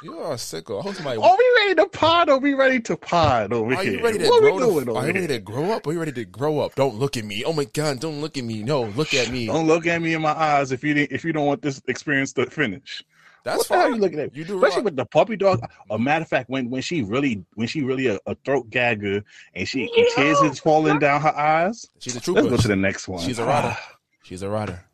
[0.03, 0.79] You are a sicko.
[0.79, 1.21] I hope somebody.
[1.21, 2.31] Are we ready to pod?
[2.31, 3.95] Or we ready to pod over Are here?
[3.95, 4.53] you ready to what grow?
[4.55, 4.75] we doing?
[4.79, 5.87] the- doing are over you ready to grow up?
[5.89, 6.75] Are you ready to grow up?
[6.77, 7.43] Don't look at me.
[7.45, 7.99] Oh my god!
[7.99, 8.63] Don't look at me.
[8.63, 9.47] No, look at me.
[9.47, 11.83] Don't look at me in my eyes if you didn't, if you don't want this
[11.89, 13.03] experience to finish.
[13.45, 13.95] That's what the hell fine.
[13.95, 14.37] you looking at?
[14.37, 15.61] You do Especially realize- with the puppy dog.
[15.91, 19.25] A matter of fact, when when she really when she really a, a throat gagger
[19.55, 21.87] and she and tears is falling down her eyes.
[21.99, 22.43] She's a trooper.
[22.43, 23.21] Let's go to the next one.
[23.25, 23.77] She's a rider.
[24.23, 24.85] She's a rider.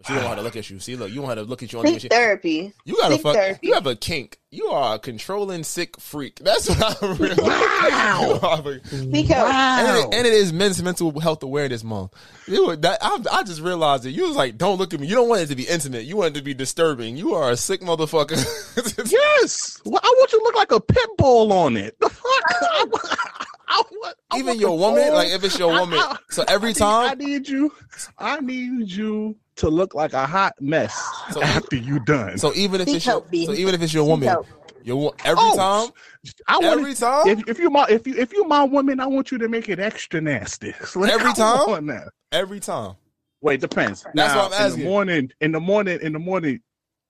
[0.00, 0.78] But she don't know how to look at you.
[0.80, 2.72] See, look, you don't know how to look at you on Seek the therapy.
[2.86, 3.34] You got a fuck.
[3.34, 3.66] therapy.
[3.66, 4.38] You have a kink.
[4.50, 6.38] You are a controlling sick freak.
[6.40, 7.34] That's what I really.
[7.42, 8.62] Wow.
[8.84, 9.46] Speak out.
[9.50, 12.14] And it, and it is Men's Mental Health Awareness Month.
[12.48, 15.06] You that, I, I just realized that you was like, don't look at me.
[15.06, 16.04] You don't want it to be intimate.
[16.04, 17.16] You want it to be disturbing.
[17.18, 18.38] You are a sick motherfucker.
[19.10, 19.80] Yes.
[19.84, 21.98] Well, I want you to look like a pit bull on it.
[22.00, 23.18] The fuck?
[23.68, 25.98] I, want- I Even want your woman, full- like if it's your woman.
[25.98, 27.72] I- So every I need- I need you.
[28.18, 30.94] I need you to look like a hot mess
[31.32, 32.38] So- after you done.
[32.38, 34.46] so even if Seek it's your, help, so even if it's your Seek woman, help.
[34.82, 35.90] your every Oh, time,
[36.48, 39.06] I want every time, If, if you my if you if you my woman, I
[39.06, 40.74] want you to make it extra nasty.
[40.94, 41.58] Like, Every time?
[41.68, 42.96] on every time.
[43.42, 44.02] Wait, depends.
[44.14, 44.80] That's now, what I'm asking.
[44.80, 46.60] In the morning, in the morning, in the morning,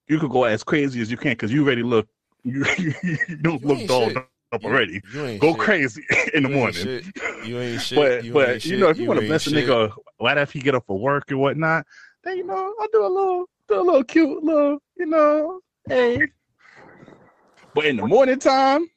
[0.08, 2.08] you could go as crazy as you can because you already look.
[2.44, 4.16] You, you don't You look ain't dolled shit.
[4.52, 5.02] up already.
[5.12, 5.58] You ain't Go shit.
[5.60, 6.02] crazy
[6.34, 6.74] in the ain't morning.
[6.74, 7.04] shit.
[7.46, 7.96] You ain't shit.
[7.98, 9.68] But you but ain't you know if you, want to ain't bless a shit.
[9.68, 11.84] nigga right after he get up for work and whatnot,
[12.24, 16.22] then you know I'll do a little do a little cute little you know hey.
[17.74, 18.90] But in the morning time,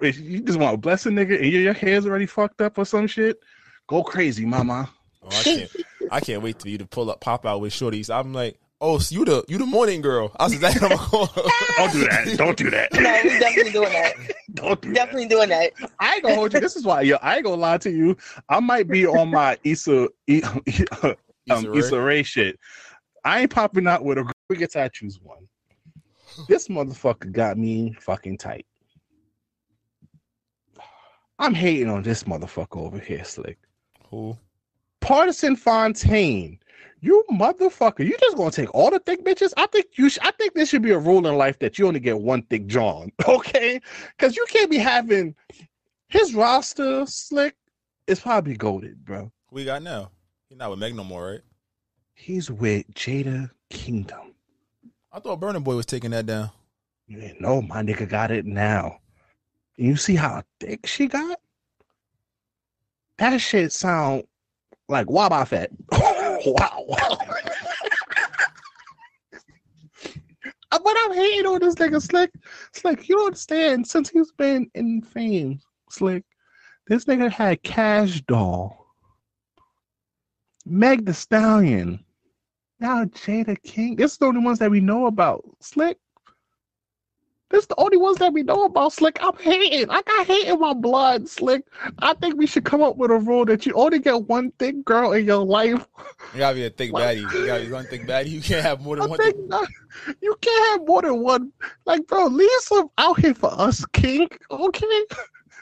[0.00, 2.78] if you just want to bless a nigga and your, your hair's already fucked up
[2.78, 3.38] or some shit,
[3.86, 4.90] go crazy, mama.
[5.22, 5.70] Oh, I can't.
[6.10, 8.08] I can't wait for you to pull up, pop out with shorties.
[8.08, 10.32] I'm like, oh, so you the you the morning girl.
[10.38, 11.28] I was exactly what I'm going.
[11.76, 12.38] Don't do that.
[12.38, 12.92] Don't do that.
[12.94, 14.14] No, we definitely doing that.
[14.54, 14.94] Don't do that.
[14.94, 15.72] Definitely doing that.
[16.00, 16.60] I ain't gonna hold you.
[16.60, 18.16] This is why, yo, I ain't gonna lie to you.
[18.48, 20.08] I might be on my Issa,
[21.50, 22.22] um, Issa Rae.
[22.22, 22.58] Shit.
[23.24, 24.32] I ain't popping out with a.
[24.48, 25.48] We get to choose one.
[26.48, 28.66] This motherfucker got me fucking tight.
[31.38, 33.58] I'm hating on this motherfucker over here, Slick.
[34.10, 34.36] Who?
[35.00, 36.58] Pardison Fontaine.
[37.00, 38.04] You motherfucker!
[38.04, 39.52] You just gonna take all the thick bitches?
[39.56, 40.08] I think you.
[40.08, 42.42] Sh- I think there should be a rule in life that you only get one
[42.42, 43.12] thick John.
[43.28, 43.80] Okay,
[44.16, 45.34] because you can't be having
[46.08, 47.54] his roster slick.
[48.08, 49.30] Is probably goaded, bro.
[49.50, 50.10] We got now?
[50.48, 51.40] He's not with Meg no more, right?
[52.14, 54.34] He's with Jada Kingdom.
[55.12, 56.50] I thought Burna Boy was taking that down.
[57.06, 58.98] Yeah, no, my nigga got it now.
[59.76, 61.38] You see how thick she got?
[63.18, 64.24] That shit sound
[64.88, 65.70] like Waba Fett.
[65.92, 66.86] wow.
[70.70, 72.30] Uh, but I'm hating on this nigga Slick.
[72.74, 73.86] Slick, you don't understand.
[73.86, 76.24] Since he's been in fame, Slick,
[76.88, 78.87] this nigga had Cash Doll,
[80.68, 82.04] Meg the Stallion,
[82.80, 83.96] now Jada King.
[83.96, 85.44] This is the only ones that we know about.
[85.60, 85.98] Slick.
[87.50, 89.18] This is the only ones that we know about, Slick.
[89.22, 89.88] I'm hating.
[89.88, 91.62] I got hate in my blood, Slick.
[92.00, 94.84] I think we should come up with a rule that you only get one thick
[94.84, 95.86] girl in your life.
[96.34, 97.20] You gotta be a thick baddie.
[97.32, 98.28] You gotta be one thick baddie.
[98.28, 99.18] You can't have more than I one.
[99.18, 99.48] think Thick...
[99.48, 99.68] not-
[100.20, 101.50] you can't have more than one.
[101.86, 104.28] Like, bro, leave some out here for us, King.
[104.50, 105.04] Okay.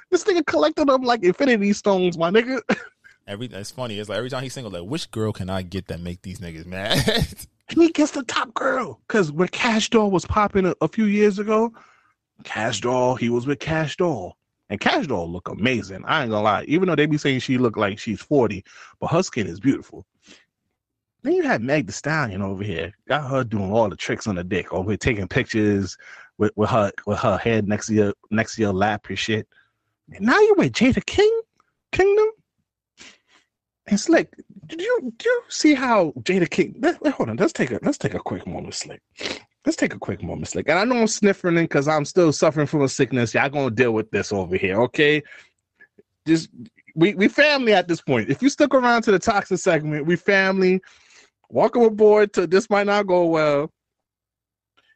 [0.08, 2.60] This nigga collected them like Infinity Stones, my nigga.
[3.26, 3.98] Every it's funny.
[3.98, 6.38] It's like every time he's single, like which girl can I get that make these
[6.38, 7.26] niggas mad?
[7.68, 9.00] he gets the top girl.
[9.08, 11.72] Cause when Cash Doll was popping a, a few years ago,
[12.44, 14.36] Cash Doll, he was with Cash Doll.
[14.68, 16.04] And Cash Doll look amazing.
[16.06, 16.64] I ain't gonna lie.
[16.68, 18.64] Even though they be saying she look like she's 40,
[19.00, 20.04] but her skin is beautiful.
[21.22, 22.92] Then you had Meg the Stallion over here.
[23.08, 25.96] Got her doing all the tricks on the dick, over here taking pictures
[26.38, 29.48] with, with her with her head next to your next to your lap and shit.
[30.12, 31.40] And now you with Jada King
[31.90, 32.26] Kingdom?
[33.88, 34.34] It's like,
[34.66, 36.76] did you do you see how Jada King?
[36.80, 39.00] Let- hold on, let's take a let's take a quick moment, Slick.
[39.64, 40.68] Let's take a quick moment, Slick.
[40.68, 43.34] And I know I'm sniffling because I'm still suffering from a sickness.
[43.34, 45.22] Y'all gonna deal with this over here, okay?
[46.26, 46.48] Just
[46.94, 48.28] we we family at this point.
[48.28, 50.80] If you stuck around to the toxic segment, we family.
[51.48, 53.70] Welcome aboard to this might not go well.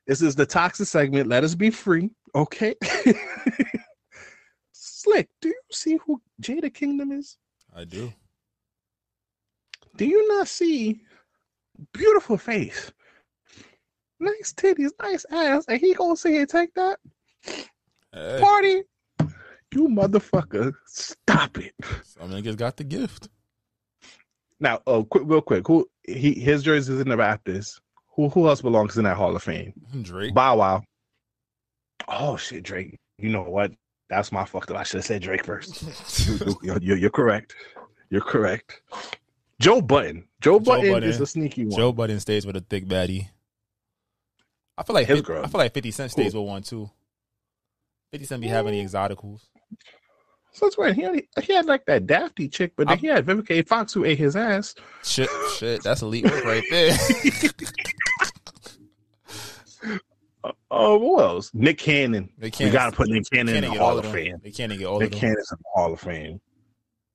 [0.09, 1.29] This is the toxic segment.
[1.29, 2.75] Let us be free, okay?
[4.73, 7.37] Slick, do you see who Jada Kingdom is?
[7.75, 8.13] I do.
[9.97, 11.01] Do you not see
[11.93, 12.91] beautiful face,
[14.19, 16.99] nice titties, nice ass, and he gonna say, "Take that
[18.13, 18.83] Hey, party"?
[19.73, 21.75] You motherfucker, stop it!
[22.05, 23.29] some niggas got the gift.
[24.59, 27.81] Now, oh, quick, real quick, who he his jersey is in the Raptors.
[28.17, 29.73] Who who else belongs in that Hall of Fame?
[30.03, 30.35] Drake.
[30.35, 30.83] Bow Wow.
[32.09, 32.99] Oh shit, Drake.
[33.19, 33.73] You know what?
[34.09, 34.77] That's my fucked up.
[34.79, 35.83] I should have said Drake first.
[36.27, 37.55] You- You're, you're, you're correct.
[39.63, 39.81] You're correct.
[39.81, 40.29] Joe Budden.
[40.41, 41.77] Joe, Budden, is a sneaky one.
[41.77, 43.29] Joe Budden stays with a thick baddie.
[44.79, 45.45] I feel like His 50, girl.
[45.45, 46.41] I feel like Fifty Cent stays Who?
[46.41, 46.91] with one too.
[48.11, 49.43] Fifty Cent be having the exoticals.
[50.53, 50.97] So it's weird.
[50.97, 53.67] He had, he had like that Dafty chick, but then he had Vivica.
[53.69, 54.75] Fox who ate his ass.
[55.05, 56.97] Shit, shit, that's elite work right there.
[60.71, 61.51] Oh, who else?
[61.55, 62.31] Nick Cannon.
[62.39, 64.13] They We gotta put Nick Cannon in can't the get all Hall of of.
[64.13, 64.37] Fame.
[64.43, 65.21] They can't get all Nick of them.
[65.21, 66.41] Cannon's in the Hall of Fame.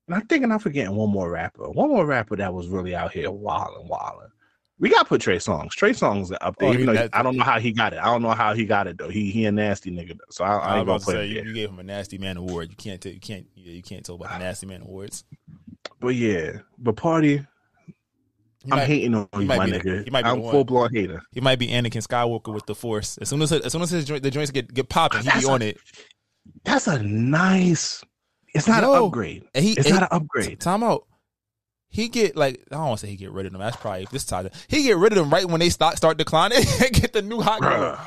[0.08, 1.70] And I'm thinking I'm forgetting one more rapper.
[1.70, 4.30] One more rapper that was really out here wilding, wilding.
[4.78, 5.72] We gotta put Trey Songz.
[5.72, 6.70] Trey Songz up there.
[6.70, 7.99] Oh, even though I don't know how he got it.
[7.99, 9.10] I don't know how he got it though.
[9.10, 10.10] He he a nasty nigga.
[10.10, 11.84] Though, so I, I I ain't about gonna to say you, you gave him a
[11.84, 12.70] nasty man award.
[12.72, 12.99] You can't.
[12.99, 13.47] T- you can't.
[13.56, 14.39] Yeah, you can't talk about the ah.
[14.39, 15.24] nasty man awards.
[16.01, 17.38] But yeah, but party.
[17.38, 20.03] He I'm might- hating on you, my be nigga.
[20.03, 21.22] he might be I'm full blown hater.
[21.32, 23.18] He might be Anakin Skywalker with the Force.
[23.20, 25.39] As soon as as soon as his joint, the joints get get popping, he That's
[25.41, 25.78] be a- on it.
[26.66, 28.03] That's a nice.
[28.56, 29.43] It's not Yo, an upgrade.
[29.53, 30.60] He, It's not an upgrade.
[30.60, 31.06] Time out.
[31.89, 33.62] He get like I don't want to say he get rid of them.
[33.62, 34.49] That's probably this time.
[34.68, 37.41] He get rid of them right when they start start declining and get the new
[37.41, 37.99] hot girl.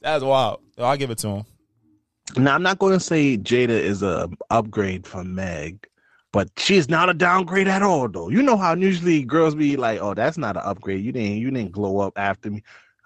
[0.00, 0.60] That's wild.
[0.76, 1.44] So I'll give it to him.
[2.36, 5.86] Now I'm not going to say Jada is a upgrade from Meg,
[6.32, 8.30] but she's not a downgrade at all, though.
[8.30, 11.04] You know how usually girls be like, "Oh, that's not an upgrade.
[11.04, 12.62] You didn't, you didn't glow up after me."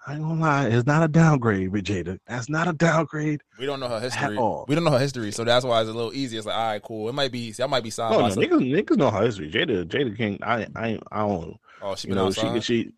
[0.07, 2.19] I ain't gonna lie, it's not a downgrade with Jada.
[2.25, 3.41] That's not a downgrade.
[3.59, 4.37] We don't know her history.
[4.37, 4.65] all.
[4.67, 6.37] We don't know her history, so that's why it's a little easy.
[6.37, 7.09] It's like, all right, cool.
[7.09, 7.51] It might be.
[7.51, 9.51] That might be side No, no, niggas, niggas know her history.
[9.51, 10.39] Jada, Jada King.
[10.41, 11.57] I, I, I don't.
[11.81, 12.63] Oh, she You been know, outside.
[12.63, 12.91] she, she.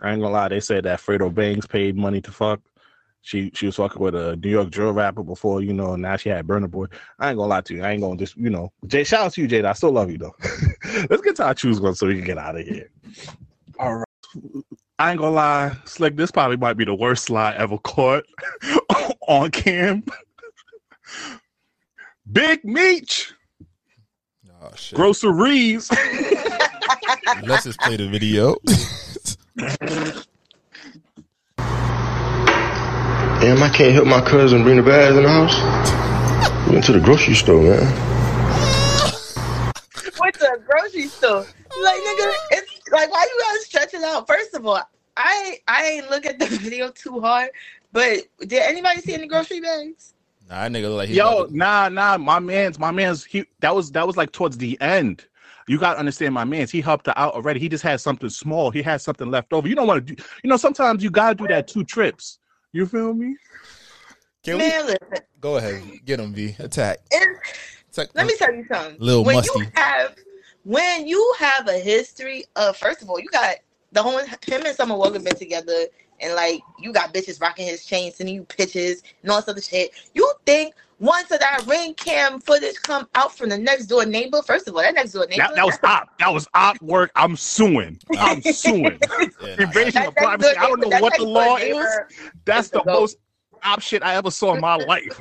[0.00, 0.48] I ain't gonna lie.
[0.48, 2.60] They said that Fredo Banks paid money to fuck.
[3.22, 5.94] She, she was fucking with a New York drill rapper before, you know.
[5.94, 6.86] Now she had Burna Boy.
[7.18, 7.84] I ain't gonna lie to you.
[7.84, 8.72] I ain't gonna just, you know.
[8.86, 9.66] Jay, shout out to you, Jada.
[9.66, 10.34] I still love you though.
[11.10, 12.90] Let's get to our choose one so we can get out of here.
[13.78, 14.06] All right.
[15.00, 16.14] I ain't gonna lie, Slick.
[16.14, 18.26] This probably might be the worst slide ever caught
[19.26, 20.04] on cam.
[22.30, 23.32] Big Meech,
[24.60, 24.96] oh shit.
[24.96, 25.90] groceries.
[27.42, 28.56] Let's just play the video.
[33.40, 36.66] Damn, I can't help my cousin bring the bags in the house.
[36.66, 37.80] We went to the grocery store, man.
[40.20, 41.46] went to a grocery store.
[41.82, 44.26] Like nigga, it's like why you guys stretching out?
[44.26, 44.82] First of all,
[45.16, 47.50] I I ain't look at the video too hard,
[47.92, 50.14] but did anybody see any grocery bags?
[50.48, 53.44] nah, that nigga look like he's Yo, to- nah, nah, my man's, my man's, he
[53.60, 55.24] that was that was like towards the end.
[55.68, 56.70] You gotta understand, my man's.
[56.72, 57.60] He helped her out already.
[57.60, 58.70] He just had something small.
[58.72, 59.68] He had something left over.
[59.68, 60.22] You don't want to do.
[60.42, 62.38] You know, sometimes you gotta do that two trips.
[62.72, 63.36] You feel me?
[64.42, 64.96] Can we listen,
[65.40, 65.82] go ahead?
[66.04, 66.56] Get him, V.
[66.58, 66.98] Attack.
[67.10, 68.08] it's, Attack.
[68.14, 68.96] let me tell you something.
[68.98, 69.60] Lil when Musty.
[69.60, 70.16] you have
[70.64, 73.56] when you have a history of first of all, you got
[73.92, 75.86] the whole him and Summer Walker been together
[76.20, 79.60] and like you got bitches rocking his chain, sending you pictures and all this other
[79.60, 79.92] shit.
[80.14, 84.42] You think once of that ring cam footage come out from the next door neighbor,
[84.42, 86.18] first of all, that next door neighbor That, that was op.
[86.18, 87.10] That was op work.
[87.16, 87.98] I'm suing.
[88.18, 89.00] I'm suing.
[89.42, 90.54] Yeah, Invasion of privacy.
[90.54, 91.86] door I don't know what the law is.
[92.44, 93.00] That's is the the goat.
[93.00, 93.16] most.
[93.64, 95.20] op shit I ever saw in my life.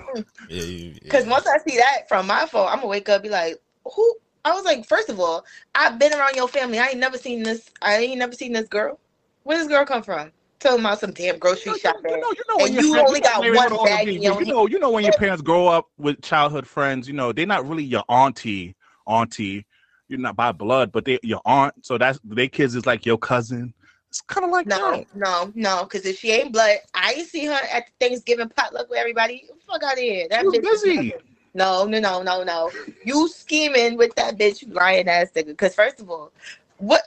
[0.49, 0.93] Yeah, yeah.
[1.01, 3.55] Because once I see that from my phone, I'm gonna wake up and be like,
[3.85, 4.15] who?
[4.45, 5.45] I was like, first of all,
[5.75, 6.79] I've been around your family.
[6.79, 7.69] I ain't never seen this.
[7.81, 8.99] I ain't never seen this girl.
[9.43, 10.31] Where this girl come from?
[10.59, 12.11] Talking about some damn grocery shopping.
[12.11, 14.67] You know, you know when And your you parents- only got one bag You know,
[14.67, 17.83] you know when your parents grow up with childhood friends, you know, they're not really
[17.83, 18.75] your auntie,
[19.07, 19.65] auntie.
[20.09, 21.73] You're not by blood, but they your aunt.
[21.85, 23.73] So that's their kids is like your cousin.
[24.09, 25.05] It's kind of like No, that.
[25.15, 25.83] no, no.
[25.83, 29.47] Because if she ain't blood, I see her at the Thanksgiving potluck with everybody.
[29.67, 30.27] Fuck out of here.
[30.29, 31.13] That She was busy.
[31.53, 32.71] No, no, no, no, no.
[33.03, 35.47] You scheming with that bitch lying ass nigga.
[35.47, 36.31] Because first of all,
[36.77, 37.03] what?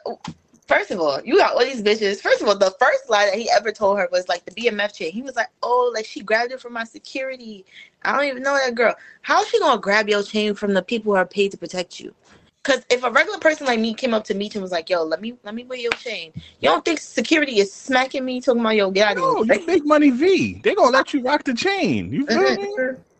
[0.66, 2.20] First of all, you got all these bitches.
[2.20, 4.94] First of all, the first lie that he ever told her was like the BMF
[4.94, 5.12] chick.
[5.12, 7.64] He was like, "Oh, like she grabbed it from my security."
[8.04, 8.94] I don't even know that girl.
[9.22, 12.14] How's she gonna grab your chain from the people who are paid to protect you?
[12.62, 15.02] Because if a regular person like me came up to me and was like, "Yo,
[15.02, 18.60] let me let me wear your chain," you don't think security is smacking me talking
[18.60, 20.60] about yo get out No, you big money V.
[20.62, 22.12] They gonna let you rock the chain.
[22.12, 22.68] You feel me?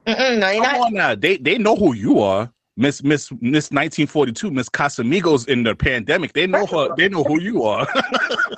[0.06, 0.86] Mm-mm, no, you're Come not.
[0.86, 1.14] on now.
[1.14, 2.52] They they know who you are.
[2.76, 6.32] Miss Miss Miss 1942, Miss Casamigos in the pandemic.
[6.32, 6.94] They know her.
[6.96, 7.86] They know who you are.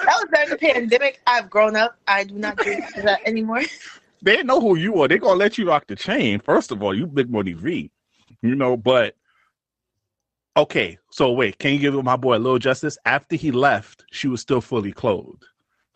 [0.04, 1.20] That was during the pandemic.
[1.26, 1.96] I've grown up.
[2.06, 3.62] I do not do that anymore.
[4.22, 5.08] they know who you are.
[5.08, 6.40] They're gonna let you rock the chain.
[6.40, 7.90] First of all, you big money V.
[8.42, 9.16] You know, but
[10.56, 10.98] okay.
[11.10, 12.98] So wait, can you give my boy a little justice?
[13.04, 15.44] After he left, she was still fully clothed.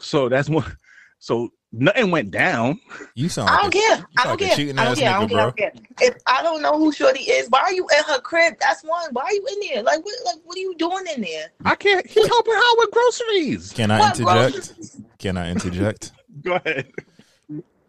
[0.00, 0.76] So that's one.
[1.20, 2.81] So nothing went down.
[3.15, 3.97] You sound I don't a- care.
[3.99, 4.69] you I don't like a care.
[4.69, 5.11] I don't ass care.
[5.11, 5.39] I nigga, don't care.
[5.39, 5.73] I don't care.
[6.01, 8.55] If I don't know who Shorty is, why are you at her crib?
[8.61, 9.09] That's one.
[9.12, 9.82] Why are you in there?
[9.82, 10.15] Like what?
[10.24, 11.51] Like what are you doing in there?
[11.65, 12.07] I can't.
[12.07, 13.73] He helping her with groceries.
[13.73, 14.55] Can I What interject?
[14.55, 15.01] groceries?
[15.19, 16.12] Can I interject?
[16.43, 16.90] Go ahead.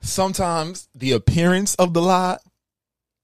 [0.01, 2.37] Sometimes the appearance of the lie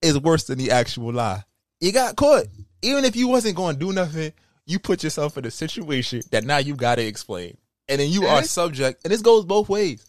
[0.01, 1.43] is worse than the actual lie.
[1.79, 2.45] You got caught.
[2.81, 4.33] Even if you wasn't going to do nothing,
[4.65, 7.57] you put yourself in a situation that now you got to explain.
[7.87, 9.01] And then you are subject.
[9.03, 10.05] And this goes both ways.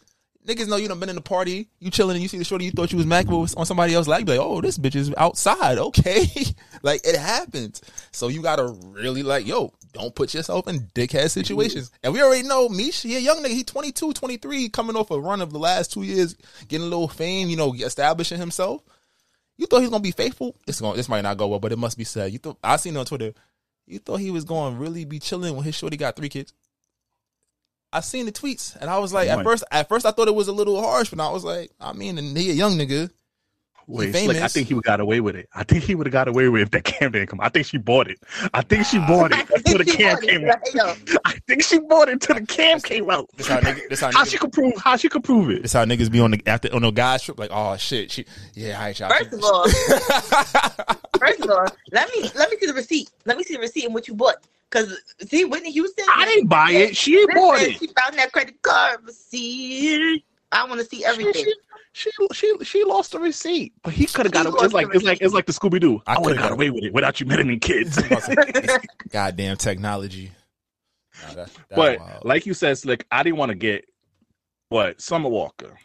[0.47, 2.67] Niggas know you done been in the party, you chilling, and you see the shorty
[2.67, 4.07] you thought you was macking on somebody else.
[4.07, 5.79] Like, like, oh, this bitch is outside.
[5.87, 6.27] Okay.
[6.83, 7.81] like, it happens.
[8.13, 11.91] So you got to really, like, yo, don't put yourself in dickhead situations.
[12.03, 13.49] And we already know Mish, he a young nigga.
[13.49, 16.37] He 22, 23, coming off a run of the last two years,
[16.69, 18.83] getting a little fame, you know, establishing himself.
[19.57, 20.55] You thought he was gonna be faithful?
[20.67, 20.97] It's going.
[20.97, 22.33] This might not go well, but it must be said.
[22.33, 23.33] You thought I seen on Twitter.
[23.87, 26.53] You thought he was going to really be chilling when his shorty got three kids.
[27.97, 29.45] I seen the tweets, and I was like, at Right.
[29.45, 31.93] first, at first I thought it was a little harsh, but I was like, I
[31.95, 33.11] mean, and he a young nigga.
[33.89, 35.49] Wait, He Slick, I think he would got away with it.
[35.55, 37.41] I think he would have got away with it if that cam didn't come.
[37.41, 38.19] I think she bought it.
[38.53, 40.59] I think she bought it until the cam came out.
[40.75, 40.93] Yo,
[41.25, 43.31] I think she bought it until the cam came out.
[43.37, 44.75] This how nigga, this how, How niggas, she could prove?
[44.77, 45.63] How she could prove it?
[45.63, 48.25] this how niggas be on the after on the guys trip, like, oh shit, she,
[48.55, 49.09] yeah, all right, y'all.
[49.09, 49.69] First of all,
[51.21, 53.11] first of all, let me let me see the receipt.
[53.25, 54.37] Let me see the receipt and what you bought.
[54.71, 56.05] Cause see, Whitney Houston.
[56.15, 56.97] I didn't buy it.
[56.97, 57.79] She Listen, bought it.
[57.79, 60.25] She found that credit card receipt.
[60.53, 61.45] I want to see everything.
[61.93, 64.55] She, she she she lost the receipt, but he could have got She away.
[64.57, 66.03] lost It's like it's like it's like the Scooby Doo.
[66.07, 67.99] I I would coulda got got away with it without you meddling kids.
[69.11, 70.33] Goddamn technology.
[71.23, 72.25] Nah, that- that but wild.
[72.25, 73.85] like you said, Slick, I didn't want to get
[74.69, 75.79] what Summer Walker.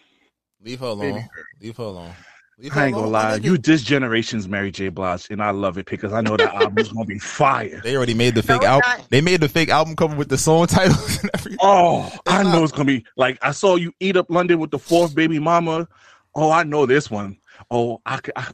[0.63, 1.29] leave her baby alone.
[1.61, 2.13] Leave her alone.
[2.61, 4.89] Leave her I ain't gonna lie, you this generation's Mary J.
[4.89, 7.81] Blige, and I love it because I know that album's gonna be fire.
[7.83, 8.87] They already made the fake it's album.
[8.87, 9.09] not.
[9.09, 11.57] They made the fake album cover with the song titles and everything.
[11.61, 14.69] Oh, I not- know it's gonna be like I saw you eat up London with
[14.69, 15.87] the fourth baby mama.
[16.35, 17.37] Oh, I know this one.
[17.69, 18.47] Oh, I, could- I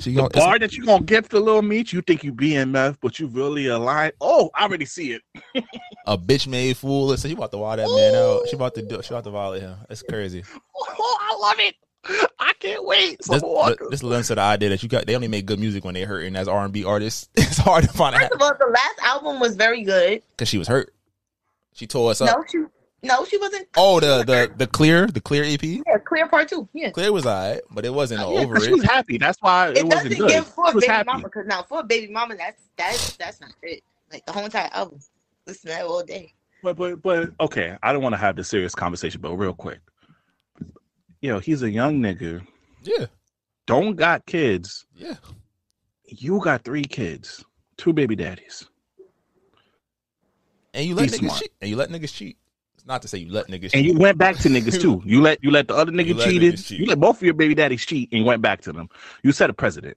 [0.00, 1.92] She the gonna, bar that you gonna get the little meat.
[1.92, 4.12] You think you BMF, but you really aligned.
[4.20, 5.22] Oh, I already see it.
[6.06, 7.06] a bitch made fool.
[7.06, 8.48] Listen, she about to wild that man out.
[8.48, 9.00] She about to do.
[9.02, 9.76] She about to violate him.
[9.88, 10.42] It's crazy.
[11.04, 11.74] Oh, I love it.
[12.38, 13.18] I can't wait.
[13.28, 13.86] This, Walker.
[13.90, 15.06] this lends to the idea that you got.
[15.06, 17.28] They only make good music when they're hurting as R and B artists.
[17.36, 20.22] It's hard to find First out of all, the last album was very good.
[20.30, 20.92] because she was hurt.
[21.74, 22.28] She tore us up.
[22.36, 22.64] No, she
[23.04, 23.66] no, she wasn't.
[23.76, 25.62] Oh, the the the clear the clear EP.
[25.62, 26.68] Yeah, Clear Part Two.
[26.72, 26.90] Yeah.
[26.90, 28.66] Clear was alright, but it wasn't oh, no Yeah, over 'cause it.
[28.68, 29.18] she was happy.
[29.18, 30.28] That's why it, It, wasn't doesn't good.
[30.30, 31.06] give for She a was baby happy.
[31.06, 33.82] mama because now for a baby mama, that's that's that's not it.
[34.12, 35.00] Like the whole entire album.
[35.46, 36.32] Listen to that all day.
[36.62, 39.80] But but but okay, I don't want to have the serious conversation, but real quick.
[41.22, 42.44] Yo, he's a young nigga.
[42.82, 43.06] Yeah,
[43.66, 44.84] Don't got kids.
[44.94, 45.14] yeah.
[46.04, 47.44] You got three kids,
[47.78, 48.68] two baby daddies.
[50.74, 51.38] And you let Be niggas smart.
[51.40, 51.52] cheat.
[51.60, 52.36] And you let niggas cheat.
[52.74, 53.86] It's not to say you let niggas And cheat.
[53.86, 55.00] you went back to niggas too.
[55.06, 56.62] You let you let the other nigga You cheated.
[56.62, 56.80] cheat.
[56.80, 58.88] You let both of your baby daddies cheat and went back to them.
[59.22, 59.96] You set a precedent.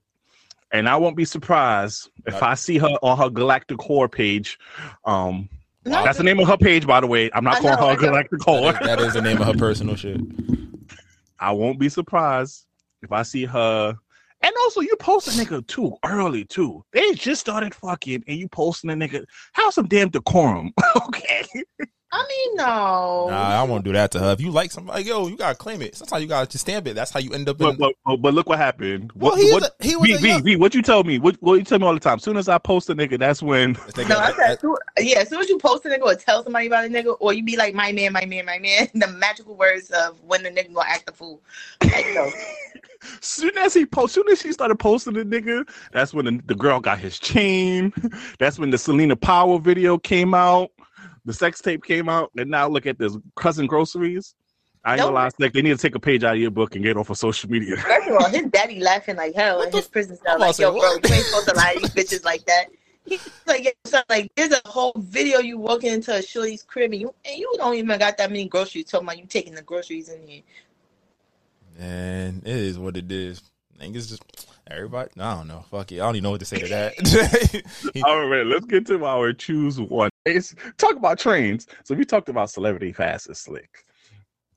[0.72, 4.58] And I won't be surprised if I see her on her Galactic Whore page.
[5.04, 5.48] Um,
[5.84, 7.30] that's the name of her page, by the way.
[7.34, 8.00] I'm not I calling know, her know.
[8.00, 10.20] Galactic That whore that is the name of her personal shit.
[11.38, 12.66] I won't be surprised
[13.02, 13.96] if I see her.
[14.42, 16.84] And also, you post a nigga too early too.
[16.92, 19.24] They just started fucking, and you posting a nigga.
[19.54, 20.72] Have some damn decorum,
[21.06, 21.46] okay?
[22.12, 23.26] I mean, no.
[23.28, 24.30] Nah, I won't do that to her.
[24.32, 25.96] If you like somebody, yo, you gotta claim it.
[25.96, 26.94] Sometimes you gotta just stamp it.
[26.94, 27.58] That's how you end up.
[27.58, 29.10] But, In, but, but, but look what happened.
[29.16, 30.82] Well, What, he is what, a- he was V, a V, young- V, what you
[30.82, 31.18] tell me?
[31.18, 32.16] What, what you tell me all the time?
[32.16, 33.76] As soon as I post a nigga, that's when.
[33.96, 36.44] they No, I said, soo- yeah, as soon as you post a nigga or tell
[36.44, 39.08] somebody about a nigga, or you be like, my man, my man, my man, the
[39.08, 41.42] magical words of when the nigga gonna act the fool.
[41.82, 42.30] Like, no.
[43.20, 46.54] soon as he post, soon as she started posting the nigga, that's when the, the
[46.54, 47.92] girl got his chain.
[48.38, 50.70] That's when the Selena Power video came out.
[51.26, 54.34] The sex tape came out, and now look at this cousin groceries.
[54.84, 55.14] I ain't gonna No.
[55.16, 57.10] lie, Slick, they need to take a page out of your book and get off
[57.10, 57.76] of social media.
[57.78, 60.38] First of all, his daddy laughing like hell in his prison cell.
[60.38, 61.08] Like, yo, bro, what?
[61.10, 62.66] you ain't supposed to lie to these bitches like that.
[63.04, 66.92] He's like, yeah, son, like, there's a whole video you walking into a shorty's crib
[66.92, 68.84] and you and you don't even got that many groceries.
[68.84, 70.42] Talking about you taking the groceries in here.
[71.78, 73.42] Man, it is what it is.
[73.80, 74.22] Niggas just
[74.70, 75.10] everybody.
[75.18, 75.64] I don't know.
[75.70, 75.96] Fuck it.
[75.96, 77.92] I don't even know what to say to that.
[78.04, 80.10] All right, let's get to our choose one.
[80.24, 81.66] It's, talk about trains.
[81.84, 83.86] So we talked about celebrity fastest slick.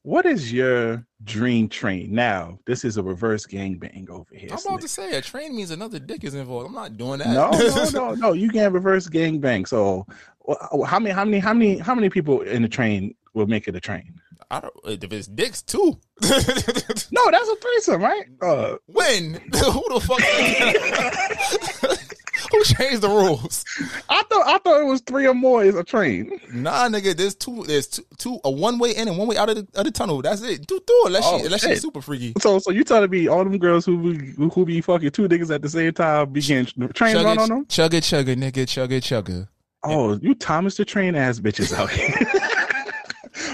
[0.04, 2.14] What is your dream train?
[2.14, 4.50] Now, this is a reverse gangbang over here.
[4.50, 4.82] I'm about Slick.
[4.82, 6.68] to say a train means another dick is involved.
[6.68, 7.28] I'm not doing that.
[7.28, 8.34] No, no, no, no.
[8.34, 9.68] You can reverse gangbang.
[9.68, 10.08] So,
[10.88, 13.76] how many, how many, how many, how many people in the train will make it
[13.76, 14.19] a train?
[14.52, 14.74] I don't.
[15.04, 16.00] If it's dicks too.
[17.12, 18.26] No, that's a threesome, right?
[18.42, 19.34] Uh, when?
[19.54, 20.22] Who the fuck?
[22.52, 23.64] Who changed the rules?
[24.10, 26.32] I thought I thought it was three or more is a train.
[26.54, 27.16] Nah, nigga.
[27.16, 27.64] There's two.
[27.66, 28.04] There's two.
[28.18, 30.22] two a one way in and one way out of the, of the tunnel.
[30.22, 30.66] That's it.
[30.66, 31.08] Do do it.
[31.08, 31.70] Unless Oh, she, unless shit.
[31.72, 32.34] she's super freaky.
[32.40, 35.54] So, so you telling me all them girls who be, who be fucking two niggas
[35.54, 37.66] at the same time begin train trains Chugga, run on them?
[37.66, 39.48] chugga, chugga, nigga, chugga, chugga.
[39.84, 42.10] Oh, you Thomas the Train ass bitches out here.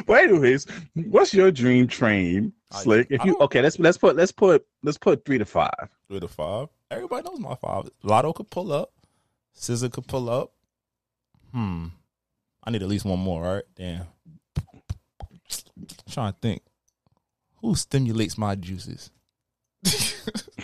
[0.06, 3.08] But anyways, what's your dream train, I- Slick?
[3.10, 5.90] If you okay, let's let's put let's put let's put three to five.
[6.08, 6.70] Three to five.
[6.92, 7.90] Everybody knows my five.
[8.04, 8.92] Latto could pull up.
[9.58, 10.52] SZA could pull up.
[11.52, 11.88] Hmm.
[12.64, 13.64] I need at least one more, right?
[13.76, 14.06] Damn.
[16.10, 16.62] trying to think.
[17.62, 19.12] Who stimulates my juices?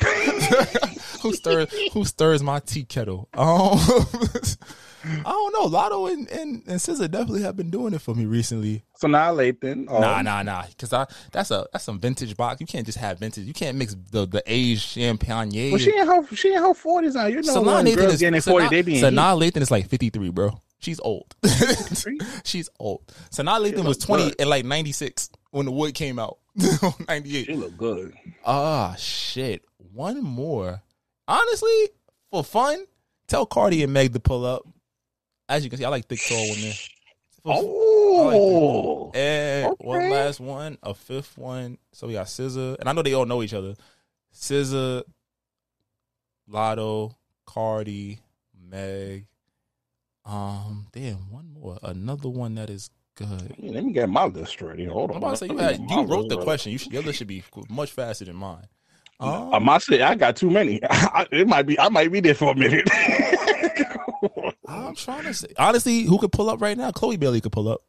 [1.22, 3.30] who stirs who stirs my tea kettle?
[3.34, 3.80] Um,
[5.03, 5.68] I don't know.
[5.68, 8.84] Latto and, and, and SZA definitely have been doing it for me recently.
[8.98, 9.86] So now Lathan.
[9.90, 10.65] Oh, Nah, nah, nah.
[10.68, 12.61] Because I that's a that's some vintage box.
[12.61, 13.45] You can't just have vintage.
[13.45, 15.72] You can't mix the the aged champagne.
[15.72, 17.26] Well, she in her she in her forties now.
[17.26, 19.72] You know, Sanaa when Lathan is getting in forty, they be in Sanaa Lathan is
[19.72, 20.60] like fifty three, bro.
[20.80, 21.36] She's old.
[22.44, 23.06] She's old.
[23.32, 24.41] Sanaa Lathan was twenty good.
[24.41, 26.38] in like ninety six when the wood came out.
[27.07, 27.45] ninety eight.
[27.48, 28.14] She look good.
[28.45, 29.64] Ah shit.
[29.94, 30.82] One more.
[31.28, 31.90] Honestly,
[32.30, 32.86] for fun,
[33.28, 34.64] tell Cardi and Meg to pull up.
[35.52, 36.72] As you can see, I like thick tall women.
[37.44, 41.78] Oh, and one last one, a fifth one.
[41.91, 43.76] So we got SZA, and I know they all know each other.
[44.34, 45.03] SZA,
[46.49, 47.15] Latto,
[47.45, 48.19] Cardi,
[48.65, 49.26] Meg.
[50.23, 53.53] Um, damn, one more, another one that is good.
[53.60, 54.86] let me get my list ready.
[54.86, 55.18] Hold on.
[55.18, 56.72] I'm about to say you had you wrote the question.
[56.72, 58.68] You should, your list should be much faster than mine.
[59.19, 60.80] Um, I must say I got too many.
[61.32, 62.88] it might be I might be there for a minute.
[64.72, 66.91] I'm trying to say honestly, who could pull up right now?
[66.91, 67.81] Chloe Bailey could pull up.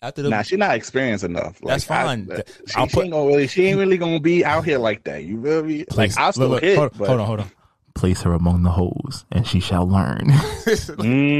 [0.00, 1.60] After the nah, she not experienced enough.
[1.64, 2.26] That's I- fine.
[2.66, 3.46] she, I'll she put- ain't gonna really.
[3.46, 5.24] She ain't really gonna be out here like that.
[5.24, 5.84] You feel me?
[5.94, 6.76] Like I still Look, hit.
[6.76, 7.50] hold, but, hold on, hold on.
[7.94, 10.32] Place her among the hoes, and she shall learn.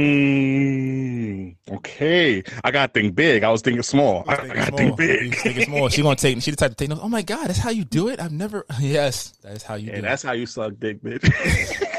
[0.03, 3.43] Mm, okay, I got to think big.
[3.43, 4.23] I was thinking small.
[4.27, 5.35] I, I got to think big.
[5.35, 5.89] Thinking small.
[5.89, 6.41] She gonna take.
[6.41, 7.01] She the type to take notes.
[7.03, 8.19] Oh my god, that's how you do it.
[8.19, 8.65] I've never.
[8.79, 11.23] Yes, that's how you Yeah, do that's how you suck dick, bitch.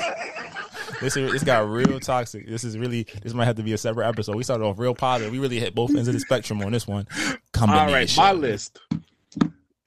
[1.00, 2.46] This is, this got real toxic.
[2.48, 3.06] This is really.
[3.22, 4.36] This might have to be a separate episode.
[4.36, 5.32] We started off real positive.
[5.32, 7.06] We really hit both ends of the spectrum on this one.
[7.26, 8.22] All Combination.
[8.22, 8.78] right, my list.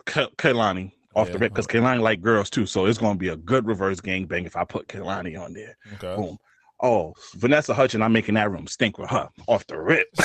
[0.05, 3.35] Ke- Kehlani off the rip because Kehlani like girls too, so it's gonna be a
[3.35, 5.75] good reverse gangbang if I put Kehlani on there.
[5.95, 6.15] Okay.
[6.15, 6.37] Boom.
[6.81, 10.07] Oh, Vanessa Hudgens, I'm making that room stink with her off the rip.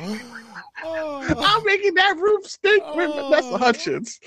[0.00, 4.20] I'm making that room stink with Vanessa Hudgens.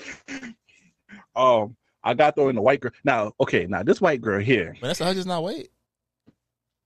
[1.34, 2.92] Um, I got in the white girl.
[3.04, 4.76] Now, okay, now this white girl here.
[4.80, 5.70] Vanessa Hudgens not wait.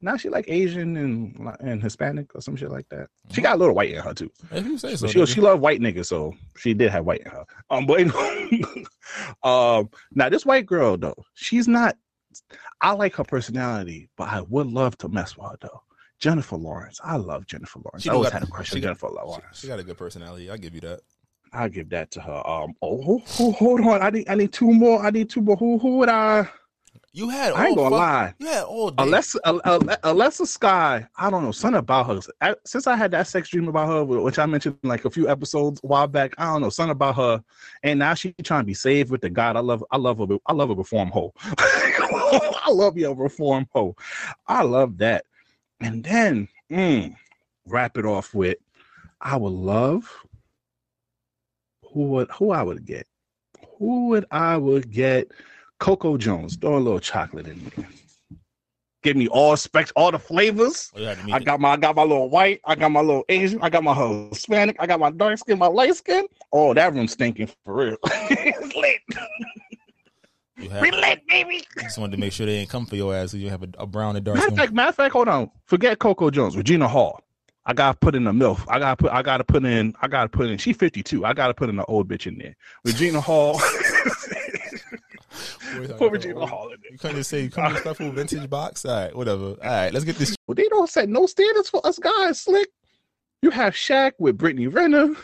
[0.03, 3.09] Now she like Asian and and Hispanic or some shit like that.
[3.33, 4.31] She got a little white in her too.
[4.51, 5.07] If you say so.
[5.07, 7.45] She she loved white niggas, so she did have white in her.
[7.71, 8.01] Um, but
[9.43, 11.97] um, now this white girl though, she's not.
[12.83, 15.83] I like her personality, but I would love to mess with her though.
[16.19, 18.03] Jennifer Lawrence, I love Jennifer Lawrence.
[18.03, 19.59] She I always got- had a crush on Jennifer She, Lawrence.
[19.61, 20.51] she got a good personality.
[20.51, 21.01] I give you that.
[21.53, 22.43] I'll give that to her.
[22.47, 25.05] Um, oh, who, hold on, I need I need two more.
[25.05, 25.57] I need two more.
[25.57, 26.49] Who who would I?
[27.13, 27.55] You had.
[27.55, 28.35] I ain't gonna fuck- lie.
[28.39, 29.03] You had all day.
[29.05, 32.21] Alessa, Al- Al- Alessa Sky, I don't know, something about her.
[32.43, 35.27] I- Since I had that sex dream about her, which I mentioned like a few
[35.27, 37.43] episodes a while back, I don't know, something about her.
[37.83, 39.57] And now she trying to be saved with the God.
[39.57, 40.27] I love, I love her.
[40.45, 41.33] I love a reform hoe.
[41.59, 43.97] I love you, a reform hoe.
[44.47, 45.25] I love that.
[45.81, 47.17] And then mm,
[47.67, 48.59] wrap it off with
[49.23, 50.13] I would love
[51.97, 53.07] who would who I would get.
[53.79, 55.31] Who would I would get?
[55.81, 56.57] Coco Jones.
[56.57, 57.89] Throw a little chocolate in there.
[59.03, 60.91] Give me all specs, all the flavors.
[60.95, 62.91] Oh, you had to meet I got my I got my little white, I got
[62.91, 63.95] my little Asian, I got my
[64.29, 66.27] Hispanic, I got my dark skin, my light skin.
[66.53, 67.97] Oh, that room's stinking for real.
[68.05, 69.01] it's lit.
[70.59, 71.65] you had- We lit, baby.
[71.81, 73.31] just wanted to make sure they didn't come for your ass.
[73.31, 74.59] So you have a, a brown and dark Matter of skin.
[74.67, 75.51] fact, matter of fact, hold on.
[75.65, 77.23] Forget Coco Jones, Regina Hall.
[77.69, 78.65] I gotta put in a MILF.
[78.69, 81.25] I gotta put I gotta put in I gotta put in she 52.
[81.25, 82.55] I gotta put in an old bitch in there.
[82.85, 83.61] Regina Hall.
[85.99, 86.93] put Regina Hall in there.
[86.93, 88.85] You couldn't just say you come with stuff with vintage box.
[88.85, 89.45] All right, whatever.
[89.45, 90.37] All right, let's get this.
[90.47, 92.69] Well, they don't set no standards for us guys, slick.
[93.43, 95.15] You have Shaq with Brittany Renner,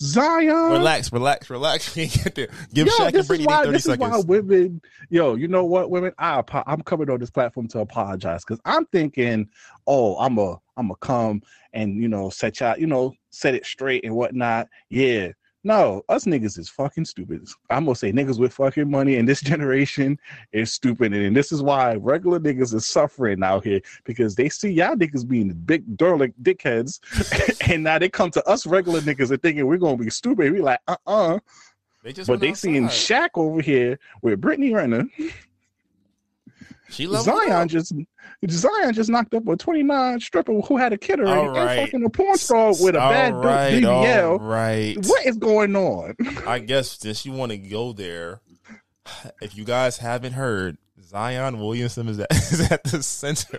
[0.00, 0.72] Zion.
[0.72, 1.94] Relax, relax, relax.
[2.04, 2.48] We get there.
[2.72, 4.80] Give yo, Shaq and Brittany is why, their thirty this is why women,
[5.10, 6.12] yo, you know what, women?
[6.18, 9.48] I I'm coming on this platform to apologize because I'm thinking,
[9.86, 11.42] oh, I'm a I'm a come
[11.72, 14.68] and you know set y'all, you know, set it straight and whatnot.
[14.88, 15.32] Yeah.
[15.66, 17.48] No, us niggas is fucking stupid.
[17.70, 20.18] I'm gonna say niggas with fucking money in this generation
[20.52, 24.70] is stupid, and this is why regular niggas is suffering out here because they see
[24.70, 27.00] y'all niggas being big derelict dickheads,
[27.70, 30.52] and now they come to us regular niggas and thinking we're gonna be stupid.
[30.52, 31.38] We like, uh, uh
[32.02, 33.30] They just but they seeing outside.
[33.30, 35.08] Shaq over here with Brittany Renner.
[36.94, 37.92] She leveled Zion just
[38.50, 41.78] Zion just knocked up a 29 stripper who had a kid already All right.
[41.78, 44.30] and fucking a porn star with a All bad right, BBL.
[44.30, 44.96] all right.
[45.06, 46.14] What is going on?
[46.46, 48.40] I guess since you want to go there,
[49.42, 53.58] if you guys haven't heard, Zion Williamson is at, is at the center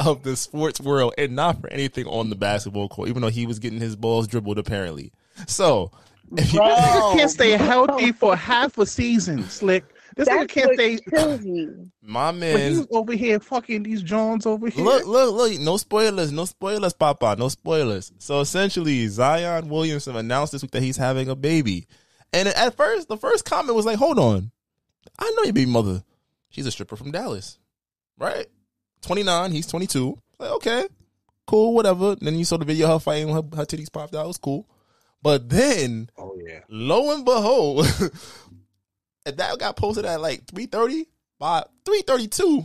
[0.00, 3.46] of the sports world, and not for anything on the basketball court, even though he
[3.46, 5.12] was getting his balls dribbled apparently.
[5.46, 5.90] So,
[6.36, 9.84] if you, This can't stay healthy for half a season, slick.
[10.16, 10.98] This nigga That's can't what stay.
[11.10, 11.68] kills me.
[12.00, 14.82] my man, he's over here fucking these Jones over here.
[14.82, 15.60] Look, look, look!
[15.60, 18.12] No spoilers, no spoilers, Papa, no spoilers.
[18.18, 21.86] So essentially, Zion Williamson announced this week that he's having a baby,
[22.32, 24.52] and at first, the first comment was like, "Hold on,
[25.18, 26.02] I know your baby mother.
[26.48, 27.58] She's a stripper from Dallas,
[28.16, 28.46] right?
[29.02, 30.18] Twenty nine, he's twenty two.
[30.38, 30.86] Like, okay,
[31.46, 34.14] cool, whatever." And then you saw the video of her fighting, her, her titties popped
[34.14, 34.24] out.
[34.24, 34.66] It was cool,
[35.22, 36.60] but then oh yeah.
[36.70, 37.86] lo and behold,
[39.26, 41.06] and that got posted at like three thirty.
[41.38, 42.64] By three thirty two,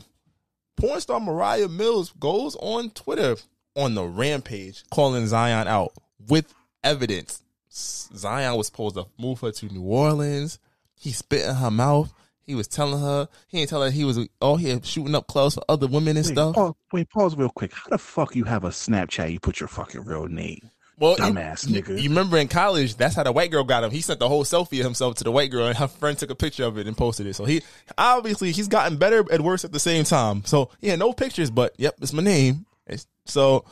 [0.77, 3.35] porn star Mariah Mills goes on Twitter
[3.75, 5.91] on the rampage, calling Zion out
[6.29, 7.43] with evidence.
[7.69, 10.59] Zion was supposed to move her to New Orleans.
[10.95, 12.13] He spit in her mouth.
[12.43, 15.55] He was telling her he didn't tell her he was all here shooting up clubs
[15.55, 16.55] for other women and Wait, stuff.
[16.55, 17.73] pause, wait, pause real quick.
[17.73, 19.31] How the fuck you have a Snapchat?
[19.31, 20.69] You put your fucking real name.
[21.01, 21.99] Well, Dumbass you, nigga.
[21.99, 23.89] You remember in college, that's how the white girl got him.
[23.89, 26.29] He sent the whole selfie of himself to the white girl, and her friend took
[26.29, 27.33] a picture of it and posted it.
[27.33, 27.63] So he
[27.97, 30.45] obviously he's gotten better and worse at the same time.
[30.45, 32.67] So yeah, no pictures, but yep, it's my name.
[32.85, 33.65] It's, so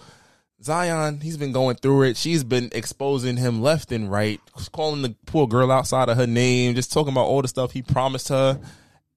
[0.63, 2.17] Zion, he's been going through it.
[2.17, 4.41] She's been exposing him left and right,
[4.71, 7.83] calling the poor girl outside of her name, just talking about all the stuff he
[7.83, 8.59] promised her.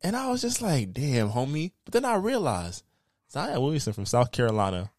[0.03, 1.73] And I was just like, damn, homie.
[1.87, 2.85] But then I realized
[3.31, 4.91] Zion Williamson from South Carolina,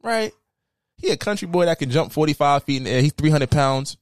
[0.00, 0.32] right?
[0.98, 3.02] He a country boy that can jump 45 feet in the air.
[3.02, 3.96] He's 300 pounds.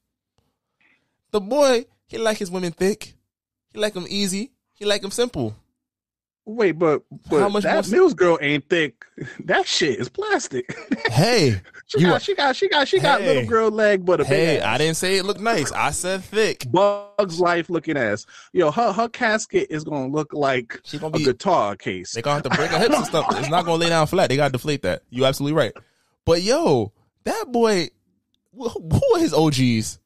[1.32, 3.14] The boy, he like his women thick.
[3.72, 4.52] He like them easy.
[4.74, 5.56] He like them simple.
[6.46, 9.04] Wait, but, but How much that Mills girl ain't thick.
[9.46, 10.76] That shit is plastic.
[11.10, 13.26] Hey, she, got, she got she got she got Hey.
[13.28, 14.60] little girl leg, but a hey.
[14.60, 15.70] I didn't say it looked nice.
[15.70, 16.64] I said thick.
[16.72, 18.26] Bugs Life looking ass.
[18.52, 21.24] Yo, her her casket is gonna look like She gonna a be.
[21.24, 22.12] guitar case.
[22.12, 23.26] They gonna have to break her hips and stuff.
[23.38, 24.28] It's not gonna lay down flat.
[24.28, 25.02] They gotta deflate that.
[25.10, 25.72] You absolutely right.
[26.24, 26.92] But yo,
[27.24, 27.88] that boy,
[28.56, 29.98] who are his OGs?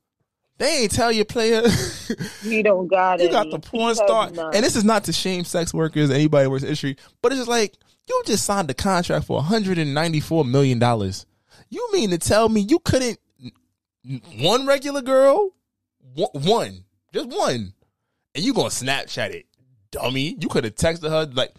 [0.59, 1.63] They ain't tell you, player.
[2.43, 3.25] He don't got it.
[3.25, 6.65] you got the porn star, and this is not to shame sex workers, anybody works
[6.65, 7.75] industry, but it's just like
[8.09, 11.27] you just signed a contract for 194 million dollars.
[11.69, 13.19] You mean to tell me you couldn't
[14.39, 15.51] one regular girl,
[16.15, 17.75] one, one, just one,
[18.35, 19.47] and you gonna Snapchat it,
[19.91, 20.37] dummy?
[20.41, 21.53] You could have texted her like,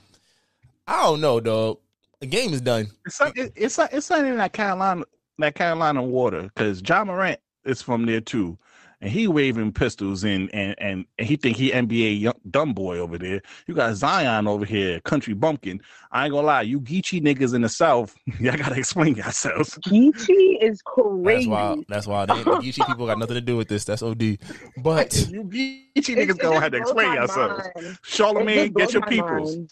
[0.88, 1.78] I don't know, dog.
[2.22, 2.88] The game is done.
[3.06, 5.04] It's not, it- it's not, it's not in that Carolina
[5.38, 8.58] that Carolina water because Ja Morant is from there too,
[9.00, 12.98] and he waving pistols and and and, and he think he NBA young, dumb boy
[12.98, 13.42] over there.
[13.68, 15.80] You got Zion over here, country bumpkin.
[16.12, 19.78] I ain't gonna lie, you Geechee niggas in the South, y'all gotta explain yourselves.
[19.88, 21.24] Geechee is crazy.
[21.24, 21.50] That's crazy.
[21.50, 21.76] why.
[21.88, 23.86] That's why they, the Geechee people got nothing to do with this.
[23.86, 24.40] That's OD.
[24.84, 27.66] But you Geechee niggas it gonna have to explain yourselves.
[28.04, 29.56] Charlemagne, get your blows peoples.
[29.56, 29.70] mind.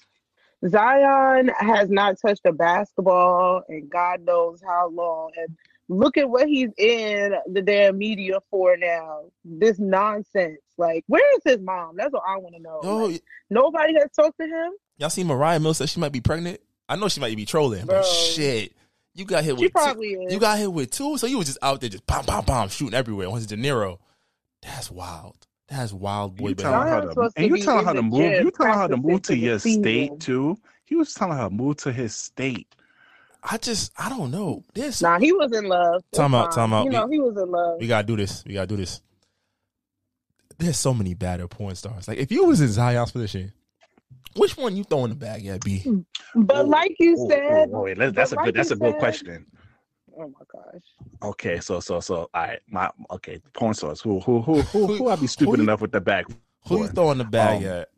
[0.67, 5.31] Zion has not touched a basketball and God knows how long.
[5.37, 5.55] And
[5.89, 9.21] look at what he's in the damn media for now.
[9.45, 10.59] This nonsense.
[10.77, 11.95] Like, where is his mom?
[11.97, 12.81] That's what I want to know.
[12.83, 14.71] yo, Like, nobody has talked to him.
[14.97, 16.59] Y'all see Mariah Mills said she might be pregnant?
[16.89, 18.73] I know she might be trolling, but shit.
[19.13, 20.21] You got hit She with probably two.
[20.27, 20.33] is.
[20.33, 22.69] You got hit with two, so you was just out there just pom pom pom
[22.69, 23.29] shooting everywhere.
[23.29, 23.97] Once De Niro,
[24.61, 25.46] that's wild.
[25.67, 26.49] That's wild boy.
[26.49, 28.21] You telling her Zion's to, supposed and you telling her to move.
[28.43, 30.57] You telling her to move to your for state too.
[30.85, 32.67] He was telling her to move to his state.
[33.43, 34.63] I just I don't know.
[34.73, 36.03] This Nah, he was in love.
[36.09, 36.69] It's Time out, fine.
[36.69, 36.85] time out.
[36.85, 37.79] You know, he was in love.
[37.79, 38.43] we gotta do this.
[38.45, 39.01] We gotta do this.
[40.57, 42.07] There's so many badder porn stars.
[42.07, 43.51] Like if you was in Zion's position,
[44.35, 45.83] which one you throw in the bag at B?
[46.35, 48.55] But like you Oh, said, oh, wait, that's a but good.
[48.55, 49.45] That's you a good said- question.
[50.19, 50.81] Oh my gosh.
[51.23, 54.01] Okay, so so so all right, my okay, porn stars.
[54.01, 56.25] Who who who who who I be Who stupid you- enough with the back?
[56.67, 56.93] Who you for?
[56.93, 57.89] throw in the bag Um, at?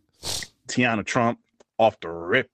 [0.67, 1.39] Teanna Trump
[1.77, 2.49] off the rip.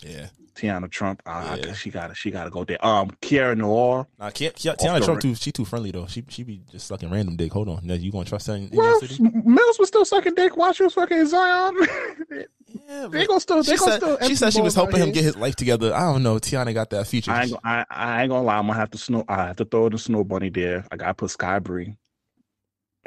[0.00, 0.28] Yeah.
[0.58, 1.22] Teanna Trump.
[1.24, 1.72] Uh, Yeah.
[1.72, 2.84] She got to she got to go there.
[2.84, 4.06] Um, Kira Noir.
[4.18, 5.34] Nah, Ki- Ki- Teanna Trump too.
[5.34, 6.06] She too friendly though.
[6.06, 7.52] She she be just sucking random dick.
[7.52, 9.00] Hold on, now you gonna trust her in, in Well?
[9.44, 11.76] Mills was still sucking dick while she was fucking Zion.
[12.86, 13.62] Yeah, they gonna still.
[13.62, 14.28] They she gonna said, still.
[14.28, 15.94] she said she was helping him get his life together.
[15.94, 16.34] I don't know.
[16.36, 17.30] Teanna got that feature.
[17.30, 18.58] I ain't, I, I ain't gonna lie.
[18.58, 19.24] I'm gonna have to snow.
[19.26, 20.84] I have to throw the snow bunny there.
[20.92, 21.96] I gotta put Sky Bree.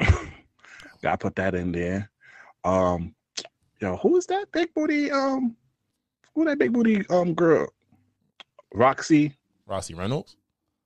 [0.00, 2.10] gotta put that in there.
[2.64, 3.14] Um,
[3.80, 5.10] yo, who is that big booty?
[5.12, 5.56] Um,
[6.34, 7.68] who that big booty um girl?
[8.74, 9.34] Roxy.
[9.66, 10.36] Rossi Reynolds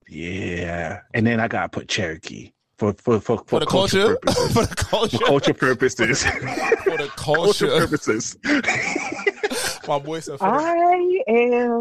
[0.09, 4.16] Yeah, and then I gotta put Cherokee for for for, for the culture.
[4.23, 4.52] purposes.
[4.55, 5.18] for the culture.
[5.18, 6.24] for culture purposes.
[6.24, 7.86] For the culture culture.
[7.86, 8.36] purposes.
[9.89, 11.81] My boy said for the, I am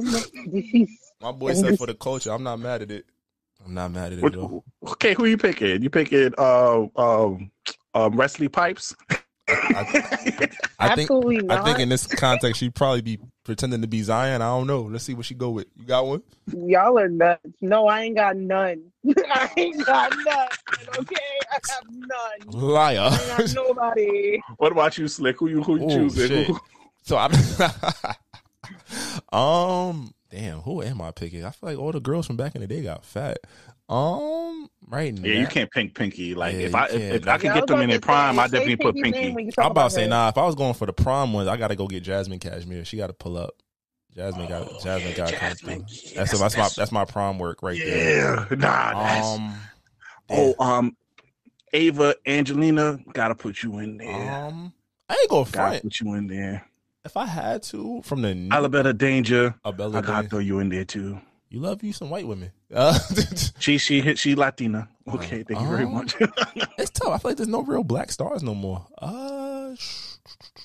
[0.51, 1.13] deceased.
[1.21, 2.31] my boy said for the culture.
[2.31, 3.05] I'm not mad at it.
[3.65, 4.63] I'm not mad at it What- though.
[4.89, 5.81] okay, who you picking?
[5.81, 7.49] You picking uh um
[7.95, 8.95] um Wesley Pipes?
[9.47, 9.85] I,
[10.79, 14.41] I think Absolutely I think in this context she'd probably be pretending to be Zion.
[14.41, 14.81] I don't know.
[14.81, 15.67] Let's see what she go with.
[15.77, 16.21] You got one?
[16.53, 17.45] Y'all are nuts.
[17.61, 18.91] No, I ain't got none.
[19.07, 20.47] I ain't got none.
[20.99, 21.15] Okay,
[21.51, 22.61] I have none.
[22.61, 23.09] Liar.
[23.13, 24.41] I got nobody.
[24.57, 25.37] what about you, Slick?
[25.39, 26.43] Who you who you Oh, choosing?
[26.45, 26.59] Who-
[27.07, 27.31] So I'm
[29.31, 31.45] um damn, who am I picking?
[31.45, 33.37] I feel like all the girls from back in the day got fat.
[33.89, 35.27] Um right now.
[35.27, 36.33] Yeah, you can't pink Pinky.
[36.35, 38.47] Like Yeah, if I if, if I can get them in about their prime, I
[38.47, 39.31] definitely put Pinky.
[39.31, 40.29] when you talk I'm about to say nah.
[40.29, 42.83] If I was going for the prom ones, I got to go get Jasmine Cashmere.
[42.85, 43.55] She got to pull up.
[44.15, 45.85] Jasmine got Jasmine got to come Jasmine, through.
[45.89, 48.47] yes, that's that's my that's- that's my prom work right there.
[48.49, 49.03] Yeah, nah.
[49.03, 49.55] That's, Um,
[50.29, 50.97] oh, um,
[51.73, 54.31] Eva Angelina, gotta put you in there.
[54.45, 54.71] um,
[55.09, 55.83] I ain't gonna gotta front.
[55.83, 56.65] put you in there.
[57.03, 60.29] If I had to, from the Abella Danger, Abella I gotta Danger.
[60.29, 61.19] throw you in there too.
[61.49, 62.51] You love you some white women.
[62.73, 62.97] Uh,
[63.59, 64.89] She she she Latina.
[65.07, 65.89] Okay, thank you very Oh.
[65.89, 66.15] much.
[66.77, 67.13] it's tough.
[67.13, 68.85] I feel like there's no real black stars no more.
[68.97, 70.15] Uh, sh-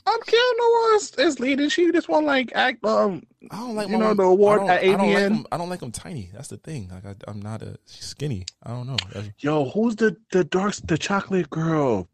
[0.07, 0.19] I'm
[0.59, 1.69] Noir is, is leading.
[1.69, 4.87] She just won like act um I don't like You know, the award at I
[4.87, 5.29] don't like AVN?
[5.29, 5.47] them.
[5.53, 6.31] I don't like them tiny.
[6.33, 6.89] That's the thing.
[6.91, 8.47] Like I, I'm not a she's skinny.
[8.63, 8.97] I don't know.
[9.39, 12.09] Yo, who's the the dark the chocolate girl?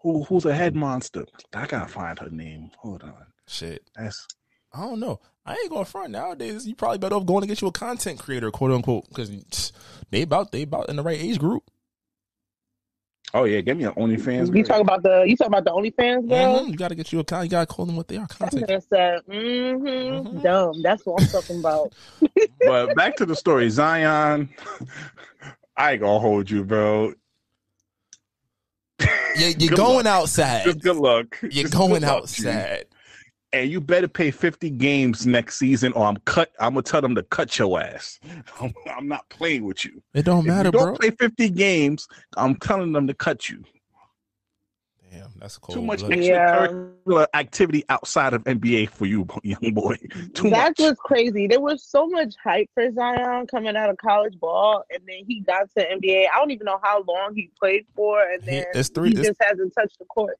[0.00, 1.24] Who who's a head monster?
[1.54, 2.70] I gotta find her name.
[2.78, 3.14] Hold on.
[3.46, 3.82] Shit.
[3.94, 4.26] That's
[4.76, 5.20] I don't know.
[5.44, 6.66] I ain't going front nowadays.
[6.66, 9.30] You probably better off going to get you a content creator, quote unquote, because
[10.10, 11.62] they about they about in the right age group.
[13.32, 14.48] oh yeah, give me an OnlyFans.
[14.48, 14.64] You girl.
[14.64, 16.60] talk about the you talk about the OnlyFans girl.
[16.64, 16.70] Mhm.
[16.70, 17.44] You got to get you a con.
[17.44, 18.26] You got to call them what they are.
[18.26, 18.68] That Content.
[18.68, 19.86] man said, mm-hmm,
[20.36, 20.42] Mhm.
[20.42, 20.82] dumb.
[20.82, 21.92] That's what I'm talking about.
[22.64, 24.48] but back to the story, Zion.
[25.76, 27.12] I ain't gonna hold you, bro.
[29.36, 30.22] You, you're going luck.
[30.22, 30.64] outside.
[30.64, 31.38] Just good luck.
[31.42, 32.86] You're Just going luck, outside.
[33.56, 33.62] G.
[33.62, 36.50] And you better pay 50 games next season, or I'm cut.
[36.60, 38.18] I'm gonna tell them to cut your ass.
[38.60, 40.02] I'm, I'm not playing with you.
[40.14, 40.94] It don't If matter, you don't bro.
[40.96, 42.06] play 50 games,
[42.36, 43.64] I'm telling them to cut you.
[45.12, 45.76] Damn, that's a cold.
[45.78, 46.16] Too much blood.
[46.18, 46.66] Yeah.
[46.66, 49.96] extracurricular activity outside of NBA for you, young boy.
[50.34, 50.80] Too That's much.
[50.80, 51.46] what's crazy.
[51.46, 55.40] There was so much hype for Zion coming out of college ball, and then he
[55.40, 56.26] got to NBA.
[56.34, 59.14] I don't even know how long he played for, and He- then it's three- he
[59.20, 60.36] it's- just hasn't touched the court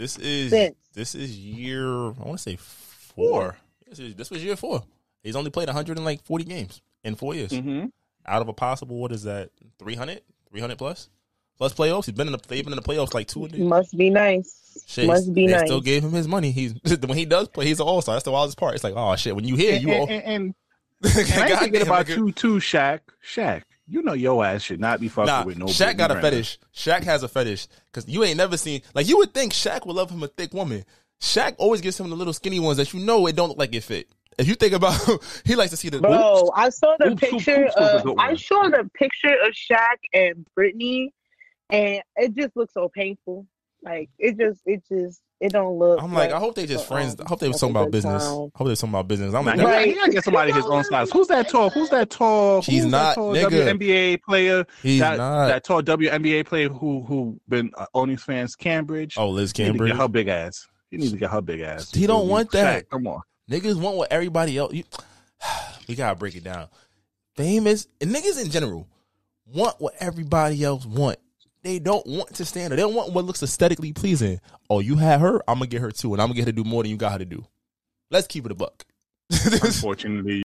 [0.00, 0.76] This is since.
[0.94, 1.84] this is year.
[1.86, 3.58] I want to say four.
[3.86, 4.82] This, is, this was year four.
[5.22, 7.50] He's only played 140 games in four years.
[7.50, 7.86] Mm-hmm.
[8.26, 9.50] Out of a possible, what is that?
[9.78, 11.10] 300, 300 plus,
[11.58, 12.06] plus playoffs.
[12.06, 12.40] He's been in the.
[12.48, 13.44] They've been in the playoffs like two.
[13.44, 13.60] of these.
[13.60, 14.82] Must be nice.
[14.86, 15.66] Shit, Must be they nice.
[15.66, 16.50] still gave him his money.
[16.50, 16.72] He's
[17.06, 18.14] when he does play, he's an all star.
[18.14, 18.74] That's the wildest part.
[18.74, 20.54] It's like, oh shit, when you hear And, you, all, and, and, and
[21.04, 22.16] I ain't Goddamn, thinking about nigga.
[22.16, 23.00] you too, Shaq.
[23.22, 25.66] Shaq, you know your ass should not be fucking Nah, with no.
[25.66, 26.44] Shaq got a Brittany Renner.
[26.44, 26.58] fetish.
[26.74, 29.96] Shaq has a fetish because you ain't never seen like you would think Shaq would
[29.96, 30.84] love him a thick woman.
[31.20, 33.74] Shaq always gives him the little skinny ones that you know it don't look like
[33.74, 34.08] it fit.
[34.38, 34.94] If you think about,
[35.44, 36.00] he likes to see the.
[36.00, 39.52] Bro, I saw the Oops, oops, picture oops was of I saw the picture of
[39.52, 41.12] Shaq and Brittany,
[41.68, 43.46] and it just looks so painful.
[43.82, 46.02] Like it just, it just, it don't look.
[46.02, 47.14] I'm like, I hope they just so, friends.
[47.18, 48.22] um, I hope they was talking about business.
[48.22, 48.32] time.
[48.32, 49.32] I hope they was talking about business.
[49.34, 51.10] I'm like, he, that- gotta, he gotta get somebody his own size.
[51.10, 51.70] Who's that tall?
[51.70, 52.62] Who's that tall?
[52.62, 53.78] He's who's not, that tall nigga.
[53.78, 54.66] WNBA player.
[54.82, 55.46] he's that, not.
[55.48, 59.14] that tall WNBA player who who been uh, OnlyFans Cambage.
[59.16, 59.86] oh, Liz he need to Cambage.
[59.88, 60.66] get her big ass.
[60.90, 61.90] He needs to get her big ass.
[61.90, 62.84] He don't want that.
[62.84, 63.22] Shaq, come on.
[63.50, 64.72] Niggas want what everybody else.
[64.74, 64.84] You,
[65.88, 66.68] we gotta break it down.
[67.34, 68.86] famous and niggas in general
[69.46, 71.18] want what everybody else want.
[71.62, 72.72] They don't want to stand.
[72.72, 74.40] They don't want what looks aesthetically pleasing.
[74.70, 76.62] Oh, you had her, I'm gonna get her too, and I'm gonna get her to
[76.62, 77.44] do more than you got her to do.
[78.10, 78.84] Let's keep it a buck.
[79.30, 80.38] Unfortunately,